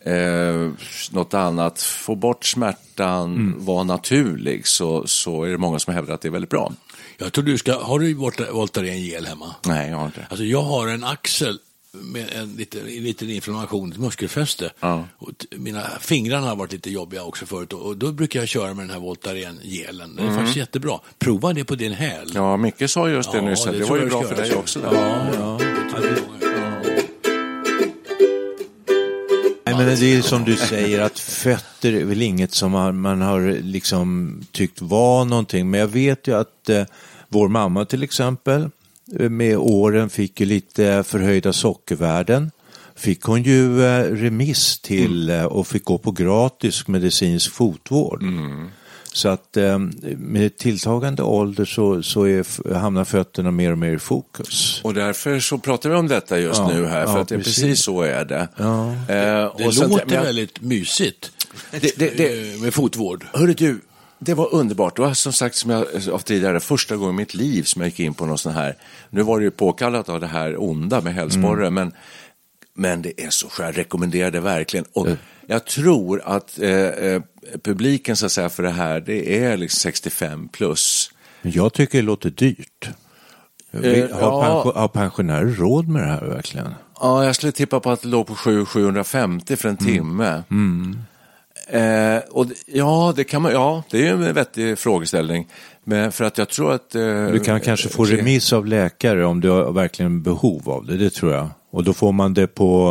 eh, 0.04 0.70
något 1.10 1.34
annat, 1.34 1.82
få 1.82 2.14
bort 2.14 2.44
smärtan, 2.44 3.54
vara 3.58 3.84
naturlig 3.84 4.66
så, 4.66 5.06
så 5.06 5.44
är 5.44 5.50
det 5.50 5.58
många 5.58 5.78
som 5.78 5.94
hävdar 5.94 6.14
att 6.14 6.20
det 6.20 6.28
är 6.28 6.32
väldigt 6.32 6.50
bra. 6.50 6.72
Jag 7.18 7.32
tror 7.32 7.44
du 7.44 7.58
ska, 7.58 7.72
har 7.82 7.98
du 7.98 8.14
Volta- 8.14 8.52
Voltaren 8.52 9.02
gel 9.02 9.26
hemma? 9.26 9.54
Nej, 9.66 9.90
jag 9.90 9.96
har 9.96 10.06
inte. 10.06 10.26
Alltså 10.30 10.44
jag 10.44 10.62
har 10.62 10.88
en 10.88 11.04
axel 11.04 11.58
med 11.92 12.28
en 12.32 12.56
liten, 12.56 12.80
en 12.80 13.02
liten 13.02 13.30
inflammation, 13.30 13.92
ett 13.92 13.98
muskelfäste. 13.98 14.70
Ja. 14.80 15.04
Och 15.18 15.30
mina 15.50 15.82
fingrar 16.00 16.40
har 16.40 16.56
varit 16.56 16.72
lite 16.72 16.90
jobbiga 16.90 17.22
också 17.22 17.46
förut 17.46 17.72
och 17.72 17.96
då 17.96 18.12
brukar 18.12 18.40
jag 18.40 18.48
köra 18.48 18.74
med 18.74 18.84
den 18.84 18.90
här 18.90 19.00
Voltaren-gelen. 19.00 20.16
Den 20.16 20.26
är 20.26 20.34
faktiskt 20.34 20.56
jättebra. 20.56 20.98
Prova 21.18 21.52
det 21.52 21.64
på 21.64 21.74
din 21.74 21.92
häl. 21.92 22.30
Mm. 22.30 22.42
Ja, 22.42 22.56
Micke 22.56 22.90
sa 22.90 23.08
just 23.08 23.32
det 23.32 23.40
nyss, 23.40 23.66
att 23.66 23.72
det, 23.72 23.78
tror 23.78 23.88
var 23.88 24.04
ju 24.04 24.10
bra 24.10 24.22
för 24.22 24.36
dig 24.36 24.54
också. 24.54 24.80
Ja, 24.84 25.26
ja. 25.34 25.58
det. 26.00 26.40
Nej, 29.64 29.74
men 29.74 30.00
det 30.00 30.16
är 30.16 30.22
som 30.22 30.44
du 30.44 30.56
säger 30.56 31.00
att 31.00 31.18
fötter 31.18 31.92
är 31.92 32.04
väl 32.04 32.22
inget 32.22 32.54
som 32.54 32.72
man, 32.72 33.00
man 33.00 33.20
har 33.20 33.62
liksom 33.62 34.40
tyckt 34.52 34.82
var 34.82 35.24
någonting. 35.24 35.70
Men 35.70 35.80
jag 35.80 35.88
vet 35.88 36.26
ju 36.26 36.36
att 36.36 36.68
eh, 36.68 36.84
vår 37.28 37.48
mamma 37.48 37.84
till 37.84 38.02
exempel 38.02 38.70
med 39.18 39.56
åren 39.58 40.10
fick 40.10 40.40
ju 40.40 40.46
lite 40.46 41.04
förhöjda 41.06 41.52
sockervärden. 41.52 42.50
Fick 42.96 43.22
hon 43.22 43.42
ju 43.42 43.84
eh, 43.84 44.02
remiss 44.04 44.78
till 44.80 45.30
eh, 45.30 45.44
och 45.44 45.66
fick 45.66 45.84
gå 45.84 45.98
på 45.98 46.12
gratis 46.12 46.88
medicinsk 46.88 47.52
fotvård. 47.52 48.24
Så 49.12 49.28
att 49.28 49.56
eh, 49.56 49.78
med 50.16 50.56
tilltagande 50.56 51.22
ålder 51.22 51.64
så, 51.64 52.02
så 52.02 52.24
är, 52.24 52.74
hamnar 52.74 53.04
fötterna 53.04 53.50
mer 53.50 53.72
och 53.72 53.78
mer 53.78 53.92
i 53.92 53.98
fokus. 53.98 54.80
Och 54.84 54.94
därför 54.94 55.40
så 55.40 55.58
pratar 55.58 55.90
vi 55.90 55.96
om 55.96 56.08
detta 56.08 56.38
just 56.38 56.58
Ja, 56.58 56.68
nu 56.74 56.86
här, 56.86 57.06
för 57.06 57.12
ja, 57.12 57.20
att 57.20 57.28
det 57.28 57.34
är 57.34 57.38
precis. 57.38 57.62
precis. 57.64 57.84
så 57.84 58.02
är 58.02 58.24
det. 58.24 58.48
Ja. 58.56 58.92
Eh, 58.92 59.52
Det 59.58 59.72
sen- 59.72 59.90
låter 59.90 60.14
jag- 60.14 60.22
väldigt 60.22 60.60
mysigt. 60.60 61.32
Det, 61.70 61.98
det, 61.98 62.16
det, 62.16 62.60
med 62.62 62.74
fotvård. 62.74 63.26
hörru 63.32 63.54
du, 63.54 63.80
det 64.22 64.34
var 64.34 64.54
underbart. 64.54 64.96
Det 64.96 65.02
var 65.02 65.14
som 65.14 65.32
sagt, 65.32 65.54
som 65.56 65.70
jag 65.70 66.02
sa 66.02 66.18
tidigare, 66.18 66.60
första 66.60 66.96
gången 66.96 67.14
i 67.14 67.16
mitt 67.16 67.34
liv 67.34 67.62
som 67.62 67.80
jag 67.82 67.88
gick 67.88 68.00
in 68.00 68.14
på 68.14 68.26
någon 68.26 68.38
sån 68.38 68.52
här, 68.52 68.76
nu 69.10 69.22
var 69.22 69.38
det 69.38 69.44
ju 69.44 69.50
påkallat 69.50 70.08
av 70.08 70.20
det 70.20 70.26
här 70.26 70.62
onda 70.62 71.00
med 71.00 71.14
hälsporre, 71.14 71.70
men, 71.70 71.92
men 72.74 73.02
det 73.02 73.24
är 73.24 73.30
så 73.30 73.48
skönt, 73.48 73.76
jag 73.76 73.78
rekommenderar 73.84 74.30
det 74.30 74.40
verkligen. 74.40 74.86
Och 74.92 75.08
jag 75.46 75.64
tror 75.66 76.22
att 76.24 76.58
eh, 76.58 76.70
eh, 76.70 77.22
publiken 77.64 78.16
så 78.16 78.26
att 78.26 78.32
säga 78.32 78.48
för 78.48 78.62
det 78.62 78.70
här, 78.70 79.00
det 79.00 79.44
är 79.44 79.56
liksom 79.56 79.78
65 79.78 80.48
plus. 80.48 81.10
Jag 81.42 81.72
tycker 81.72 81.98
det 81.98 82.04
låter 82.04 82.30
dyrt. 82.30 82.88
Vi- 83.70 84.00
Eh, 84.00 84.10
Har, 84.20 84.44
ja. 84.44 84.72
har 84.74 84.88
pensionärer 84.88 85.46
råd 85.46 85.88
med 85.88 86.02
det 86.02 86.08
här 86.08 86.24
verkligen? 86.24 86.74
Ja, 87.00 87.24
jag 87.24 87.34
skulle 87.36 87.52
tippa 87.52 87.80
på 87.80 87.90
att 87.90 88.02
det 88.02 88.08
låg 88.08 88.26
på 88.26 88.34
7 88.34 88.64
750 88.66 89.56
för 89.56 89.68
en 89.68 89.76
timme. 89.76 90.42
Eh, 91.72 92.18
och 92.30 92.46
det- 92.46 92.54
ja, 92.66 93.12
det 93.16 93.24
kan 93.24 93.42
man, 93.42 93.52
ja, 93.52 93.82
det 93.90 93.96
är 93.98 94.02
ju 94.02 94.08
en 94.08 94.34
vettig 94.34 94.78
frågeställning. 94.78 95.48
Men 95.84 96.12
för 96.12 96.24
att 96.24 96.38
jag 96.38 96.48
tror 96.48 96.72
att... 96.72 96.94
Eh, 96.94 97.26
Du 97.26 97.40
kan 97.44 97.60
kanske 97.60 97.88
få 97.88 98.04
remiss 98.04 98.52
av 98.52 98.66
läkare 98.66 99.24
om 99.24 99.40
du 99.40 99.48
har 99.50 99.72
verkligen 99.72 100.22
behov 100.22 100.70
av 100.70 100.86
det, 100.86 100.96
det 100.96 101.10
tror 101.10 101.32
jag. 101.32 101.48
Och 101.72 101.84
då 101.84 101.92
får 101.92 102.12
man 102.12 102.34
det 102.34 102.46
på, 102.46 102.88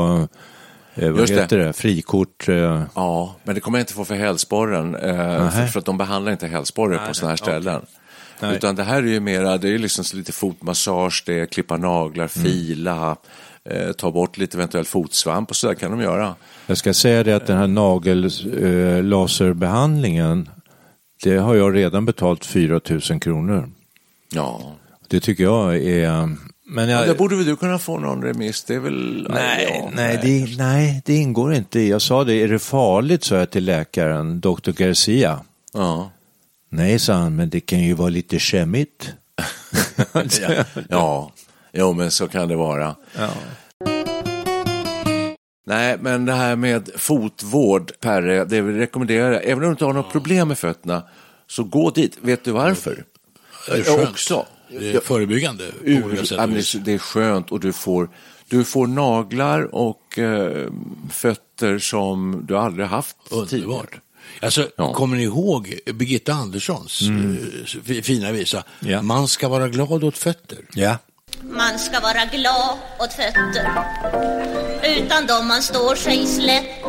eh, 0.96 1.10
vad 1.12 1.20
Just 1.20 1.34
det. 1.34 1.42
heter 1.42 1.58
det, 1.58 1.74
frikort. 1.74 2.50
Eh, 2.50 2.84
Ja, 2.96 3.36
men 3.44 3.56
det 3.56 3.62
kommer 3.62 3.78
jag 3.80 3.84
inte 3.84 3.94
få 3.94 4.06
för 4.06 4.16
hälsporren. 4.16 4.96
Eh, 4.96 5.50
för, 5.52 5.68
för 5.68 5.80
att 5.80 5.86
de 5.86 5.98
behandlar 5.98 6.32
inte 6.32 6.48
hälsporre 6.48 6.98
på 7.08 7.14
sådana 7.14 7.30
här 7.32 7.38
ställen. 7.38 7.82
Nej. 8.42 8.56
Utan 8.56 8.76
det 8.76 8.84
här 8.84 8.98
är 8.98 9.08
ju 9.08 9.20
mera, 9.20 9.58
det 9.58 9.70
är 9.74 9.78
liksom 9.78 10.06
lite 10.18 10.32
fotmassage, 10.32 11.24
det 11.26 11.40
är 11.40 11.46
klippa 11.46 11.78
naglar, 11.78 12.28
fila, 12.28 13.16
eh, 13.66 13.92
ta 13.92 14.12
bort 14.12 14.38
lite 14.38 14.58
eventuell 14.58 14.86
fotsvamp 14.86 15.50
och 15.50 15.56
så 15.56 15.68
där 15.68 15.74
kan 15.74 15.92
de 15.92 16.02
göra. 16.02 16.36
Jag 16.68 16.78
ska 16.78 16.94
säga 16.94 17.24
det 17.24 17.34
att 17.34 17.48
den 17.48 17.58
här 17.58 17.68
nagellaserbehandlingen, 17.68 20.50
det 21.24 21.38
har 21.38 21.56
jag 21.56 21.76
redan 21.76 22.06
betalt 22.06 22.46
4 22.46 22.80
000 22.90 23.02
kronor. 23.20 23.70
Ja. 24.32 24.62
Det 25.08 25.20
tycker 25.20 25.44
jag 25.44 25.78
är... 25.78 26.30
Men 26.72 26.90
Ja, 26.90 27.00
jag, 27.00 27.08
där 27.08 27.16
borde 27.16 27.36
väl 27.36 27.46
du 27.46 27.56
kunna 27.56 27.80
få 27.80 28.00
någon 28.00 28.24
remiss? 28.24 28.64
Det 28.64 28.76
är 28.76 28.80
väl... 28.80 29.28
nej, 29.30 29.82
ja, 29.84 29.90
nej, 29.94 30.20
det, 30.24 30.58
nej, 30.58 31.02
det 31.06 31.16
ingår 31.16 31.54
inte. 31.54 31.80
Jag 31.80 32.02
sa 32.02 32.24
det, 32.24 32.34
är 32.34 32.48
det 32.48 32.60
farligt, 32.60 33.24
sa 33.24 33.36
jag 33.36 33.50
till 33.50 33.66
läkaren, 33.66 34.40
Dr. 34.40 34.72
Garcia. 34.72 35.40
Ja. 35.74 36.12
Nej, 36.70 37.00
sa 37.00 37.14
han, 37.14 37.36
men 37.36 37.50
det 37.50 37.60
kan 37.60 37.80
ju 37.80 37.94
vara 37.94 38.10
lite 38.10 38.40
skämmigt. 38.40 39.14
ja. 40.14 40.22
ja, 40.90 41.32
jo 41.74 41.94
men 41.94 42.12
så 42.12 42.28
kan 42.28 42.48
det 42.48 42.56
vara. 42.56 42.96
Nej, 45.66 45.98
men 46.02 46.26
det 46.26 46.34
här 46.34 46.56
med 46.56 46.90
fotvård, 46.96 47.92
Perre, 48.00 48.46
det 48.46 48.62
vill 48.62 48.76
rekommendera. 48.76 49.40
Även 49.40 49.58
om 49.58 49.62
du 49.64 49.72
inte 49.72 49.86
har 49.86 49.94
något 49.94 50.12
problem 50.12 50.48
med 50.48 50.58
fötterna, 50.58 51.04
så 51.48 51.64
gå 51.64 51.90
dit. 51.90 52.18
Vet 52.22 52.44
du 52.44 52.52
varför? 52.52 53.04
Det 53.68 53.72
är 53.74 53.84
skönt. 53.84 54.10
också. 54.10 54.46
Det 54.80 54.92
är 54.96 55.00
förebyggande 55.00 55.72
på 55.86 56.06
olika 56.08 56.26
sätt 56.26 56.38
Ja, 56.38 56.48
det- 56.86 56.94
är 56.94 56.98
skönt 56.98 57.52
och 57.52 57.60
du 57.60 57.74
får, 57.74 58.10
du 58.50 58.64
får 58.64 58.88
naglar 58.88 59.76
och 59.76 60.20
eh, 60.20 60.68
fötter 61.12 61.80
som 61.80 62.46
du 62.48 62.58
aldrig 62.58 62.88
haft 62.88 63.16
tidigare. 63.30 63.46
Underbart. 63.66 64.00
Alltså, 64.42 64.68
Ja. 64.76 64.94
kommer 64.94 65.18
ni 65.18 65.24
ihåg 65.24 65.76
Birgitta 65.94 66.34
Anderssons 66.34 67.02
eh, 67.02 67.82
fi- 67.84 68.02
fina 68.02 68.32
visa? 68.32 68.64
Ja. 68.80 69.02
Man 69.02 69.28
ska 69.28 69.48
vara 69.50 69.68
glad 69.70 70.04
åt 70.04 70.18
fötter. 70.18 70.58
Ja. 70.74 70.98
Man 71.42 71.80
ska 71.80 72.00
vara 72.00 72.26
glad 72.26 72.78
åt 73.00 73.14
fötter. 73.14 73.84
Utan 74.84 75.28
dem 75.28 75.48
man 75.48 75.62
står 75.62 75.96
sig 75.96 76.28
slätt. 76.28 76.84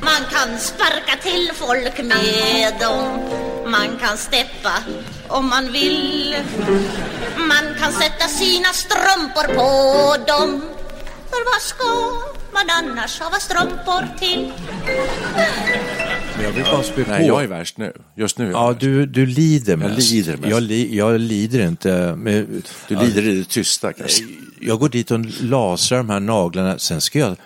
Man 0.00 0.22
kan 0.30 0.58
sparka 0.58 1.16
till 1.22 1.50
folk 1.54 1.98
med 1.98 2.74
dem. 2.80 3.18
Man 3.66 3.98
kan 3.98 4.16
steppa 4.16 4.72
om 5.28 5.48
man 5.48 5.72
vill. 5.72 6.36
Man 7.36 7.74
kan 7.80 7.92
sätta 7.92 8.28
sina 8.28 8.68
strumpor 8.68 9.54
på 9.54 10.16
dem. 10.26 10.62
För 11.30 11.44
vad 11.44 11.62
ska 11.62 12.22
man 12.52 12.70
annars 12.70 13.20
ha 13.20 13.38
strumpor 13.38 14.18
till? 14.18 14.52
Men 16.36 16.44
jag 16.44 16.52
vill 16.52 16.64
bara 16.64 16.82
spy 16.82 17.04
Nej, 17.08 17.26
jag 17.26 17.42
är 17.42 17.46
värst 17.46 17.78
nu. 17.78 17.92
Just 18.16 18.38
nu 18.38 18.44
är 18.46 18.50
jag 18.50 18.60
Ja, 18.60 18.68
värst. 18.68 18.80
du, 18.80 19.06
du 19.06 19.26
lider 19.26 19.76
mest. 19.76 20.10
lider 20.12 20.36
mest. 20.36 20.48
Jag, 20.50 20.62
li, 20.62 20.96
jag 20.96 21.20
lider 21.20 21.68
inte. 21.68 22.14
Men, 22.18 22.62
Du 22.88 22.96
lider 22.96 23.28
i 23.28 23.34
det 23.38 23.48
tysta 23.48 23.92
kanske. 23.92 24.24
jag 24.60 24.78
går 24.78 24.88
dit 24.88 25.10
och 25.10 25.20
lasrar 25.40 25.98
de 25.98 26.10
här 26.10 26.20
naglarna. 26.20 26.78
Sen 26.78 27.00
ska 27.00 27.18
jag 27.18 27.36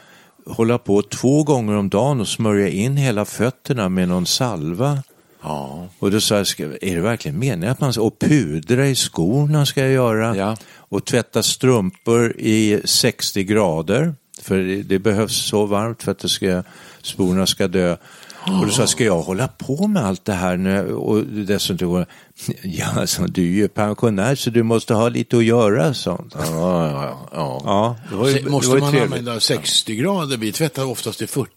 hålla 0.47 0.79
på 0.79 1.03
två 1.03 1.43
gånger 1.45 1.77
om 1.77 1.89
dagen 1.89 2.21
och 2.21 2.29
smörja 2.29 2.69
in 2.69 2.97
hela 2.97 3.25
fötterna 3.25 3.89
med 3.89 4.09
någon 4.09 4.27
salva. 4.27 5.03
Ja. 5.43 5.89
Och 5.99 6.11
då 6.11 6.21
sa 6.21 6.37
jag, 6.37 6.47
ska, 6.47 6.65
är 6.65 6.97
det 6.97 7.01
verkligen 7.01 7.39
meningen 7.39 7.73
att 7.73 7.81
man 7.81 7.93
ska, 7.93 8.03
och 8.03 8.19
pudra 8.19 8.87
i 8.87 8.95
skorna 8.95 9.67
ska 9.67 9.81
jag 9.81 9.91
göra. 9.93 10.37
Ja. 10.37 10.57
Och 10.75 11.05
tvätta 11.05 11.43
strumpor 11.43 12.35
i 12.39 12.81
60 12.85 13.45
grader. 13.45 14.15
För 14.43 14.59
det, 14.59 14.83
det 14.83 14.99
behövs 14.99 15.37
så 15.37 15.67
varmt 15.67 16.03
för 16.03 16.13
att 16.13 16.19
det 16.19 16.29
ska, 16.29 16.63
sporerna 17.03 17.47
ska 17.47 17.69
dö. 17.69 17.97
Och 18.47 18.67
då 18.67 18.73
sa 18.73 18.83
jag, 18.83 18.89
ska 18.89 19.05
jag 19.05 19.23
hålla 19.23 19.49
på 19.49 19.87
med 19.87 20.05
allt 20.05 20.25
det 20.25 20.33
här? 20.33 20.57
När, 20.57 20.87
och 20.93 21.25
dessutom, 21.27 22.05
ja, 22.63 22.87
alltså, 23.01 23.23
du 23.27 23.43
är 23.43 23.47
ju 23.57 23.69
pensionär 23.69 24.35
så 24.35 24.51
du 24.51 24.63
måste 24.63 24.95
ha 24.95 25.09
lite 25.09 25.37
att 25.37 25.45
göra. 25.45 25.95
Sånt. 25.95 26.35
Ja, 26.39 26.43
ja, 26.91 27.29
ja. 27.33 27.61
Ja, 27.65 27.97
det 28.11 28.17
var 28.17 28.29
ju, 28.29 28.35
Se- 28.35 28.41
det 28.43 28.51
Måste 28.51 28.71
var 28.71 28.79
man 28.79 28.91
trevligt. 28.91 29.13
använda 29.19 29.41
60 29.41 29.97
grader? 29.97 30.37
Vi 30.37 30.53
tvättar 30.53 30.85
oftast 30.85 31.19
till 31.19 31.29
40. 31.29 31.51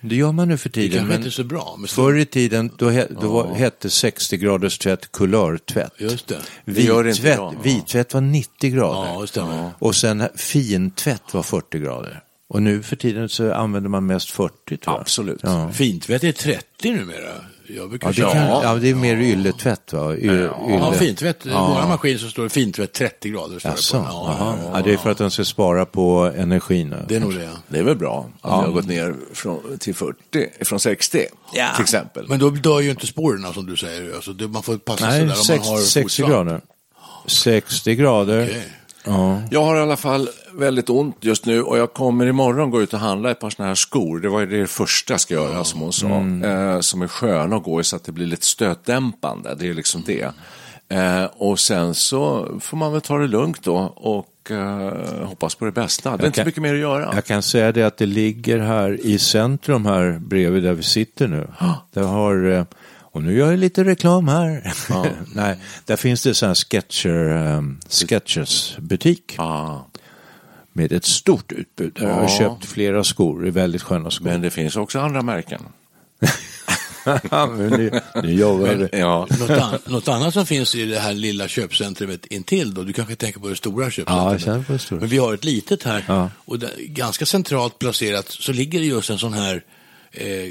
Det 0.00 0.14
gör 0.16 0.32
man 0.32 0.48
nu 0.48 0.56
för 0.56 0.68
Det 0.68 0.72
tiden. 0.72 0.90
kanske 0.98 1.08
Men 1.08 1.18
inte 1.18 1.30
så 1.30 1.44
bra. 1.44 1.74
Men 1.78 1.88
förr 1.88 2.16
i 2.16 2.26
tiden 2.26 2.70
då, 2.78 2.88
he, 2.90 3.06
då 3.20 3.28
var, 3.28 3.54
hette 3.54 3.90
60 3.90 4.36
graders 4.36 4.78
tvätt 4.78 5.12
kulörtvätt. 5.12 5.92
Just 5.98 6.28
det. 6.28 6.38
Det 6.64 6.72
det 6.72 7.02
Vittvätt, 7.02 7.40
vittvätt 7.62 8.14
var 8.14 8.20
90 8.20 8.70
grader. 8.70 9.08
Ja, 9.08 9.26
det. 9.34 9.70
Och 9.78 9.96
sen 9.96 10.28
fintvätt 10.36 11.34
var 11.34 11.42
40 11.42 11.78
grader. 11.78 12.22
Och 12.50 12.62
nu 12.62 12.82
för 12.82 12.96
tiden 12.96 13.28
så 13.28 13.52
använder 13.54 13.90
man 13.90 14.06
mest 14.06 14.30
40 14.30 14.52
tror 14.66 14.80
jag. 14.86 15.00
Absolut. 15.00 15.40
Ja. 15.42 15.70
Fintvätt 15.72 16.24
är 16.24 16.32
30 16.32 16.92
numera. 16.92 17.34
Jag 17.76 17.88
brukar 17.90 18.08
Ja, 18.16 18.26
det, 18.26 18.32
kan, 18.32 18.46
ja, 18.46 18.74
det 18.74 18.90
är 18.90 18.94
mer 18.94 19.16
ylletvätt 19.16 19.92
va? 19.92 20.14
Y, 20.16 20.26
Ja, 20.26 20.68
ylle. 20.70 20.92
fintvätt. 20.98 21.46
I 21.46 21.48
våra 21.50 21.88
maskin 21.88 22.18
så 22.18 22.28
står 22.28 22.42
det 22.42 22.48
fintvätt 22.48 22.92
30 22.92 23.30
grader. 23.30 23.58
Står 23.58 23.70
det 23.70 23.74
Jaså? 23.76 23.98
på. 23.98 24.04
Ja, 24.08 24.36
ja, 24.62 24.70
Ja, 24.74 24.82
det 24.82 24.92
är 24.92 24.96
för 24.96 25.10
att 25.10 25.18
de 25.18 25.30
ska 25.30 25.44
spara 25.44 25.86
på 25.86 26.32
energin. 26.36 26.94
det 27.08 27.16
är 27.16 27.20
nog 27.20 27.34
det. 27.34 27.50
Det 27.68 27.78
är 27.78 27.82
väl 27.82 27.96
bra 27.96 28.30
att 28.40 28.50
vi 28.62 28.66
har 28.66 28.72
gått 28.72 28.86
ner 28.86 29.14
från, 29.32 29.78
till 29.78 29.94
40, 29.94 30.64
från 30.64 30.80
60 30.80 31.10
till 31.74 31.82
exempel. 31.82 32.26
Men 32.28 32.38
då 32.38 32.50
dör 32.50 32.80
ju 32.80 32.90
inte 32.90 33.06
spåren 33.06 33.52
som 33.54 33.66
du 33.66 33.76
säger. 33.76 34.14
Alltså, 34.14 34.32
det, 34.32 34.48
man 34.48 34.62
får 34.62 34.76
passa 34.78 35.10
sig 35.10 35.10
Nej, 35.10 35.18
där 35.18 35.24
om 35.24 35.28
man 35.28 35.36
60, 35.44 35.68
har 35.70 35.78
60 35.78 36.02
fotsvamp. 36.02 36.30
grader. 36.32 36.60
60 37.26 37.94
grader. 37.94 38.42
Okej. 38.50 38.62
Ja. 39.04 39.40
Jag 39.50 39.64
har 39.64 39.76
i 39.76 39.80
alla 39.80 39.96
fall 39.96 40.28
väldigt 40.54 40.90
ont 40.90 41.16
just 41.20 41.46
nu 41.46 41.62
och 41.62 41.78
jag 41.78 41.92
kommer 41.92 42.26
imorgon 42.26 42.70
gå 42.70 42.82
ut 42.82 42.92
och 42.94 43.00
handla 43.00 43.30
ett 43.30 43.40
par 43.40 43.50
sådana 43.50 43.68
här 43.70 43.74
skor. 43.74 44.20
Det 44.20 44.28
var 44.28 44.46
det 44.46 44.66
första 44.66 45.12
jag 45.12 45.20
ska 45.20 45.34
göra 45.34 45.64
som 45.64 45.80
hon 45.80 45.92
sa. 45.92 46.06
Eh, 46.48 46.80
som 46.80 47.02
är 47.02 47.08
sköna 47.08 47.56
att 47.56 47.62
gå 47.62 47.80
i 47.80 47.84
så 47.84 47.96
att 47.96 48.04
det 48.04 48.12
blir 48.12 48.26
lite 48.26 48.46
stötdämpande. 48.46 49.54
Det 49.58 49.68
är 49.68 49.74
liksom 49.74 50.02
det. 50.06 50.30
Eh, 50.90 51.24
och 51.24 51.58
sen 51.58 51.94
så 51.94 52.48
får 52.60 52.76
man 52.76 52.92
väl 52.92 53.00
ta 53.00 53.18
det 53.18 53.26
lugnt 53.26 53.62
då 53.64 53.76
och 53.96 54.50
eh, 54.50 54.92
hoppas 55.26 55.54
på 55.54 55.64
det 55.64 55.72
bästa. 55.72 56.16
Det 56.16 56.22
är 56.22 56.26
inte 56.26 56.36
kan- 56.36 56.46
mycket 56.46 56.62
mer 56.62 56.74
att 56.74 56.80
göra. 56.80 57.12
Jag 57.14 57.24
kan 57.24 57.42
säga 57.42 57.72
det 57.72 57.82
att 57.82 57.96
det 57.96 58.06
ligger 58.06 58.58
här 58.58 59.06
i 59.06 59.18
centrum 59.18 59.86
här 59.86 60.18
bredvid 60.20 60.62
där 60.62 60.72
vi 60.72 60.82
sitter 60.82 61.28
nu. 61.28 61.48
Där 61.92 62.02
har, 62.02 62.50
eh, 62.50 62.64
och 63.18 63.24
nu 63.24 63.36
gör 63.38 63.50
jag 63.50 63.58
lite 63.58 63.84
reklam 63.84 64.28
här. 64.28 64.72
Nej, 65.34 65.56
där 65.84 65.96
finns 65.96 66.22
det 66.22 66.34
sån 66.34 66.48
här 66.48 66.54
sketcher, 66.54 67.08
um, 67.56 67.80
sketches 67.90 68.76
butik 68.78 69.34
Ja, 69.38 69.86
med 70.72 70.92
ett 70.92 71.04
stort 71.04 71.52
utbud. 71.52 71.98
Jag 72.00 72.14
har 72.14 72.22
Ja. 72.22 72.38
köpt 72.38 72.64
flera 72.64 73.04
skor, 73.04 73.42
det 73.42 73.48
är 73.48 73.52
väldigt 73.52 73.82
sköna 73.82 74.10
skor. 74.10 74.24
men 74.24 74.40
det 74.40 74.50
finns 74.50 74.76
också 74.76 75.00
andra 75.00 75.22
märken. 75.22 75.60
Men 77.30 77.56
nu, 77.68 78.00
nu 78.22 78.32
jobbar 78.32 78.68
vi. 78.74 78.98
Ja. 78.98 79.26
Något, 79.40 79.50
an- 79.50 79.78
något 79.86 80.08
annat 80.08 80.34
som 80.34 80.46
finns 80.46 80.74
i 80.74 80.84
det 80.84 80.98
här 80.98 81.14
lilla 81.14 81.48
köpcentrumet 81.48 82.26
intill 82.26 82.74
då, 82.74 82.82
du 82.82 82.92
kanske 82.92 83.16
tänker 83.16 83.40
på 83.40 83.48
det 83.48 83.56
stora 83.56 83.84
Ja, 83.84 83.90
köpcentrumet. 83.90 84.32
jag 84.32 84.40
känner 84.40 84.62
på 84.62 84.72
det 84.72 84.78
stora. 84.78 85.00
Men 85.00 85.08
vi 85.08 85.18
har 85.18 85.34
ett 85.34 85.44
litet 85.44 85.82
här 85.82 86.04
Ja. 86.08 86.30
och 86.44 86.58
där, 86.58 86.70
ganska 86.78 87.26
centralt 87.26 87.78
placerat 87.78 88.26
så 88.28 88.52
ligger 88.52 88.80
det 88.80 88.86
just 88.86 89.10
en 89.10 89.18
sån 89.18 89.32
här 89.32 89.62
eh, 90.12 90.48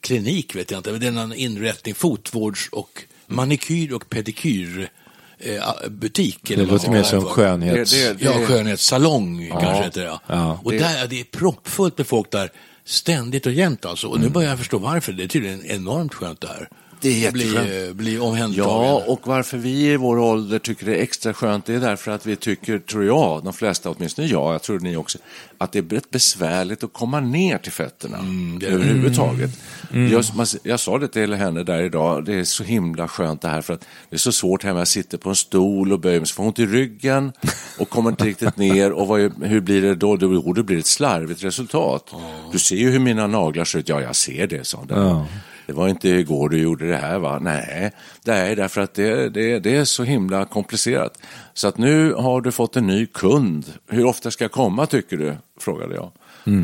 klinik, 0.00 0.54
vet 0.54 0.70
jag 0.70 0.78
inte, 0.78 0.90
men 0.92 1.00
det 1.00 1.06
är 1.06 1.12
en 1.22 1.32
inrättning, 1.34 1.94
fotvårds 1.94 2.68
och 2.72 3.02
manikyr 3.26 3.92
och 3.92 4.08
pedikyr 4.10 4.90
eh, 5.38 5.62
butik. 5.88 6.50
eller 6.50 6.64
Det 6.64 6.70
låter 6.72 6.90
mer 6.90 7.02
som 7.02 7.10
kalla 7.20 7.28
det. 7.28 7.34
skönhets... 7.34 7.90
Det- 7.92 8.12
det- 8.18 8.24
Ja, 8.24 8.46
skönhetssalong 8.46 9.48
kanske 9.50 9.84
heter 9.84 10.00
det. 10.00 10.06
Ja. 10.06 10.20
Ja. 10.26 10.60
och 10.64 10.72
där, 10.72 11.06
det 11.08 11.20
är 11.20 11.24
proppfullt 11.24 11.98
med 11.98 12.06
folk 12.06 12.30
där, 12.30 12.50
ständigt 12.84 13.46
och 13.46 13.52
jämt 13.52 13.84
alltså. 13.84 14.06
Och 14.06 14.20
nu 14.20 14.28
börjar 14.28 14.48
jag 14.50 14.58
förstå 14.58 14.78
varför. 14.78 15.12
Det 15.12 15.24
är 15.24 15.28
tydligen 15.28 15.64
enormt 15.66 16.14
skönt 16.14 16.40
det 16.40 16.48
här. 16.48 16.68
Det 17.00 17.26
är 17.26 17.32
bli, 17.32 17.86
eh, 17.86 17.94
bli 17.94 18.18
omhändertagen. 18.18 18.86
Ja, 18.86 19.02
och 19.06 19.26
varför 19.26 19.58
vi 19.58 19.92
i 19.92 19.96
vår 19.96 20.18
ålder 20.18 20.58
tycker 20.58 20.86
det 20.86 20.96
är 20.96 21.02
extra 21.02 21.34
skönt, 21.34 21.66
det 21.66 21.74
är 21.74 21.80
därför 21.80 22.10
att 22.10 22.26
vi 22.26 22.36
tycker, 22.36 22.78
tror 22.78 23.04
jag, 23.04 23.44
de 23.44 23.52
flesta, 23.52 23.90
åtminstone 23.90 24.28
jag, 24.28 24.54
jag 24.54 24.62
tror 24.62 24.80
ni 24.80 24.96
också, 24.96 25.18
att 25.58 25.72
det 25.72 25.78
är 25.78 25.82
rätt 25.82 26.10
besvärligt 26.10 26.84
att 26.84 26.92
komma 26.92 27.20
ner 27.20 27.58
till 27.58 27.72
fötterna 27.72 28.18
det 28.60 28.66
är 28.66 28.70
det. 28.70 28.74
överhuvudtaget. 28.76 29.50
Jag, 29.90 30.24
man, 30.34 30.46
jag 30.62 30.80
sa 30.80 30.98
det 30.98 31.08
till 31.08 31.34
henne 31.34 31.62
där 31.62 31.82
idag, 31.82 32.24
det 32.24 32.34
är 32.34 32.44
så 32.44 32.64
himla 32.64 33.08
skönt 33.08 33.42
det 33.42 33.48
här 33.48 33.60
för 33.60 33.74
att 33.74 33.86
det 34.10 34.16
är 34.16 34.18
så 34.18 34.32
svårt 34.32 34.64
hemma, 34.64 34.78
jag 34.78 34.88
sitter 34.88 35.18
på 35.18 35.28
en 35.28 35.36
stol 35.36 35.92
och 35.92 36.00
böjer 36.00 36.20
mig, 36.20 36.26
så 36.26 36.34
får 36.34 36.44
ont 36.44 36.58
i 36.58 36.66
ryggen 36.66 37.32
och 37.78 37.88
kommer 37.88 38.10
inte 38.10 38.24
riktigt 38.24 38.56
ner 38.56 38.92
och 38.92 39.06
vad, 39.06 39.20
hur 39.42 39.60
blir 39.60 39.82
det 39.82 39.94
då? 39.94 40.18
Jo, 40.20 40.52
det 40.52 40.62
blir 40.62 40.78
ett 40.78 40.86
slarvigt 40.86 41.44
resultat. 41.44 42.14
Du 42.52 42.58
ser 42.58 42.76
ju 42.76 42.90
hur 42.90 42.98
mina 42.98 43.26
naglar 43.26 43.64
ser 43.64 43.78
ut, 43.78 43.88
ja 43.88 44.00
jag 44.00 44.16
ser 44.16 44.46
det, 44.46 44.66
sa 44.66 44.78
hon. 44.78 45.26
Det 45.68 45.74
var 45.74 45.88
inte 45.88 46.08
igår 46.08 46.48
du 46.48 46.58
gjorde 46.58 46.88
det 46.88 46.96
här 46.96 47.18
va? 47.18 47.38
Nej, 47.42 47.92
det 48.24 48.32
är 48.32 48.56
därför 48.56 48.80
att 48.80 48.94
det, 48.94 49.28
det, 49.28 49.58
det 49.58 49.76
är 49.76 49.84
så 49.84 50.04
himla 50.04 50.44
komplicerat. 50.44 51.18
Så 51.54 51.68
att 51.68 51.78
nu 51.78 52.12
har 52.12 52.40
du 52.40 52.52
fått 52.52 52.76
en 52.76 52.86
ny 52.86 53.06
kund. 53.06 53.72
Hur 53.88 54.04
ofta 54.04 54.30
ska 54.30 54.44
jag 54.44 54.52
komma 54.52 54.86
tycker 54.86 55.16
du? 55.16 55.36
Frågade 55.60 55.94
jag. 55.94 56.10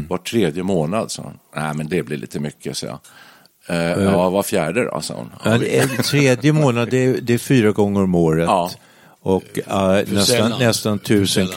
Var 0.09 0.19
tredje 0.19 0.62
månad, 0.62 1.11
sa 1.11 1.23
hon. 1.23 1.38
Nej, 1.57 1.75
men 1.75 1.88
det 1.88 2.03
blir 2.03 2.17
lite 2.17 2.40
mycket, 2.40 2.77
sa 2.77 2.87
jag. 2.87 2.99
Eh, 3.67 4.05
ja, 4.05 4.31
var 4.31 4.43
fjärde 4.43 4.85
då, 4.85 5.01
sa 5.01 5.14
hon. 5.14 5.31
Ja, 5.45 5.59
det 5.59 5.87
tredje 6.03 6.53
månad, 6.53 6.90
det 6.90 7.05
är, 7.05 7.21
det 7.21 7.35
är 7.35 7.38
fyra 7.38 7.73
gånger 7.73 8.03
om 8.03 8.14
året. 8.14 8.47
Ja. 8.47 8.71
Och 9.21 9.59
eh, 9.67 10.05
nästan, 10.09 10.59
nästan 10.59 10.99
tusen. 10.99 11.49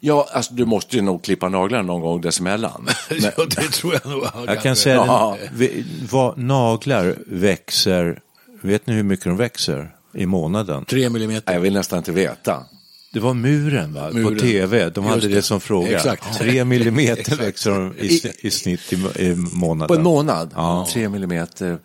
Ja, 0.00 0.28
alltså 0.32 0.54
du 0.54 0.64
måste 0.64 0.96
ju 0.96 1.02
nog 1.02 1.22
klippa 1.24 1.48
naglarna 1.48 1.82
någon 1.82 2.00
gång 2.00 2.20
dessemellan. 2.20 2.88
Men, 3.10 3.18
ja, 3.36 3.44
det 3.44 3.62
tror 3.72 3.92
jag 3.94 4.06
nog. 4.12 4.24
Jag 4.46 4.62
kan 4.62 4.76
säga 4.76 4.94
Ja. 4.96 5.36
vi- 5.52 5.84
vad 6.10 6.38
naglar 6.38 7.16
växer, 7.26 8.20
vet 8.62 8.86
ni 8.86 8.94
hur 8.94 9.02
mycket 9.02 9.24
de 9.24 9.36
växer 9.36 9.94
i 10.14 10.26
månaden? 10.26 10.84
Tre 10.84 11.10
millimeter. 11.10 11.52
jag 11.52 11.60
vill 11.60 11.72
nästan 11.74 11.98
inte 11.98 12.12
veta. 12.12 12.64
Det 13.12 13.20
var 13.20 13.34
muren, 13.34 13.94
va? 13.94 14.10
Muren. 14.12 14.34
på 14.34 14.40
tv, 14.40 14.90
de 14.90 15.04
hade 15.04 15.16
Just 15.16 15.28
det. 15.28 15.34
det. 15.34 15.42
som 15.42 15.60
fråga. 15.60 15.96
Exakt. 15.96 16.38
Tre 16.38 16.64
millimeter 16.64 17.36
växer 17.44 17.70
de 17.70 17.94
i, 17.98 18.22
i 18.46 18.50
snitt 18.50 18.92
i, 18.92 18.96
i 19.22 19.34
månaden. 19.52 19.88
På 19.88 19.94
en 19.94 20.02
månad? 20.02 20.50
Ja. 20.54 20.86
Tre 20.92 21.08
millimeter. 21.08 21.78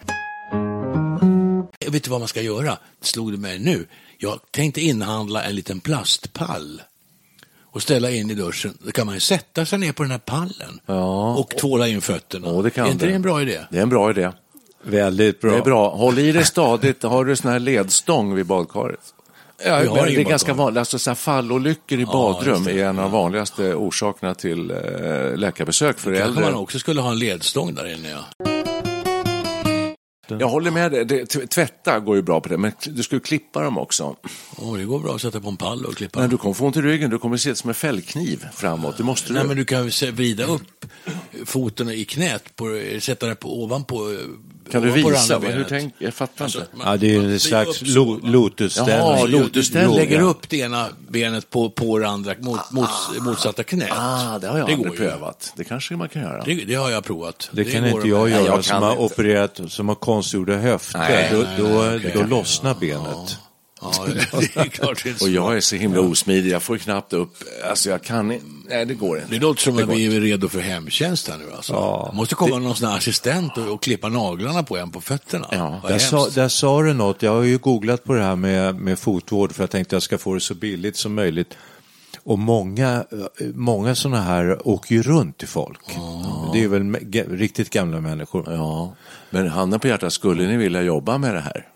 Jag 1.79 1.91
vet 1.91 2.03
du 2.03 2.09
vad 2.09 2.19
man 2.21 2.27
ska 2.27 2.41
göra? 2.41 2.77
Det 2.99 3.07
slog 3.07 3.31
det 3.31 3.37
mig 3.37 3.59
nu. 3.59 3.85
Jag 4.17 4.39
tänkte 4.51 4.81
inhandla 4.81 5.43
en 5.43 5.55
liten 5.55 5.79
plastpall 5.79 6.81
och 7.73 7.81
ställa 7.81 8.11
in 8.11 8.29
i 8.29 8.33
duschen. 8.33 8.77
Då 8.85 8.91
kan 8.91 9.05
man 9.05 9.15
ju 9.15 9.19
sätta 9.21 9.65
sig 9.65 9.79
ner 9.79 9.91
på 9.91 10.03
den 10.03 10.11
här 10.11 10.17
pallen 10.19 10.79
Ja. 10.85 11.35
och 11.35 11.49
tvåla 11.49 11.87
in 11.87 12.01
fötterna. 12.01 12.47
Ja, 12.47 12.61
det 12.61 12.69
kan 12.69 12.87
är 12.87 12.91
inte 12.91 13.05
det. 13.05 13.11
det 13.11 13.15
en 13.15 13.21
bra 13.21 13.41
idé? 13.41 13.59
Det 13.69 13.77
är 13.77 13.81
en 13.81 13.89
bra 13.89 14.09
idé. 14.09 14.31
Väldigt 14.83 15.41
bra. 15.41 15.51
Det 15.51 15.57
är 15.57 15.61
bra. 15.61 15.95
Håll 15.95 16.19
i 16.19 16.31
dig 16.31 16.45
stadigt. 16.45 17.03
Har 17.03 17.25
du 17.25 17.35
sån 17.35 17.51
här 17.51 17.59
ledstång 17.59 18.35
vid 18.35 18.45
badkaret? 18.45 18.99
Ja, 19.65 19.79
Vi 19.79 19.87
har 19.87 19.95
men 19.95 20.05
det 20.05 20.21
är 20.21 20.23
ganska 20.23 20.53
vanligt. 20.53 20.77
Alltså, 20.79 20.99
så 20.99 21.15
fallolyckor 21.15 21.99
i 21.99 22.01
Ja, 22.01 22.11
badrum 22.11 22.67
är 22.67 22.83
en 22.85 22.99
av 22.99 23.03
de 23.03 23.11
vanligaste 23.11 23.73
orsakerna 23.73 24.33
till 24.35 24.71
eh, 24.71 24.77
läkarbesök 25.37 25.99
för 25.99 26.11
Kanske 26.15 26.23
äldre. 26.29 26.43
man 26.45 26.53
också 26.55 26.79
skulle 26.79 27.01
ha 27.01 27.11
en 27.11 27.19
ledstång 27.19 27.75
där 27.75 27.93
inne. 27.93 28.09
Ja. 28.09 28.62
Jag 30.27 30.49
håller 30.49 30.71
med 30.71 30.91
dig. 30.91 31.05
Det, 31.05 31.25
tvätta 31.25 31.99
går 31.99 32.15
ju 32.15 32.21
bra 32.21 32.41
på 32.41 32.49
det, 32.49 32.57
men 32.57 32.71
du 32.83 33.03
skulle 33.03 33.21
klippa 33.21 33.61
dem 33.61 33.77
också. 33.77 34.15
Oh, 34.57 34.77
det 34.77 34.83
går 34.83 34.99
bra 34.99 35.15
att 35.15 35.21
sätta 35.21 35.39
på 35.39 35.49
en 35.49 35.57
pall 35.57 35.85
och 35.85 35.95
klippa. 35.95 36.19
Men 36.19 36.29
du 36.29 36.37
kommer 36.37 36.53
få 36.53 36.65
ont 36.65 36.77
i 36.77 36.81
ryggen. 36.81 37.09
Du 37.09 37.17
kommer 37.17 37.37
se 37.37 37.49
det 37.49 37.55
som 37.55 37.69
en 37.69 37.73
fällkniv 37.73 38.45
framåt. 38.53 38.97
Det 38.97 39.03
måste 39.03 39.27
du. 39.27 39.33
Nej, 39.33 39.43
men 39.43 39.57
du 39.57 39.65
kan 39.65 39.89
ju 39.89 40.11
vrida 40.11 40.45
upp 40.45 40.85
foten 41.45 41.89
i 41.89 42.05
knät, 42.05 42.55
på, 42.55 42.81
sätta 42.99 43.27
den 43.27 43.35
på, 43.35 43.63
ovanpå 43.63 44.17
kan 44.71 44.81
du 44.81 44.87
det 44.87 44.93
visa? 44.95 45.33
hur 45.33 45.39
benet. 45.41 45.65
tänk, 45.69 45.93
jag 45.97 46.13
fattar 46.13 46.45
Alltså, 46.45 46.59
inte. 46.59 46.75
man- 46.75 46.87
Ja, 46.87 46.97
det 46.97 47.15
är 47.15 47.19
en 47.19 47.39
slags 47.39 47.81
lo, 47.81 48.19
lotusställning. 48.23 48.95
Jaha, 48.95 49.19
Ja, 49.19 49.25
lotusställning. 49.25 49.91
Du 49.93 49.99
lägger 49.99 50.19
ja. 50.19 50.23
upp 50.25 50.49
det 50.49 50.57
ena 50.57 50.87
benet 51.09 51.49
på, 51.49 51.69
på 51.69 51.99
det 51.99 52.07
andra, 52.07 52.33
mot, 52.39 52.71
mot, 52.71 52.89
motsatta 53.19 53.63
knät. 53.63 53.89
Ah, 53.91 54.39
det 54.39 54.47
har 54.47 54.57
jag 54.57 54.67
det 54.67 54.73
aldrig 54.73 54.97
prövat. 54.97 55.53
Det 55.55 55.63
kanske 55.63 55.95
man 55.95 56.09
kan 56.09 56.21
göra. 56.21 56.43
Det, 56.43 56.53
det 56.55 56.75
har 56.75 56.89
jag 56.91 57.03
provat. 57.03 57.49
Det 57.51 57.63
kan 57.65 57.81
går 57.83 57.91
inte 57.91 58.07
jag 58.07 58.29
göra 58.29 58.41
jag 58.45 58.65
som 58.65 58.71
kan 58.73 58.83
har 58.83 58.91
inte. 58.91 59.03
opererat, 59.03 59.59
som 59.67 59.87
har 59.87 59.95
konstgjorda 59.95 60.55
höfter. 60.55 60.99
Nej, 60.99 61.29
då, 61.31 61.45
då, 61.63 61.99
då 62.13 62.23
lossnar 62.23 62.75
benet. 62.75 63.37
Ja, 63.81 64.05
det 64.33 64.55
är 64.59 64.69
klart 64.69 65.03
det 65.03 65.09
är 65.09 65.23
Och 65.23 65.29
jag 65.29 65.57
är 65.57 65.61
så 65.61 65.75
himla 65.75 65.99
osmidig. 66.01 66.51
Jag 66.51 66.63
får 66.63 66.77
knappt 66.77 67.13
upp. 67.13 67.35
Alltså 67.69 67.89
jag 67.89 68.03
kan 68.03 68.31
inte. 68.31 68.45
Nej, 68.69 68.85
det 68.85 68.93
går 68.93 69.17
inte. 69.17 69.31
Det 69.31 69.39
låter 69.39 69.61
som 69.61 69.75
Det 69.75 69.83
att 69.83 69.89
vi 69.89 70.15
är 70.15 70.21
redo 70.21 70.49
för 70.49 70.59
hemtjänst 70.59 71.29
här 71.29 71.37
nu. 71.37 71.51
Alltså. 71.55 71.73
Ja. 71.73 72.07
Det 72.11 72.17
måste 72.17 72.35
komma 72.35 72.59
någon 72.59 72.75
sån 72.75 72.89
här 72.89 72.97
assistent 72.97 73.57
och, 73.57 73.67
och 73.67 73.83
klippa 73.83 74.09
naglarna 74.09 74.63
på 74.63 74.77
en 74.77 74.91
på 74.91 75.01
fötterna. 75.01 75.47
Ja. 75.51 75.81
Där 75.87 75.99
sa, 75.99 76.29
där 76.29 76.47
sa 76.47 76.81
du 76.81 76.93
något, 76.93 77.21
jag 77.21 77.31
har 77.31 77.43
ju 77.43 77.57
googlat 77.57 78.03
på 78.03 78.13
det 78.13 78.23
här 78.23 78.35
med, 78.35 78.75
med 78.75 78.99
fotvård 78.99 79.51
för 79.51 79.63
jag 79.63 79.69
tänkte 79.69 79.95
att 79.95 79.97
jag 79.97 80.03
ska 80.03 80.17
få 80.17 80.33
det 80.33 80.39
så 80.39 80.55
billigt 80.55 80.97
som 80.97 81.13
möjligt. 81.15 81.57
Och 82.23 82.39
många, 82.39 83.05
många 83.53 83.95
sådana 83.95 84.21
här 84.21 84.67
åker 84.67 84.95
ju 84.95 85.03
runt 85.03 85.37
till 85.37 85.47
folk. 85.47 85.79
Det 86.53 86.63
är 86.63 86.67
väl 86.67 86.95
riktigt 87.37 87.69
gamla 87.69 88.01
människor. 88.01 88.53
Ja, 88.53 88.95
men 89.29 89.47
handen 89.47 89.79
på 89.79 89.87
hjärtat, 89.87 90.13
skulle 90.13 90.47
ni 90.47 90.57
vilja 90.57 90.81
jobba 90.81 91.17
med 91.17 91.35
det 91.35 91.41
här? 91.41 91.67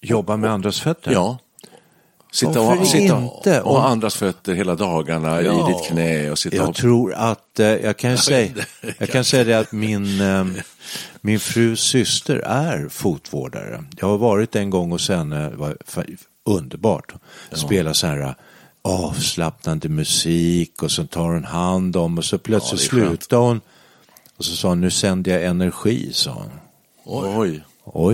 Jobba 0.00 0.36
med 0.36 0.50
andras 0.50 0.80
fötter. 0.80 1.12
Ja. 1.12 1.38
Sitta 2.32 2.60
och, 2.60 2.86
sitta 2.86 3.18
inte? 3.18 3.60
och 3.60 3.74
ha 3.74 3.88
andras 3.88 4.16
fötter 4.16 4.54
hela 4.54 4.74
dagarna 4.74 5.42
Ja. 5.42 5.70
i 5.70 5.72
ditt 5.72 5.88
knä 5.88 6.30
och 6.30 6.38
sitta 6.38 6.56
Jag 6.56 6.68
och... 6.68 6.74
tror 6.74 7.14
att, 7.14 7.60
eh, 7.60 7.66
jag 7.66 7.96
kan 7.96 8.18
säga, 8.18 8.52
jag 8.98 9.08
kan 9.08 9.24
säga 9.24 9.44
det 9.44 9.54
att 9.54 9.72
min, 9.72 10.20
eh, 10.20 10.44
min 11.20 11.40
frus 11.40 11.80
syster 11.80 12.36
är 12.36 12.88
fotvårdare. 12.88 13.84
Jag 13.96 14.08
har 14.08 14.18
varit 14.18 14.56
en 14.56 14.70
gång 14.70 14.90
hos 14.90 15.08
henne, 15.08 15.50
det 15.50 15.56
var 15.56 15.76
underbart. 16.44 17.12
Spela 17.52 17.94
så 17.94 18.06
här 18.06 18.34
avslappnande 18.82 19.88
musik 19.88 20.82
och 20.82 20.90
så 20.90 21.06
tar 21.06 21.22
hon 21.28 21.44
hand 21.44 21.96
om 21.96 22.18
och 22.18 22.24
så 22.24 22.38
plötsligt 22.38 22.80
Ja, 22.80 22.88
slutar 22.88 23.36
hon. 23.36 23.60
Och 24.36 24.44
så 24.44 24.56
sa 24.56 24.68
hon, 24.68 24.80
nu 24.80 24.90
sänder 24.90 25.32
jag 25.32 25.44
energi, 25.44 26.10
sa 26.12 26.30
hon. 26.32 26.50
Oj. 27.04 27.34
Oj, 27.36 27.64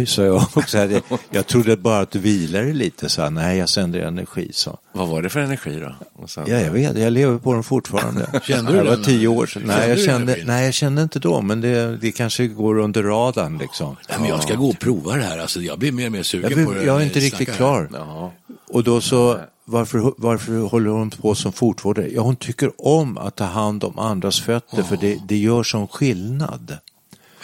sa 0.06 0.22
jag 0.22 0.36
också. 0.54 0.78
Jag, 0.78 1.02
jag 1.30 1.46
trodde 1.46 1.76
bara 1.76 1.98
att 2.00 2.10
du 2.10 2.18
vilade 2.18 2.72
lite, 2.72 3.08
han. 3.22 3.34
Nej, 3.34 3.58
jag 3.58 3.68
sänder 3.68 4.00
energi, 4.00 4.50
sa 4.52 4.78
Vad 4.92 5.08
var 5.08 5.22
det 5.22 5.28
för 5.28 5.40
energi 5.40 5.80
då? 5.80 6.26
Sen... 6.26 6.44
Ja, 6.48 6.60
jag 6.60 6.70
vet. 6.70 6.98
Jag 6.98 7.12
lever 7.12 7.38
på 7.38 7.52
den 7.54 7.62
fortfarande. 7.62 8.40
Kände 8.44 8.72
du 8.72 8.78
det 8.78 8.84
var 8.84 8.90
den? 8.90 9.04
tio 9.04 9.28
år 9.28 9.46
sedan. 9.46 9.62
Nej, 9.66 9.88
jag 9.88 9.98
kände, 9.98 10.36
nej, 10.46 10.64
jag 10.64 10.74
kände 10.74 11.02
inte 11.02 11.18
då, 11.18 11.40
men 11.40 11.60
det, 11.60 11.96
det 11.96 12.12
kanske 12.12 12.46
går 12.46 12.78
under 12.78 13.02
radarn 13.02 13.58
liksom. 13.58 13.96
Nej, 14.08 14.18
men 14.20 14.28
jag 14.28 14.42
ska 14.42 14.54
gå 14.54 14.68
och 14.68 14.78
prova 14.78 15.16
det 15.16 15.22
här. 15.22 15.38
Alltså, 15.38 15.60
jag 15.60 15.78
blir 15.78 15.92
mer 15.92 16.06
och 16.06 16.12
mer 16.12 16.22
sugen 16.22 16.50
Jag, 16.50 16.66
på 16.66 16.72
det. 16.72 16.78
blir- 16.78 16.86
jag 16.86 17.00
är 17.00 17.04
inte 17.04 17.18
riktigt 17.20 17.48
här. 17.48 17.56
klar. 17.56 17.88
Ja. 17.92 18.32
Och 18.68 18.84
då 18.84 19.00
så, 19.00 19.38
varför, 19.64 20.12
varför 20.16 20.52
håller 20.68 20.90
hon 20.90 21.10
på 21.10 21.34
som 21.34 21.52
fotvårdare? 21.52 22.08
Ja, 22.12 22.22
hon 22.22 22.36
tycker 22.36 22.70
om 22.78 23.18
att 23.18 23.36
ta 23.36 23.44
hand 23.44 23.84
om 23.84 23.98
andras 23.98 24.40
fötter, 24.40 24.82
för 24.82 24.96
det, 24.96 25.18
det 25.28 25.36
gör 25.36 25.62
sån 25.62 25.88
skillnad. 25.88 26.78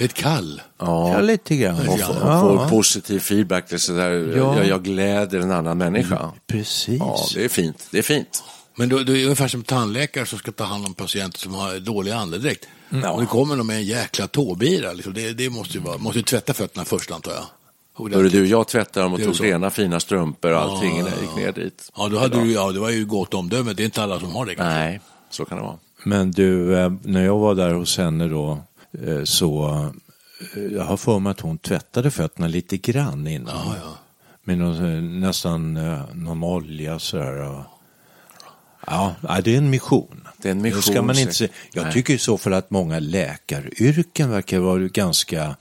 Ett 0.00 0.14
kall. 0.14 0.62
Ja, 0.78 1.12
Ja. 1.12 1.20
lite 1.20 1.56
grann. 1.56 1.88
Och 1.88 2.00
få, 2.00 2.12
få 2.12 2.66
positiv 2.68 3.20
feedback. 3.20 3.64
Det 3.68 3.78
så 3.78 3.92
där, 3.92 4.10
Ja. 4.36 4.56
jag, 4.56 4.66
jag 4.66 4.82
gläder 4.84 5.40
en 5.40 5.50
annan 5.50 5.78
människa. 5.78 6.30
Precis. 6.46 6.98
Ja, 7.00 7.18
det 7.34 7.44
är 7.44 7.48
fint. 7.48 7.88
Det 7.90 7.98
är 7.98 8.02
fint. 8.02 8.42
Men 8.76 8.88
då, 8.88 8.96
då 8.96 9.12
är 9.12 9.16
det 9.16 9.22
ungefär 9.24 9.48
som 9.48 9.62
tandläkare 9.62 10.26
som 10.26 10.38
ska 10.38 10.52
ta 10.52 10.64
hand 10.64 10.86
om 10.86 10.94
patienter 10.94 11.38
som 11.38 11.54
har 11.54 11.78
dålig 11.80 12.12
andedräkt. 12.12 12.68
Och 13.12 13.20
det 13.20 13.26
kommer 13.26 13.56
de 13.56 13.66
med 13.66 13.76
en 13.76 13.82
jäkla 13.84 14.26
tåbira. 14.26 14.92
Liksom. 14.92 15.14
Det, 15.14 15.32
det 15.32 15.50
måste 15.50 15.78
ju 15.78 15.84
vara, 15.84 15.98
måste 15.98 16.18
ju 16.18 16.22
tvätta 16.24 16.54
fötterna 16.54 16.84
först 16.84 17.10
antar 17.10 17.32
jag. 17.32 17.44
Hörru 18.14 18.28
du, 18.28 18.46
jag 18.46 18.68
tvättade 18.68 19.04
dem 19.04 19.12
och 19.12 19.18
Det 19.18 19.24
tog 19.24 19.36
så. 19.36 19.42
rena 19.44 19.70
fina 19.70 20.00
strumpor 20.00 20.52
och 20.52 20.60
allting 20.60 20.98
Ja, 20.98 21.04
när 21.04 21.10
jag 21.10 21.20
gick 21.20 21.36
ner 21.56 21.64
dit. 21.64 21.90
Ja, 21.96 22.08
då 22.08 22.18
hade 22.18 22.40
du, 22.40 22.52
ja, 22.52 22.72
det 22.72 22.80
var 22.80 22.90
ju 22.90 23.04
gott 23.04 23.34
omdöme. 23.34 23.72
Det 23.72 23.82
är 23.82 23.84
inte 23.84 24.02
alla 24.02 24.20
som 24.20 24.32
har 24.34 24.46
det 24.46 24.54
kanske. 24.54 24.74
Nej, 24.78 25.00
så 25.30 25.44
kan 25.44 25.58
det 25.58 25.64
vara. 25.64 25.76
Men 26.04 26.30
du, 26.30 26.76
eh, 26.78 26.92
när 27.02 27.24
jag 27.24 27.38
var 27.38 27.54
där 27.54 27.74
hos 27.74 27.98
henne 27.98 28.28
då, 28.28 28.58
så 29.24 29.68
eh, 30.56 30.62
jag 30.62 30.84
har 30.84 30.96
för 30.96 31.18
mig 31.18 31.30
att 31.30 31.40
hon 31.40 31.58
tvättade 31.58 32.10
fötterna 32.10 32.46
lite 32.48 32.76
grann 32.76 33.26
innan. 33.26 33.54
Ja, 33.66 33.74
ja. 33.84 33.98
Med 34.44 34.58
någon, 34.58 34.94
eh, 34.96 35.02
nästan 35.02 35.76
eh, 35.76 36.00
någon 36.14 36.44
olja 36.44 36.98
sådär. 36.98 37.48
och- 37.50 37.64
Ja, 38.86 39.14
det 39.44 39.54
är 39.54 39.58
en 39.58 39.70
mission. 39.70 40.28
Det 40.42 40.48
är 40.48 40.52
en 40.52 40.62
mission, 40.62 40.76
Det 40.80 40.82
ska 40.92 41.02
man 41.02 41.18
inte 41.18 41.32
se. 41.34 41.48
Jag 41.72 41.82
Nej. 41.84 41.92
tycker 41.92 42.18
så 42.18 42.38
fall 42.38 42.54
att 42.54 42.70
många 42.70 42.98
läkaryrken 42.98 44.30
verkar 44.30 44.58
vara 44.58 44.78
ganska 44.78 45.56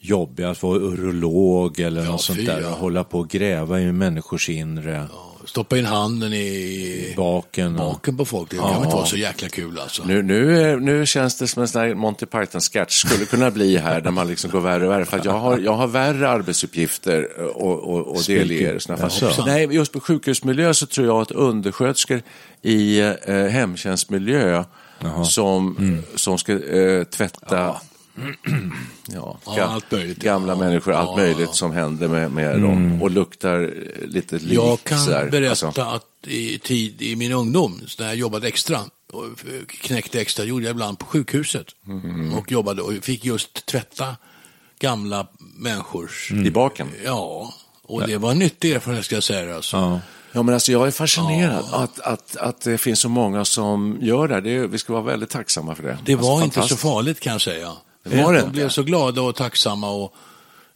jobbiga. 0.00 0.50
Att 0.50 0.62
vara 0.62 0.78
urolog 0.78 1.80
eller 1.80 2.04
Ja, 2.04 2.10
något 2.10 2.22
sånt 2.22 2.46
där. 2.46 2.60
ja. 2.60 2.68
Och 2.70 2.76
hålla 2.76 3.04
på 3.04 3.18
och 3.18 3.28
gräva 3.28 3.80
i 3.80 3.92
människors 3.92 4.48
inre. 4.48 5.06
Stoppa 5.46 5.78
in 5.78 5.84
handen 5.86 6.32
i 6.32 7.14
Baken. 7.16 7.76
baken 7.76 8.16
på 8.16 8.24
folk. 8.24 8.50
Det 8.50 8.56
kan 8.56 8.68
väl 8.74 8.82
inte 8.84 8.96
vara 8.96 9.06
så 9.06 9.16
jäkla 9.16 9.48
kul 9.48 9.78
alltså. 9.78 10.04
Nu, 10.04 10.22
nu, 10.22 10.62
är- 10.62 10.76
nu 10.76 11.06
känns 11.06 11.38
det 11.38 11.46
som 11.48 11.62
en 11.62 11.68
sån 11.68 11.80
här 11.82 11.94
Monty 11.94 12.26
Python-sketch 12.26 12.90
skulle 13.06 13.24
kunna 13.24 13.50
bli 13.50 13.76
här 13.76 14.00
där 14.00 14.10
man 14.10 14.28
liksom 14.28 14.50
går 14.50 14.60
värre 14.60 14.86
och 14.86 14.92
värre. 14.92 15.04
För 15.04 15.18
att 15.18 15.24
jag 15.24 15.32
har, 15.38 15.58
jag 15.58 15.72
har 15.74 15.86
värre 15.86 16.28
arbetsuppgifter 16.28 17.40
och, 17.56 17.78
och, 17.78 18.06
och 18.16 18.22
delger. 18.26 18.78
fall. 18.96 19.10
Jaså? 19.20 19.44
Nej, 19.46 19.68
just 19.74 19.92
på 19.92 20.00
sjukhusmiljö 20.00 20.74
så 20.74 20.86
tror 20.86 21.06
jag 21.06 21.20
att 21.22 21.30
undersköterskor 21.30 22.22
i 22.62 22.98
eh, 23.00 23.34
hemtjänstmiljö 23.36 24.64
som, 25.24 25.98
som 26.14 26.38
ska 26.38 26.52
eh, 26.52 27.04
tvätta 27.04 27.56
ja, 27.56 27.80
Ja, 29.08 29.38
ga- 29.44 29.60
allt 29.62 29.90
möjligt. 29.90 30.18
gamla 30.18 30.52
Ja. 30.52 30.58
människor, 30.58 30.92
allt 30.92 31.10
Ja, 31.10 31.16
möjligt 31.16 31.46
ja. 31.46 31.52
som 31.52 31.72
händer 31.72 32.08
med, 32.08 32.30
med 32.30 32.60
dem 32.60 33.02
och 33.02 33.10
luktar 33.10 33.60
eh, 33.62 34.06
lite 34.06 34.38
lik. 34.38 34.52
Jag 34.52 34.84
kan 34.84 34.98
sådär. 34.98 35.30
berätta 35.30 35.50
Alltså, 35.66 35.82
att 35.82 36.04
i, 36.26 36.58
tid, 36.58 37.02
i 37.02 37.16
min 37.16 37.32
ungdom, 37.32 37.80
när 37.98 38.06
jag 38.06 38.16
jobbade 38.16 38.48
extra, 38.48 38.80
och 39.12 39.24
knäckte 39.68 40.20
extra, 40.20 40.44
gjorde 40.44 40.64
jag 40.64 40.70
ibland 40.70 40.98
på 40.98 41.06
sjukhuset. 41.06 41.66
Mm. 41.86 42.34
Och 42.34 42.52
jobbade 42.52 42.82
och 42.82 42.92
fick 43.02 43.24
just 43.24 43.66
tvätta 43.66 44.16
gamla 44.80 45.26
människors... 45.56 46.32
I 46.32 46.50
baken. 46.50 46.88
Ja, 47.04 47.52
och 47.82 48.06
det 48.06 48.16
var 48.18 48.30
en 48.30 48.38
nyttig 48.38 48.72
erfarenhet 48.72 49.04
ska 49.04 49.16
jag 49.16 49.22
säga. 49.22 49.56
Alltså. 49.56 49.76
Ja. 49.76 50.00
Ja, 50.34 50.42
men 50.42 50.54
alltså 50.54 50.72
jag 50.72 50.86
är 50.86 50.90
fascinerad 50.90 51.64
att, 51.72 52.00
att, 52.00 52.36
att 52.36 52.60
det 52.60 52.78
finns 52.78 53.00
så 53.00 53.08
många 53.08 53.44
som 53.44 53.98
gör 54.00 54.28
det. 54.28 54.40
det 54.40 54.50
är, 54.56 54.66
vi 54.66 54.78
ska 54.78 54.92
vara 54.92 55.02
väldigt 55.02 55.30
tacksamma 55.30 55.74
för 55.74 55.82
det. 55.82 55.98
Det 56.04 56.12
Alltså, 56.12 56.28
var 56.30 56.44
inte 56.44 56.62
så 56.62 56.76
farligt 56.76 57.20
kan 57.20 57.32
jag 57.32 57.40
säga. 57.42 57.72
Det 58.02 58.22
var 58.22 58.32
det 58.32 58.40
De 58.40 58.52
blev 58.52 58.68
så 58.68 58.82
glada 58.82 59.22
och 59.22 59.34
tacksamma. 59.36 59.90
Och, 59.90 60.14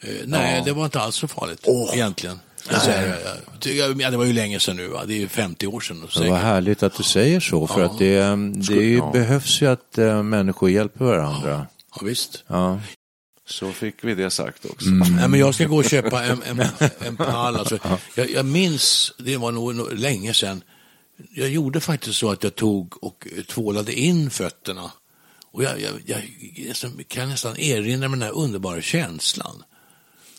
eh, 0.01 0.09
nej, 0.27 0.63
det 0.65 0.73
var 0.73 0.85
inte 0.85 1.01
alls 1.01 1.17
så 1.17 1.29
farligt 1.29 1.67
egentligen. 1.95 2.41
Säga. 2.85 3.09
Jag 3.09 3.61
tycker- 3.61 4.01
Ja, 4.03 4.11
det 4.11 4.17
var 4.17 4.25
ju 4.25 4.33
länge 4.33 4.61
sedan 4.61 4.77
nu, 4.77 4.89
va? 4.89 5.05
det 5.07 5.15
är 5.15 5.19
ju 5.19 5.29
50 5.29 5.67
år 5.67 5.81
sedan. 5.81 6.01
Det 6.07 6.13
säkert. 6.13 6.31
var 6.31 6.39
härligt 6.39 6.83
att 6.83 6.97
du 6.97 7.03
säger 7.03 7.41
så, 7.41 7.67
för 7.67 7.83
att 7.85 7.99
det, 7.99 8.15
det 8.17 8.73
är 8.75 8.81
ju- 8.83 8.97
ja. 8.97 9.11
behövs 9.13 9.61
ju 9.63 9.67
att 9.67 9.99
eh, 9.99 10.23
människor 10.23 10.71
hjälper 10.71 11.05
varandra. 11.05 11.67
Ja, 11.95 12.01
visst. 12.07 12.45
Ja. 12.47 12.81
Så 13.49 13.73
fick 13.73 13.95
vi 14.05 14.15
det 14.15 14.31
sagt 14.31 14.65
också. 14.65 14.89
Nej, 14.89 15.29
men 15.29 15.41
jag 15.41 15.55
ska 15.55 15.65
gå 15.65 15.77
och 15.77 15.85
köpa 15.85 16.25
en, 16.25 16.43
en, 16.43 16.61
en 17.07 17.17
pall. 17.17 17.57
Alltså, 17.57 17.79
jag, 18.15 18.31
jag 18.31 18.45
minns, 18.47 19.13
det 19.19 19.37
var 19.37 19.53
nog, 19.53 19.75
nog 19.75 19.93
länge 19.93 20.35
sedan, 20.35 20.63
jag 21.35 21.49
gjorde 21.49 21.81
faktiskt 21.81 22.19
så 22.19 22.31
att 22.31 22.43
jag 22.43 22.55
tog 22.55 23.05
och 23.05 23.27
tvålade 23.49 23.93
in 24.01 24.31
fötterna. 24.31 24.91
Och 25.57 25.63
jag, 25.63 25.81
jag, 25.81 25.93
jag 26.07 26.21
nästan- 26.69 27.05
kan 27.09 27.29
nästan 27.29 27.57
erinra 27.57 28.09
mig 28.09 28.19
den 28.19 28.29
här 28.29 28.37
underbara 28.39 28.81
känslan. 28.81 29.63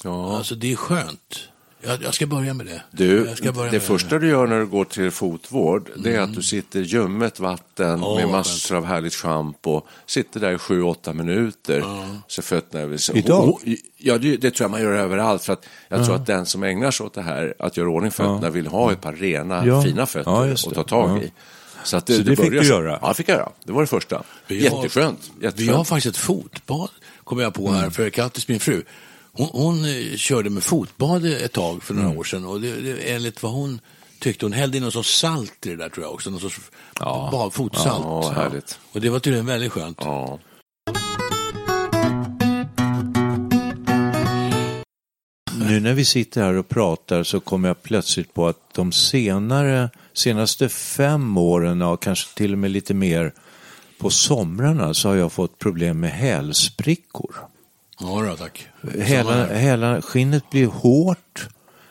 Ja. 0.03 0.37
Alltså 0.37 0.55
det 0.55 0.71
är 0.71 0.75
skönt. 0.75 1.39
Jag, 1.81 2.03
jag 2.03 2.13
ska 2.13 2.27
börja 2.27 2.53
med 2.53 2.65
det. 2.65 2.81
Du, 2.91 3.25
jag 3.27 3.37
ska 3.37 3.51
börja 3.51 3.71
det 3.71 3.77
med 3.77 3.81
första 3.83 4.19
du 4.19 4.29
gör 4.29 4.47
när 4.47 4.59
du 4.59 4.65
går 4.65 4.85
till 4.85 5.11
fotvård, 5.11 5.89
det 5.95 6.15
är 6.15 6.19
att 6.21 6.33
du 6.33 6.41
sitter 6.43 6.79
i 6.79 6.83
ljummet 6.83 7.39
vatten 7.39 8.03
Åh, 8.03 8.15
med 8.15 8.29
massor 8.29 8.75
av 8.77 8.85
härligt 8.85 9.13
schampo, 9.13 9.81
sitter 10.05 10.39
där 10.39 10.51
i 10.51 10.57
sju, 10.57 10.81
åtta 10.83 11.13
minuter, 11.13 11.83
så 12.27 12.41
fötterna 12.41 12.93
är 12.93 12.97
så, 12.97 13.13
Idag? 13.13 13.49
och- 13.49 13.61
Ja, 13.97 14.17
det, 14.17 14.37
det 14.37 14.51
tror 14.51 14.63
jag 14.65 14.71
man 14.71 14.81
gör 14.81 14.91
överallt, 14.93 15.43
för 15.43 15.53
att 15.53 15.65
jag 15.89 16.05
tror 16.05 16.15
att 16.15 16.25
den 16.25 16.45
som 16.45 16.63
ägnar 16.63 16.91
sig 16.91 17.05
åt 17.05 17.13
det 17.13 17.21
här, 17.21 17.53
att 17.59 17.77
göra 17.77 17.89
ordning 17.89 18.11
fötterna, 18.11 18.49
vill 18.49 18.67
ha 18.67 18.91
ett 18.91 19.01
par 19.01 19.13
rena, 19.13 19.65
Ja. 19.65 19.81
fina 19.83 20.05
fötter 20.05 20.31
Ja, 20.31 20.51
att 20.51 20.63
det. 20.69 20.75
ta 20.75 20.83
tag 20.83 21.23
i. 21.23 21.31
Så, 21.87 21.97
att 21.97 22.05
det, 22.05 22.13
Så 22.15 22.21
det 22.23 22.35
fick 22.35 22.37
börjar 22.49 22.61
du 22.63 22.67
göra? 22.67 22.99
Ja, 23.01 23.07
det 23.07 23.13
fick 23.13 23.29
jag 23.29 23.35
göra. 23.37 23.51
Det 23.63 23.71
var 23.71 23.81
det 23.81 23.87
första. 23.87 24.23
Vi 24.47 24.67
har- 24.67 24.75
Jätteskönt. 24.77 25.31
Vi 25.39 25.45
Jätteskönt. 25.45 25.77
har 25.77 25.83
faktiskt 25.83 26.15
ett 26.15 26.21
fotbad, 26.21 26.89
kommer 27.23 27.43
jag 27.43 27.53
på 27.53 27.67
Mm. 27.67 27.79
här, 27.79 27.89
för 27.89 28.09
Kattis, 28.09 28.47
min 28.47 28.59
fru, 28.59 28.83
hon, 29.33 29.47
hon 29.51 29.85
eh, 29.85 30.15
körde 30.17 30.49
med 30.49 30.63
fotbad 30.63 31.25
ett 31.25 31.51
tag 31.53 31.83
för 31.83 31.93
Mm. 31.93 32.05
några 32.05 32.19
år 32.19 32.23
sedan 32.23 32.45
och 32.45 32.61
det, 32.61 32.75
det, 32.81 33.11
enligt 33.13 33.43
vad 33.43 33.51
hon 33.51 33.79
tyckte, 34.19 34.45
hon 34.45 34.53
hällde 34.53 34.77
in 34.77 34.83
någon 34.83 34.91
sorts 34.91 35.19
salt 35.19 35.65
i 35.65 35.69
det 35.69 35.75
där 35.75 35.89
tror 35.89 36.05
jag 36.05 36.13
också, 36.13 36.29
någon 36.29 36.39
sorts 36.39 36.59
bad, 36.99 37.53
fotsalt. 37.53 38.03
Ja, 38.03 38.31
härligt. 38.35 38.79
Och 38.91 39.01
det 39.01 39.09
var 39.09 39.19
tydligen 39.19 39.45
väldigt 39.45 39.71
skönt. 39.71 39.97
Ja. 40.01 40.39
Nu 45.59 45.79
när 45.79 45.93
vi 45.93 46.05
sitter 46.05 46.41
här 46.43 46.53
och 46.53 46.69
pratar 46.69 47.23
så 47.23 47.39
kommer 47.39 47.67
jag 47.67 47.83
plötsligt 47.83 48.33
på 48.33 48.47
att 48.47 48.73
de 48.73 48.91
senare, 48.91 49.89
senaste 50.17 50.69
fem 50.69 51.37
åren, 51.37 51.81
och 51.81 52.01
kanske 52.01 52.35
till 52.35 52.53
och 52.53 52.59
med 52.59 52.71
lite 52.71 52.93
mer, 52.93 53.33
på 53.99 54.09
somrarna 54.09 54.93
så 54.93 55.09
har 55.09 55.15
jag 55.15 55.31
fått 55.31 55.59
problem 55.59 55.99
med 55.99 56.11
hälsprickor. 56.11 57.35
Ja, 57.99 58.25
då, 58.29 58.35
tack. 58.35 58.67
Hela, 59.01 59.45
hela 59.45 60.01
skinnet 60.01 60.49
blir 60.49 60.67
hårt, 60.67 61.47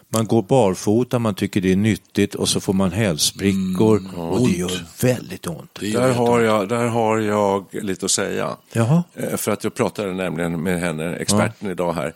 man 0.08 0.26
går 0.26 0.42
barfota, 0.42 1.18
man 1.18 1.34
tycker 1.34 1.60
det 1.60 1.72
är 1.72 1.76
nyttigt 1.76 2.34
och 2.34 2.48
så 2.48 2.60
får 2.60 2.72
man 2.72 2.92
hälsprickor 2.92 4.02
och 4.16 4.48
det 4.48 4.54
gör 4.56 4.84
väldigt 5.02 5.46
ont. 5.46 5.78
Gör 5.82 6.00
Där, 6.00 6.12
har 6.14 6.40
jag, 6.40 6.68
där 6.68 6.86
har 6.86 7.18
jag 7.18 7.66
lite 7.72 8.04
att 8.04 8.10
säga. 8.10 8.56
Jaha. 8.72 9.02
Eh, 9.14 9.36
För 9.36 9.52
att 9.52 9.64
jag 9.64 9.74
pratade 9.74 10.12
nämligen 10.12 10.62
med 10.62 10.80
henne, 10.80 11.16
experten 11.16 11.70
idag 11.70 11.92
här, 11.92 12.14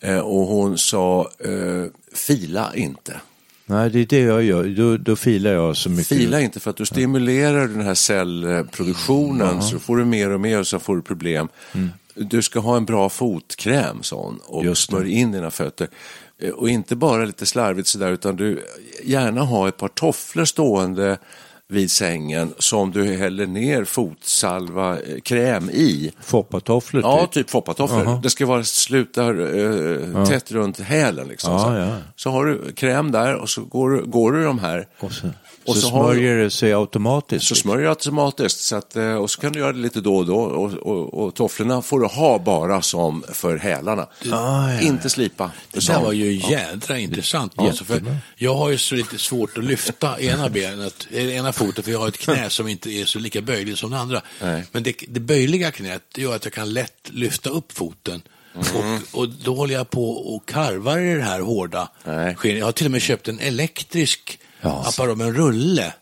Eh, 0.00 0.18
och 0.18 0.46
hon 0.46 0.78
sa 0.78 1.30
eh, 1.44 1.84
fila 2.14 2.72
inte. 2.74 3.20
Nej, 3.66 3.90
det 3.90 4.00
är 4.00 4.06
det 4.06 4.18
jag 4.20 4.42
gör. 4.42 4.64
Då, 4.64 4.96
då 4.96 5.16
filar 5.16 5.52
jag 5.52 5.76
så 5.76 5.90
mycket. 5.90 6.06
Fila 6.06 6.40
inte 6.40 6.60
för 6.60 6.70
att 6.70 6.76
du 6.76 6.86
stimulerar 6.86 7.68
den 7.68 7.80
här 7.80 7.94
cellproduktionen 7.94 9.62
så 9.62 9.78
får 9.78 9.96
du 9.96 10.04
mer 10.04 10.30
och 10.30 10.40
mer 10.40 10.58
och 10.60 10.66
så 10.66 10.78
får 10.78 10.96
du 10.96 11.02
problem. 11.02 11.48
Du 12.14 12.42
ska 12.42 12.60
ha 12.60 12.76
en 12.76 12.84
bra 12.84 13.08
fotkräm 13.08 14.02
sån 14.02 14.38
och 14.46 14.78
smörj 14.78 15.12
in 15.12 15.32
dina 15.32 15.50
fötter. 15.50 15.88
Eh, 16.38 16.50
Och 16.50 16.68
inte 16.68 16.96
bara 16.96 17.24
lite 17.24 17.46
slarvigt 17.46 17.88
sådär 17.88 18.12
utan 18.12 18.36
du 18.36 18.62
gärna 19.04 19.40
ha 19.40 19.68
ett 19.68 19.76
par 19.76 19.88
tofflor 19.88 20.44
stående 20.44 21.18
vid 21.72 21.90
sängen 21.90 22.54
som 22.58 22.90
du 22.90 23.04
häller 23.16 23.46
ner 23.46 23.84
fotsalva, 23.84 24.92
eh, 25.00 25.20
kräm 25.24 25.70
i. 25.70 26.12
Foppatofflor 26.24 27.02
Ja, 27.02 27.20
typ. 27.20 27.32
typ 27.32 27.50
foppatofflor. 27.50 28.20
Det 28.22 28.30
ska 28.30 28.46
vara 28.46 28.64
sluta 28.64 29.26
eh, 29.28 30.24
tätt 30.28 30.52
runt 30.52 30.80
hälen. 30.80 31.28
Liksom, 31.28 31.52
Ja, 31.52 31.58
så. 31.64 31.92
så 32.16 32.30
har 32.30 32.46
du 32.46 32.72
kräm 32.72 33.10
där 33.12 33.34
och 33.36 33.48
så 33.48 33.64
går, 33.64 33.90
du- 33.90 34.04
går 34.06 34.32
du 34.32 34.44
de 34.44 34.58
här. 34.58 34.86
Och 35.00 35.12
så, 35.12 35.26
Och 35.64 35.74
så, 35.74 35.80
så 35.80 35.88
har- 35.90 36.02
smörjer 36.04 36.36
det 36.36 36.50
sig 36.50 36.72
automatiskt. 36.72 37.46
Så 37.46 37.54
smörjer 37.54 37.82
du 37.82 37.88
automatiskt. 37.88 38.60
Så 38.60 38.76
att, 38.76 38.96
eh, 38.96 39.14
och 39.14 39.30
så 39.30 39.40
kan 39.40 39.52
du 39.52 39.58
göra 39.58 39.72
det 39.72 39.78
lite 39.78 40.00
då 40.00 40.16
och 40.16 40.26
då. 40.26 40.36
Och, 40.36 40.72
och, 40.72 41.14
och 41.24 41.34
tofflorna 41.34 41.82
får 41.82 42.00
du 42.00 42.06
ha 42.06 42.38
bara 42.38 42.82
som 42.82 43.24
för 43.32 43.56
hälarna. 43.58 44.06
ja, 44.22 44.80
Inte 44.80 45.10
slipa. 45.10 45.50
Det 45.72 45.86
där 45.86 46.00
var 46.00 46.12
ju 46.12 46.32
jädra 46.50 46.98
intressant. 46.98 47.52
Alltså, 47.56 47.84
för 47.84 48.02
jag 48.36 48.54
har 48.54 48.70
ju 48.70 48.78
så 48.78 48.94
lite 48.94 49.18
svårt 49.18 49.58
att 49.58 49.64
lyfta 49.64 50.20
ena 50.20 50.48
benet, 50.48 51.06
eh, 51.10 51.36
ena 51.36 51.52
foten, 51.52 51.84
för 51.84 51.90
jag 51.92 51.98
har 51.98 52.08
ett 52.08 52.18
knä 52.18 52.50
som 52.50 52.68
inte 52.68 52.90
är 52.90 53.04
så 53.04 53.18
lika 53.18 53.40
böjligt 53.40 53.78
som 53.78 53.90
det 53.90 53.98
andra. 53.98 54.20
Nej. 54.42 54.64
Men 54.72 54.82
det, 54.82 54.94
det 55.08 55.20
böjliga 55.20 55.70
knät 55.70 56.02
det 56.14 56.22
gör 56.22 56.36
att 56.36 56.44
jag 56.44 56.52
kan 56.54 56.72
lätt 56.72 57.10
lyfta 57.10 57.50
upp 57.50 57.72
foten. 57.72 58.22
Och, 58.54 59.20
och 59.20 59.28
då 59.28 59.54
håller 59.54 59.74
jag 59.74 59.90
på 59.90 60.10
och 60.34 60.46
karvar 60.48 60.98
i 60.98 61.14
det 61.14 61.22
här 61.22 61.40
hårda 61.40 61.88
Nej. 62.04 62.34
skenet. 62.34 62.58
Jag 62.58 62.64
har 62.66 62.72
till 62.72 62.86
och 62.86 62.92
med 62.92 63.02
köpt 63.02 63.28
en 63.28 63.38
elektrisk 63.38 64.38
Ja. 64.62 64.84
apparat 64.88 65.18
med 65.18 65.26
en 65.26 65.34
rulle. 65.34 65.92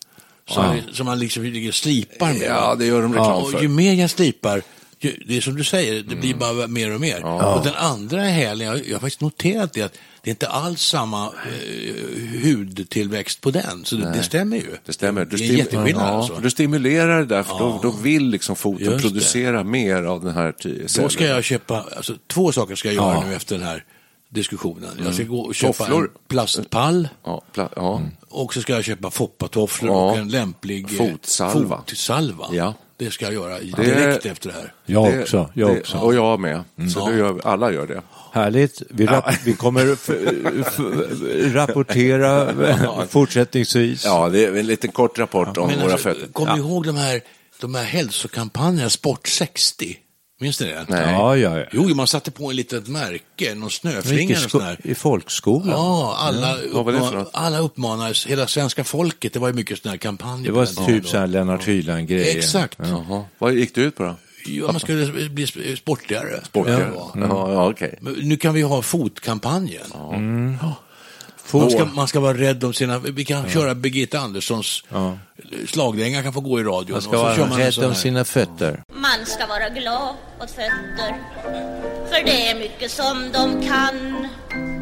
Som, 0.48 0.80
som 0.92 1.06
man 1.06 1.18
liksom 1.18 1.42
ligger 1.42 1.68
och 1.68 1.74
slipar 1.74 2.32
med. 2.32 2.42
Ja, 2.42 2.74
det 2.78 2.86
gör 2.86 3.02
de 3.02 3.12
reklam 3.12 3.42
och 3.42 3.50
för. 3.50 3.62
ju 3.62 3.68
mer 3.68 3.94
jag 3.94 4.10
slipar, 4.10 4.62
ju, 4.98 5.16
det 5.26 5.36
är 5.36 5.40
som 5.40 5.56
du 5.56 5.64
säger, 5.64 6.02
det 6.02 6.16
blir 6.16 6.34
bara 6.34 6.66
mer 6.66 6.94
och 6.94 7.00
mer. 7.00 7.24
Och 7.24 7.64
den 7.64 7.74
andra 7.74 8.22
hälen, 8.22 8.66
jag, 8.66 8.86
jag 8.86 8.94
har 8.94 9.00
faktiskt 9.00 9.20
noterat 9.20 9.72
det, 9.72 9.82
att 9.82 9.92
det 10.22 10.30
är 10.30 10.30
inte 10.30 10.48
alls 10.48 10.82
samma 10.82 11.26
eh, 11.26 12.42
hudtillväxt 12.44 13.40
på 13.40 13.50
den. 13.50 13.84
Så 13.84 13.96
det, 13.96 14.12
det 14.12 14.22
stämmer 14.22 14.56
ju. 14.56 14.76
Det 14.86 14.92
stämmer. 14.92 15.24
Du 15.24 15.36
det 15.36 15.48
är 15.48 15.52
jätteskillnad 15.52 16.02
ja, 16.02 16.16
alltså. 16.16 16.34
Du 16.42 16.50
stimulerar 16.50 17.18
det 17.18 17.26
där, 17.26 17.42
för 17.42 17.58
då, 17.58 17.80
då 17.82 17.90
vill 17.90 18.26
liksom 18.26 18.56
foten 18.56 19.00
producera 19.00 19.64
mer 19.64 20.02
av 20.02 20.24
den 20.24 20.34
här 20.34 20.52
ty- 20.52 20.82
Då 20.82 20.88
cellen. 20.88 21.10
ska 21.10 21.26
jag 21.26 21.44
köpa, 21.44 21.84
alltså 21.96 22.14
två 22.26 22.52
saker 22.52 22.74
ska 22.74 22.88
jag 22.88 22.94
göra 22.94 23.26
nu 23.26 23.34
efter 23.34 23.58
den 23.58 23.66
här 23.66 23.84
diskussionen. 24.30 24.90
Jag 25.04 25.14
ska 25.14 25.24
gå 25.24 25.40
och 25.40 25.54
köpa 25.54 25.72
Tofflor. 25.72 26.02
en 26.04 26.10
plastpall 26.28 27.08
Ja, 27.24 27.42
pla- 27.54 27.68
ja. 27.76 28.00
och 28.28 28.54
så 28.54 28.60
ska 28.62 28.72
jag 28.72 28.84
köpa 28.84 29.10
foppatofflor 29.10 29.90
Ja. 29.96 30.10
och 30.10 30.16
en 30.18 30.28
lämplig 30.28 30.84
eh, 30.84 30.90
Fotsalva. 31.10 31.76
fotsalva. 31.86 32.46
Ja. 32.52 32.74
Det 32.96 33.10
ska 33.10 33.24
jag 33.24 33.34
göra 33.34 33.58
Det- 33.58 33.82
direkt 33.84 34.26
efter 34.26 34.48
det 34.48 34.54
här. 34.54 34.72
Jag 34.86 35.12
Det- 35.12 35.22
också. 35.22 35.50
Jag 35.54 35.74
det, 35.74 35.80
också. 35.80 35.98
Och 35.98 36.14
jag 36.14 36.40
med. 36.40 36.62
Så 36.94 36.98
Ja. 37.00 37.06
det 37.10 37.16
gör, 37.18 37.40
alla 37.46 37.72
gör 37.72 37.86
det. 37.86 38.02
Härligt. 38.32 38.82
Vi, 38.90 39.06
rap- 39.06 39.38
vi 39.44 39.52
kommer 39.52 39.84
rapportera 41.54 42.54
fortsättningsvis. 43.08 44.04
Ja, 44.04 44.28
det 44.28 44.44
är 44.44 44.56
en 44.56 44.66
liten 44.66 44.90
kort 44.92 45.18
rapport 45.18 45.56
om 45.56 45.68
Men 45.68 45.80
våra 45.80 45.92
alltså, 45.92 46.08
fötter. 46.08 46.26
Kom 46.32 46.48
ihåg 46.58 46.86
de 46.86 46.96
här, 46.96 47.20
de 47.60 47.74
här 47.74 47.84
hälsokampanjerna, 47.84 48.90
Sport 48.90 49.28
60? 49.28 49.96
Minns 50.42 50.60
ni 50.60 50.66
det? 50.66 50.84
Nej. 50.88 51.12
Ja, 51.12 51.36
ja, 51.36 51.58
ja. 51.58 51.64
Jo, 51.72 51.94
man 51.94 52.06
satte 52.06 52.30
på 52.30 52.50
en 52.50 52.56
litet 52.56 52.88
märke, 52.88 53.54
någon 53.54 53.70
snöflinga 53.70 54.36
eller 54.36 54.48
sån 54.48 54.60
här. 54.62 54.76
I 54.84 54.94
folkskolan. 54.94 55.68
Ja, 55.68 56.16
alla, 56.18 56.56
Vad 56.72 56.84
var 56.84 56.92
det 56.92 56.98
för 56.98 57.06
uppma- 57.06 57.18
något? 57.18 57.30
alla 57.32 57.58
uppmanades, 57.58 58.26
hela 58.26 58.46
svenska 58.46 58.84
folket, 58.84 59.32
det 59.32 59.38
var 59.38 59.48
ju 59.48 59.54
mycket 59.54 59.78
sådana 59.78 59.92
här 59.92 59.98
kampanjer. 59.98 60.46
Det 60.46 60.52
var 60.52 60.86
typ 60.86 61.06
så 61.08 61.18
här 61.18 61.26
Lennart 61.26 61.68
Hyland-grejer. 61.68 62.36
Exakt. 62.38 62.78
Jaha. 62.82 63.24
Vad 63.38 63.52
gick 63.54 63.74
det 63.74 63.80
ut 63.80 63.96
på 63.96 64.02
då? 64.02 64.14
Ja, 64.46 64.66
man 64.72 64.80
skulle 64.80 65.28
bli 65.28 65.44
sp- 65.44 65.76
sportigare. 65.76 66.40
Sportigare? 66.44 66.90
Ja. 66.94 67.12
Ja, 67.14 67.52
ja 67.52 67.70
okej. 67.70 67.98
Men 68.00 68.12
nu 68.12 68.36
kan 68.36 68.54
vi 68.54 68.62
ha 68.62 68.82
fotkampanjen. 68.82 69.92
Mm. 70.12 70.56
Man, 71.52 71.70
ska, 71.70 71.84
man 71.84 72.08
ska 72.08 72.20
vara 72.20 72.38
rädd 72.38 72.64
om 72.64 72.72
sina... 72.72 72.98
Vi 72.98 73.24
kan 73.24 73.50
köra 73.50 73.74
Birgitta 73.74 74.18
Anderssons 74.18 74.84
slagdänga 75.66 76.22
kan 76.22 76.32
få 76.32 76.40
gå 76.40 76.60
i 76.60 76.62
radion. 76.62 76.92
Man 76.92 77.02
ska 77.02 77.10
och 77.10 77.16
så 77.16 77.22
vara 77.22 77.36
kör 77.36 77.46
man 77.46 77.60
en 77.60 77.66
rädd 77.72 77.84
om 77.84 77.94
sina 77.94 78.24
fötter. 78.24 78.82
Man 79.10 79.26
ska 79.26 79.46
vara 79.46 79.68
glad 79.68 80.14
åt 80.40 80.50
fötter. 80.50 81.12
För 82.08 82.24
det 82.24 82.48
är 82.50 82.54
mycket 82.54 82.90
som 82.90 83.32
de 83.32 83.68
kan. 83.68 84.28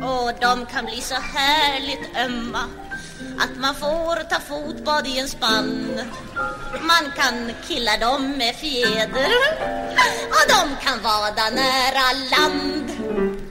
Och 0.03 0.33
de 0.41 0.67
kan 0.67 0.85
bli 0.85 1.01
så 1.01 1.15
härligt 1.15 2.17
ömma. 2.17 2.65
Att 3.39 3.57
man 3.57 3.75
får 3.75 4.23
ta 4.31 4.41
fotbad 4.41 5.07
i 5.07 5.19
en 5.19 5.29
spann. 5.29 6.01
Man 6.81 7.13
kan 7.17 7.53
killa 7.69 7.97
dem 7.97 8.35
med 8.39 8.57
fjäder. 8.57 9.31
Och 10.37 10.47
de 10.49 10.87
kan 10.87 11.03
vada 11.03 11.51
nära 11.51 12.07
land. 12.31 12.87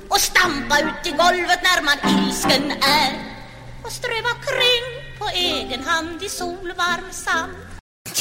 Och 0.09 0.19
stampa 0.19 0.79
ut 0.79 1.07
i 1.07 1.11
golvet 1.11 1.59
när 1.63 1.81
man 1.81 2.27
ilsken 2.27 2.71
är. 2.71 3.11
Och 3.83 3.91
ströva 3.91 4.33
kring 4.47 5.17
på 5.19 5.27
egen 5.33 5.83
hand 5.83 6.23
i 6.23 6.29
solvarm 6.29 7.11
sand. 7.11 7.66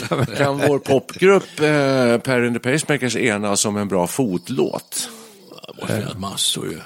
Kan 0.36 0.58
vår 0.58 0.78
popgrupp 0.78 1.60
eh, 1.60 2.18
Per 2.18 2.42
and 2.46 2.62
the 2.62 2.70
Pacemakers 2.72 3.16
enas 3.16 3.64
om 3.64 3.76
en 3.76 3.88
bra 3.88 4.06
fotlåt? 4.06 5.08
Det 5.66 5.80
måste 5.82 5.96
finnas 6.00 6.16
massor 6.18 6.70
ju. 6.70 6.78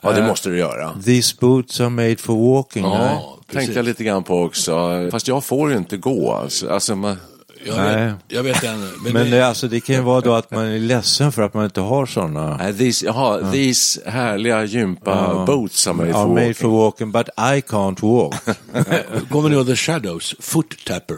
Ja, 0.00 0.12
det 0.12 0.22
måste 0.22 0.48
du 0.48 0.58
göra. 0.58 0.92
These 1.04 1.36
boots 1.40 1.80
are 1.80 1.88
made 1.88 2.16
for 2.16 2.54
walking. 2.54 2.84
Ja, 2.84 2.98
nej? 2.98 3.18
tänkte 3.52 3.78
jag 3.78 3.84
lite 3.84 4.04
grann 4.04 4.24
på 4.24 4.42
också. 4.42 4.90
Fast 5.10 5.28
jag 5.28 5.44
får 5.44 5.70
ju 5.70 5.76
inte 5.76 5.96
gå. 5.96 6.32
Alltså, 6.32 6.70
alltså 6.70 6.96
man, 6.96 7.16
Jag 7.66 7.76
Nej. 7.76 8.06
vet, 8.06 8.14
jag 8.28 8.42
vet 8.42 8.64
en. 8.64 8.80
Men, 9.02 9.12
Men 9.12 9.30
det, 9.30 9.46
alltså, 9.46 9.68
det 9.68 9.80
kan 9.80 9.94
ju 9.94 10.00
vara 10.02 10.20
då 10.20 10.34
att 10.34 10.50
man 10.50 10.64
är 10.64 10.78
ledsen 10.78 11.32
för 11.32 11.42
att 11.42 11.54
man 11.54 11.64
inte 11.64 11.80
har 11.80 12.06
sådana. 12.06 12.56
nej, 12.56 12.74
these, 12.78 13.06
jaha, 13.06 13.52
these 13.52 14.00
härliga 14.06 14.64
gympa 14.64 15.44
boots 15.46 15.86
are 15.86 15.94
made 15.94 16.08
Are 16.08 16.12
for 16.14 16.28
made 16.28 16.40
walking. 16.40 16.54
for 16.54 16.68
walking, 16.68 17.12
but 17.12 17.28
I 17.28 17.60
can't 17.60 18.00
walk. 18.02 18.34
kommer 19.30 19.48
ni 19.48 19.54
ihåg 19.54 19.66
The 19.66 19.76
Shadows? 19.76 20.34
Foot 20.40 20.84
Tapper. 20.86 21.16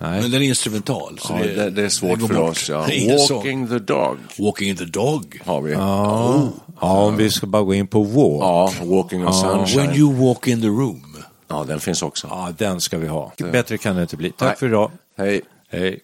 Nej. 0.00 0.22
Men 0.22 0.30
den 0.30 0.42
är 0.42 0.46
instrumental. 0.46 1.18
Så 1.22 1.32
Ja, 1.32 1.44
det, 1.62 1.70
det 1.70 1.82
är 1.84 1.88
svårt 1.88 2.20
för 2.20 2.28
bort. 2.34 2.50
oss. 2.50 2.68
Ja. 2.68 2.80
Walking 3.30 3.68
the 3.68 3.78
dog 3.78 4.16
Walking 4.38 4.76
the 4.76 4.84
Dog. 4.84 5.40
har 5.46 5.60
vi. 5.60 5.72
Ja, 5.72 6.48
ja, 6.80 7.02
om 7.04 7.16
vi 7.16 7.30
ska 7.30 7.46
bara 7.46 7.62
gå 7.62 7.74
in 7.74 7.86
på 7.86 8.02
walk. 8.02 8.42
Ja, 8.42 8.72
Walking 8.86 9.26
on 9.26 9.34
sunshine. 9.34 9.86
When 9.86 9.96
you 9.96 10.14
walk 10.26 10.46
in 10.46 10.60
the 10.60 10.66
room. 10.66 11.04
Ja, 11.48 11.64
den 11.68 11.80
finns 11.80 12.02
också. 12.02 12.26
Ja, 12.30 12.52
den 12.58 12.80
ska 12.80 12.98
vi 12.98 13.06
ha. 13.08 13.32
Bättre 13.52 13.78
kan 13.78 13.96
det 13.96 14.02
inte 14.02 14.16
bli. 14.16 14.30
Tack 14.30 14.48
Nej. 14.48 14.56
för 14.56 14.66
idag. 14.66 14.90
Hej. 15.16 15.40
Hej. 15.70 16.00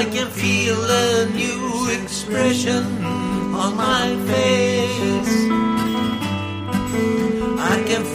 I 0.00 0.04
can 0.12 0.28
feel 0.30 0.74
a 0.74 1.26
new 1.34 1.88
expression 2.02 2.84
on 3.54 3.76
my 3.76 4.16
face. 4.26 5.03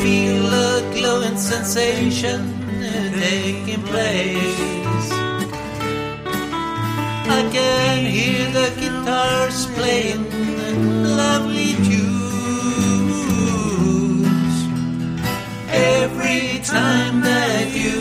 Feel 0.01 0.45
a 0.45 0.91
glowing 0.93 1.37
sensation 1.37 2.59
taking 3.19 3.81
place. 3.83 5.09
I 7.37 7.41
can 7.51 8.05
hear 8.05 8.45
the 8.51 8.69
guitars 8.79 9.65
playing 9.77 10.23
lovely 11.21 11.73
tunes 11.87 12.15
every 15.69 16.59
time 16.63 17.21
that 17.21 17.67
you 17.81 17.99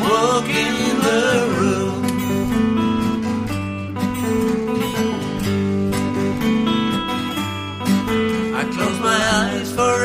walk 0.00 0.48
in 0.48 0.76
the 1.08 1.24
room. 1.58 2.01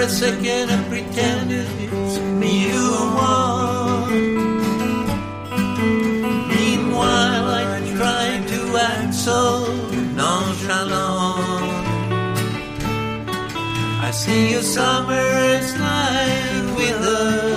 A 0.07 0.09
second 0.09 0.69
and 0.69 0.85
pretend 0.87 1.51
it's 1.51 2.17
me 2.39 2.69
you 2.69 2.89
want. 3.17 4.11
Meanwhile, 6.55 7.47
I 7.61 7.63
try 7.93 8.25
to 8.53 8.59
act 8.77 9.13
so 9.13 9.39
nonchalant. 10.21 11.67
I 14.07 14.11
see 14.11 14.51
your 14.53 14.61
summer's 14.61 15.67
night 15.77 16.63
with 16.77 17.01
a 17.21 17.56